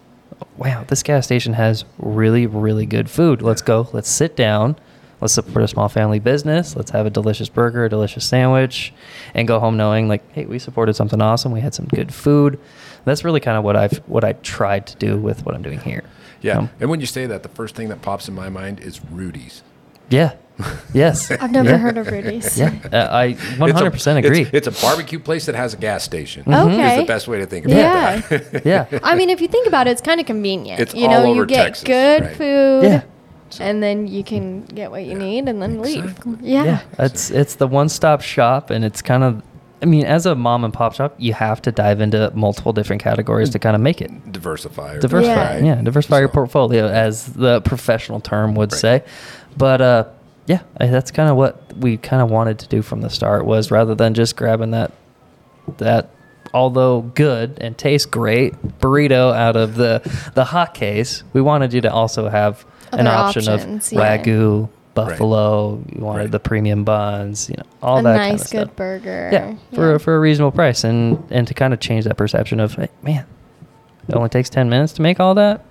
wow, 0.58 0.84
this 0.88 1.02
gas 1.02 1.26
station 1.26 1.54
has 1.54 1.84
really, 1.98 2.46
really 2.46 2.86
good 2.86 3.10
food. 3.10 3.42
Let's 3.42 3.62
go. 3.64 3.88
Let's 3.94 4.10
sit 4.10 4.36
down. 4.36 4.76
Let's 5.20 5.34
support 5.34 5.64
a 5.64 5.68
small 5.68 5.88
family 5.90 6.20
business. 6.20 6.76
Let's 6.76 6.92
have 6.92 7.06
a 7.06 7.10
delicious 7.10 7.48
burger, 7.50 7.86
a 7.86 7.90
delicious 7.90 8.26
sandwich, 8.26 8.94
and 9.34 9.48
go 9.48 9.60
home 9.60 9.78
knowing 9.78 10.08
like, 10.08 10.30
hey, 10.34 10.46
we 10.46 10.60
supported 10.60 10.96
something 10.96 11.22
awesome. 11.22 11.52
We 11.52 11.62
had 11.62 11.74
some 11.74 11.88
good 11.88 12.14
food. 12.14 12.60
That's 13.06 13.24
really 13.24 13.40
kind 13.40 13.58
of 13.58 13.64
what 13.64 13.76
I've 13.76 13.98
what 14.08 14.24
I 14.24 14.34
tried 14.34 14.86
to 14.88 14.96
do 14.98 15.18
with 15.18 15.44
what 15.46 15.56
I'm 15.56 15.62
doing 15.64 15.80
here. 15.80 16.04
Yeah, 16.42 16.58
Um, 16.58 16.70
and 16.80 16.90
when 16.90 17.00
you 17.00 17.06
say 17.08 17.26
that, 17.28 17.44
the 17.44 17.50
first 17.50 17.76
thing 17.76 17.90
that 17.90 18.02
pops 18.02 18.28
in 18.28 18.34
my 18.36 18.50
mind 18.50 18.80
is 18.80 19.00
Rudy's. 19.12 19.62
yeah. 20.10 20.34
Yes. 20.94 21.30
I've 21.42 21.52
never 21.52 21.70
Yeah. 21.70 21.78
heard 21.78 21.98
of 21.98 22.08
Rudy's. 22.08 22.58
Yeah. 22.58 22.74
Uh, 22.92 23.08
I 23.12 23.34
100% 23.34 23.94
It's 23.96 24.08
a, 24.08 24.16
agree. 24.18 24.42
It's, 24.42 24.68
it's 24.68 24.80
a 24.80 24.82
barbecue 24.86 25.20
place 25.20 25.46
that 25.46 25.56
has 25.56 25.74
a 25.74 25.78
gas 25.78 26.04
station. 26.04 26.44
Okay. 26.48 26.92
Is 26.96 27.00
the 27.02 27.06
best 27.08 27.28
way 27.28 27.40
to 27.40 27.46
think 27.46 27.66
about 27.66 27.78
Yeah. 27.78 28.20
that. 28.30 28.66
yeah. 28.92 29.00
I 29.04 29.16
mean, 29.16 29.30
if 29.30 29.42
you 29.42 29.48
think 29.48 29.68
about 29.68 29.88
it, 29.88 29.92
it's 29.92 30.02
kind 30.02 30.20
of 30.20 30.26
convenient. 30.26 30.80
It's 30.80 30.94
you 30.94 31.06
all 31.08 31.12
know, 31.24 31.26
over 31.32 31.42
you 31.42 31.46
get 31.46 31.64
Texas, 31.66 31.84
good 31.84 32.22
right. 32.24 32.36
food, 32.36 32.84
Yeah. 32.84 33.02
and 33.60 33.82
then 33.84 34.08
you 34.08 34.24
can 34.24 34.64
get 34.66 34.92
what 34.92 35.04
you 35.06 35.16
need 35.16 35.48
and 35.48 35.62
then 35.62 35.80
Exactly. 35.80 36.32
leave. 36.34 36.42
Yeah. 36.42 36.64
Yeah, 36.64 36.80
it's 37.00 37.30
it's 37.32 37.56
the 37.56 37.68
one-stop 37.68 38.22
shop, 38.22 38.70
and 38.70 38.84
it's 38.86 39.02
kind 39.02 39.24
of, 39.24 39.42
I 39.82 39.86
mean, 39.86 40.06
as 40.06 40.26
a 40.26 40.36
mom 40.36 40.64
and 40.64 40.72
pop 40.74 40.94
shop, 40.94 41.16
you 41.18 41.34
have 41.34 41.62
to 41.64 41.72
dive 41.72 42.02
into 42.02 42.32
multiple 42.36 42.72
different 42.72 43.02
categories 43.02 43.50
to 43.50 43.60
kind 43.60 43.76
of 43.76 43.82
make 43.82 44.00
it 44.02 44.12
Diversify. 44.32 44.94
or- 44.96 45.00
diversify. 45.00 45.58
Yeah. 45.58 45.66
Yeah, 45.76 45.82
diversify 45.82 46.20
your 46.20 46.30
portfolio, 46.30 46.88
as 46.88 47.26
the 47.34 47.62
professional 47.62 48.20
term 48.20 48.54
would 48.56 48.72
Right. 48.72 48.80
say. 48.80 49.04
But 49.58 49.82
uh, 49.82 50.04
yeah, 50.52 50.62
that's 50.88 51.12
kind 51.12 51.30
of 51.30 51.36
what 51.38 51.76
we 51.78 51.98
kind 51.98 52.22
of 52.22 52.30
wanted 52.30 52.60
to 52.60 52.68
do 52.68 52.82
from 52.82 53.02
the 53.02 53.10
start 53.10 53.46
was 53.46 53.72
rather 53.72 53.96
than 53.96 54.14
just 54.14 54.36
grabbing 54.36 54.72
that 54.72 54.92
that 55.78 56.10
although 56.54 57.02
good 57.02 57.58
and 57.62 57.78
tastes 57.78 58.06
great 58.06 58.54
burrito 58.80 59.34
out 59.36 59.56
of 59.56 59.76
the 59.76 60.02
the 60.36 60.46
hot 60.46 60.74
case, 60.74 61.24
we 61.34 61.42
wanted 61.42 61.74
you 61.74 61.82
to 61.82 61.92
also 61.92 62.28
have 62.30 62.66
an 62.92 63.08
option 63.08 63.48
options, 63.48 63.88
of 63.88 63.94
yeah. 63.94 64.18
wagyu, 64.18 64.68
buffalo. 64.94 65.82
You 65.96 66.04
wanted 66.04 66.22
Right. 66.24 66.32
the 66.32 66.40
premium 66.40 66.84
buns, 66.84 67.50
you 67.50 67.56
know, 67.58 67.64
all 67.82 68.00
a 68.00 68.04
that 68.04 68.18
nice, 68.18 68.30
kind 68.30 68.34
of 68.42 68.52
good 68.52 68.68
stuff. 68.68 68.76
burger. 68.76 69.30
Yeah, 69.32 69.56
for 69.74 70.00
for 70.00 70.16
a 70.16 70.20
reasonable 70.20 70.52
price, 70.52 70.84
and 70.84 71.24
and 71.32 71.48
to 71.48 71.54
kind 71.54 71.74
of 71.74 71.80
change 71.80 72.04
that 72.06 72.18
perception 72.18 72.60
of 72.60 72.74
hey, 72.76 72.90
man, 73.02 73.26
it 74.10 74.16
only 74.16 74.30
takes 74.30 74.50
ten 74.50 74.70
minutes 74.70 74.92
to 74.94 75.02
make 75.02 75.20
all 75.22 75.34
that. 75.36 75.64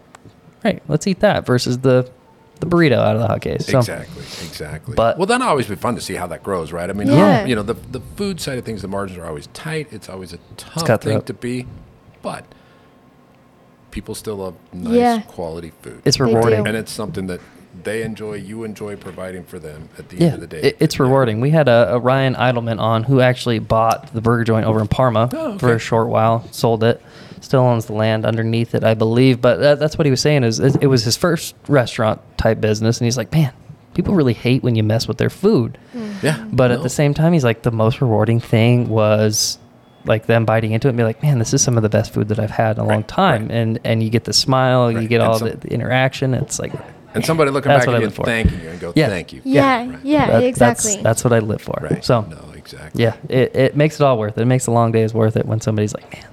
Right, 0.64 0.82
let's 0.88 1.06
eat 1.06 1.20
that 1.20 1.44
versus 1.44 1.78
the 1.78 2.10
the 2.60 2.66
burrito 2.66 2.98
out 2.98 3.16
of 3.16 3.22
the 3.22 3.26
hot 3.26 3.40
case. 3.40 3.66
So, 3.66 3.78
Exactly, 3.78 4.22
exactly. 4.46 4.94
But- 4.94 5.16
well, 5.18 5.26
then 5.26 5.42
always 5.42 5.66
be 5.66 5.74
fun 5.76 5.94
to 5.94 6.00
see 6.00 6.14
how 6.14 6.26
that 6.28 6.42
grows, 6.42 6.72
right? 6.72 6.88
I 6.88 6.92
mean, 6.92 7.08
Yeah. 7.08 7.44
you 7.46 7.54
know, 7.56 7.62
the 7.62 7.74
the 7.74 8.00
food 8.16 8.40
side 8.40 8.58
of 8.58 8.64
things, 8.64 8.82
the 8.82 8.88
margins 8.88 9.18
are 9.18 9.26
always 9.26 9.46
tight. 9.48 9.88
It's 9.90 10.08
always 10.08 10.32
a 10.32 10.38
tough 10.56 10.74
thing 10.74 10.86
cutthroat. 10.86 11.26
to 11.26 11.34
be, 11.34 11.66
but 12.22 12.44
people 13.90 14.14
still 14.14 14.36
love 14.36 14.54
nice 14.72 14.94
Yeah. 14.94 15.20
quality 15.22 15.72
food, 15.82 16.02
It's 16.04 16.20
rewarding. 16.20 16.66
and 16.66 16.76
it's 16.76 16.92
something 16.92 17.26
that 17.26 17.40
they 17.84 18.02
enjoy. 18.02 18.34
You 18.34 18.64
enjoy 18.64 18.96
providing 18.96 19.44
for 19.44 19.58
them 19.58 19.88
at 19.98 20.08
the 20.08 20.16
Yeah, 20.16 20.24
end 20.26 20.34
of 20.34 20.40
the 20.40 20.46
day. 20.48 20.60
it, 20.68 20.76
it's 20.80 20.96
Yeah. 20.98 21.02
rewarding. 21.04 21.40
We 21.40 21.50
had 21.50 21.68
a, 21.68 21.94
a 21.94 21.98
Ryan 21.98 22.34
Eidelman 22.34 22.78
on 22.80 23.04
who 23.04 23.20
actually 23.20 23.58
bought 23.58 24.12
the 24.14 24.20
burger 24.20 24.44
joint 24.44 24.66
over 24.66 24.80
in 24.80 24.88
Parma 24.88 25.28
Oh, 25.32 25.58
for 25.58 25.74
a 25.74 25.78
short 25.78 26.08
while, 26.08 26.44
sold 26.52 26.82
it, 26.84 27.00
still 27.40 27.60
owns 27.60 27.86
the 27.86 27.92
land 27.94 28.24
underneath 28.26 28.74
it, 28.74 28.84
I 28.84 28.94
believe. 28.94 29.40
But 29.40 29.60
that, 29.60 29.78
that's 29.78 29.96
what 29.98 30.06
he 30.06 30.10
was 30.10 30.20
saying 30.20 30.44
is 30.44 30.58
it, 30.60 30.76
it 30.82 30.86
was 30.86 31.04
his 31.04 31.16
first 31.16 31.54
restaurant 31.68 32.20
type 32.36 32.60
business, 32.60 32.98
and 32.98 33.06
he's 33.06 33.16
like, 33.16 33.32
man, 33.32 33.52
people 33.94 34.14
really 34.14 34.34
hate 34.34 34.62
when 34.62 34.74
you 34.76 34.82
mess 34.82 35.08
with 35.08 35.18
their 35.18 35.30
food. 35.30 35.78
Mm-hmm. 35.94 36.26
Yeah, 36.26 36.46
But 36.52 36.70
at 36.70 36.82
the 36.82 36.88
same 36.90 37.14
time, 37.14 37.32
he's 37.32 37.44
like, 37.44 37.62
the 37.62 37.72
most 37.72 38.00
rewarding 38.00 38.40
thing 38.40 38.88
was 38.88 39.58
like 40.06 40.24
them 40.24 40.46
biting 40.46 40.72
into 40.72 40.88
it 40.88 40.92
and 40.92 40.96
be 40.96 41.04
like, 41.04 41.22
man, 41.22 41.38
this 41.38 41.52
is 41.52 41.60
some 41.60 41.76
of 41.76 41.82
the 41.82 41.88
best 41.90 42.14
food 42.14 42.28
that 42.28 42.38
I've 42.38 42.50
had 42.50 42.78
in 42.78 42.84
a 42.84 42.86
long 42.86 43.04
time. 43.04 43.42
right. 43.42 43.50
And 43.50 43.78
and 43.84 44.02
you 44.02 44.08
get 44.08 44.24
the 44.24 44.32
smile, 44.32 44.90
you 44.90 45.06
get 45.06 45.20
and 45.20 45.28
all 45.30 45.38
some- 45.38 45.48
the, 45.50 45.56
the 45.58 45.68
interaction. 45.74 46.32
It's 46.32 46.58
like, 46.58 46.72
and 47.14 47.24
somebody 47.24 47.50
looking 47.50 47.68
That's 47.72 47.86
back 47.86 47.94
at 47.94 48.00
you 48.00 48.06
and 48.06 48.14
for. 48.14 48.24
thanking 48.24 48.60
you 48.60 48.68
and 48.70 48.80
go, 48.80 48.92
Yeah. 48.96 49.08
thank 49.08 49.32
you. 49.32 49.40
Yeah, 49.44 49.88
right. 49.90 49.98
yeah, 50.04 50.26
that- 50.26 50.44
exactly. 50.44 50.92
That's, 50.92 51.02
that's 51.02 51.24
what 51.24 51.32
I 51.32 51.38
live 51.40 51.60
for. 51.62 51.78
Right. 51.82 52.04
So 52.04 52.22
no, 52.22 52.38
exactly. 52.54 53.02
yeah, 53.02 53.16
it, 53.28 53.54
it 53.56 53.76
makes 53.76 54.00
it 54.00 54.02
all 54.04 54.18
worth 54.18 54.36
it. 54.38 54.42
It 54.42 54.46
makes 54.46 54.64
the 54.66 54.70
long 54.72 54.92
days 54.92 55.12
worth 55.14 55.36
it 55.36 55.46
when 55.46 55.60
somebody's 55.60 55.94
like, 55.94 56.12
man, 56.12 56.26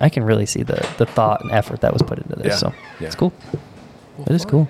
I 0.00 0.08
can 0.08 0.24
really 0.24 0.46
see 0.46 0.62
the, 0.62 0.86
the 0.98 1.06
thought 1.06 1.42
and 1.42 1.50
effort 1.52 1.80
that 1.80 1.92
was 1.92 2.02
put 2.02 2.18
into 2.18 2.36
this. 2.36 2.46
Yeah, 2.46 2.56
So 2.56 2.74
yeah. 3.00 3.06
it's 3.06 3.16
cool. 3.16 3.32
Well, 4.16 4.26
it 4.28 4.34
is 4.34 4.42
fun. 4.42 4.50
cool. 4.50 4.68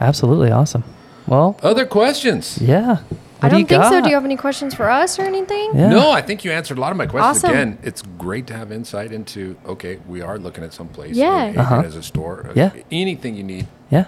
Absolutely 0.00 0.50
awesome. 0.50 0.84
Well, 1.26 1.58
Other 1.62 1.84
questions? 1.86 2.58
yeah. 2.60 2.98
I 3.40 3.46
What 3.46 3.50
do 3.50 3.50
don't 3.50 3.60
you 3.60 3.66
think 3.66 3.84
so. 3.84 4.00
Do 4.00 4.08
you 4.08 4.14
have 4.16 4.24
any 4.24 4.36
questions 4.36 4.74
for 4.74 4.90
us 4.90 5.16
or 5.18 5.22
anything? 5.22 5.70
Yeah. 5.74 5.90
No, 5.90 6.10
I 6.10 6.22
think 6.22 6.44
you 6.44 6.50
answered 6.50 6.76
a 6.76 6.80
lot 6.80 6.90
of 6.90 6.96
my 6.98 7.06
questions. 7.06 7.44
Awesome. 7.44 7.50
Again, 7.50 7.78
it's 7.84 8.02
great 8.02 8.48
to 8.48 8.54
have 8.54 8.72
insight 8.72 9.12
into. 9.12 9.56
Okay, 9.64 10.00
we 10.08 10.22
are 10.22 10.38
looking 10.38 10.64
at 10.64 10.72
some 10.72 10.88
place. 10.88 11.14
Yeah. 11.14 11.44
in- 11.44 11.54
in- 11.54 11.58
Uh-huh. 11.60 11.82
as 11.86 11.94
a 11.94 12.02
store. 12.02 12.46
uh, 12.48 12.52
Yeah. 12.56 12.72
anything 12.90 13.36
you 13.36 13.44
need. 13.44 13.68
Yeah. 13.90 14.06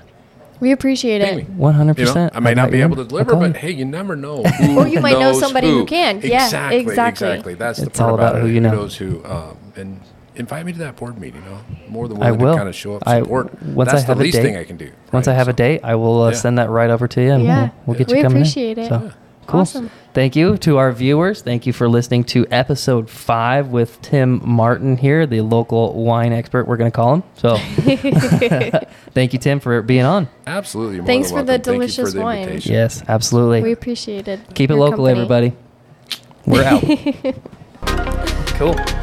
We 0.60 0.72
appreciate 0.72 1.22
Ping 1.22 1.36
me. 1.36 1.42
it. 1.42 1.48
One 1.50 1.74
hundred 1.74 1.98
You 1.98 2.04
know, 2.04 2.10
percent. 2.12 2.36
I 2.36 2.40
may 2.40 2.54
not 2.54 2.70
be 2.70 2.80
able 2.82 2.96
to 2.96 3.04
deliver, 3.04 3.34
but 3.34 3.56
hey, 3.56 3.70
you 3.72 3.84
never 3.84 4.14
know. 4.14 4.42
Who 4.60 4.78
Or 4.78 4.86
you 4.86 5.00
might 5.00 5.12
know 5.14 5.32
knows 5.32 5.40
somebody 5.40 5.68
who 5.68 5.86
can. 5.86 6.20
Yeah, 6.22 6.44
exactly, 6.44 6.78
exactly. 6.80 7.28
exactly. 7.28 7.54
That's 7.54 7.78
the 7.80 7.86
It's 7.86 7.98
part 7.98 8.10
all 8.10 8.14
about 8.16 8.36
it. 8.36 8.42
who 8.42 8.48
you 8.48 8.60
know. 8.60 8.72
knows 8.72 8.96
who. 8.96 9.24
Um, 9.24 9.56
and 9.76 10.00
invite 10.36 10.64
me 10.66 10.72
to 10.72 10.78
that 10.80 10.96
board 10.96 11.18
meeting. 11.18 11.42
You 11.44 11.50
know, 11.50 11.58
more 11.88 12.08
than 12.08 12.22
I 12.22 12.30
willing 12.32 12.40
will. 12.44 12.52
to 12.52 12.58
kind 12.58 12.68
of 12.68 12.74
show 12.74 12.96
up, 12.96 13.02
I- 13.06 13.20
support. 13.20 13.62
once 13.62 13.88
I 13.88 13.92
That's 13.92 14.04
have 14.06 14.16
the 14.18 14.22
a 14.22 14.24
least 14.24 14.36
date- 14.36 14.42
thing 14.42 14.56
I 14.56 14.64
can 14.64 14.76
do. 14.76 14.90
Once 15.12 15.26
right? 15.26 15.32
I 15.32 15.36
have 15.36 15.48
a 15.48 15.52
date, 15.54 15.80
I 15.82 15.94
will 15.94 16.22
uh, 16.22 16.30
Yeah. 16.30 16.36
send 16.36 16.58
that 16.58 16.68
right 16.70 16.90
over 16.90 17.08
to 17.08 17.22
you, 17.22 17.30
and 17.32 17.42
Yeah. 17.44 17.60
we'll, 17.62 17.72
we'll 17.86 17.98
get 17.98 18.08
We 18.10 18.18
you 18.18 18.22
coming 18.22 18.36
in. 18.36 18.42
appreciate 18.42 18.78
it. 18.78 18.88
So, 18.88 19.02
Yeah. 19.04 19.10
Cool. 19.50 19.60
Awesome. 19.60 19.90
Thank 20.12 20.34
you 20.34 20.56
to 20.58 20.78
our 20.78 20.90
viewers. 20.92 21.42
Thank 21.42 21.66
you 21.66 21.72
for 21.72 21.88
listening 21.88 22.24
to 22.24 22.46
episode 22.50 23.08
five 23.08 23.68
with 23.68 24.00
Tim 24.02 24.40
Martin 24.44 24.96
here, 24.96 25.26
the 25.26 25.40
local 25.40 25.94
wine 26.02 26.32
expert. 26.32 26.66
We're 26.66 26.76
going 26.76 26.90
to 26.90 26.94
call 26.96 27.14
him. 27.14 27.22
So, 27.36 27.56
thank 29.14 29.32
you, 29.32 29.38
Tim, 29.38 29.60
for 29.60 29.82
being 29.82 30.04
on. 30.04 30.28
Absolutely. 30.46 30.96
you're 30.96 31.04
Thanks 31.04 31.30
for 31.30 31.42
the. 31.42 31.52
Thank 31.52 31.64
delicious 31.64 32.12
for 32.12 32.18
the 32.18 32.22
wine. 32.24 32.42
invitation. 32.42 32.72
Yes, 32.72 33.02
absolutely. 33.06 33.62
We 33.62 33.72
appreciate 33.72 34.26
it. 34.26 34.40
Keep 34.54 34.70
it 34.70 34.76
local, 34.76 35.06
company. 35.06 35.20
everybody. 35.20 35.52
We're 36.46 36.64
out. 36.64 36.82
cool. 38.56 38.74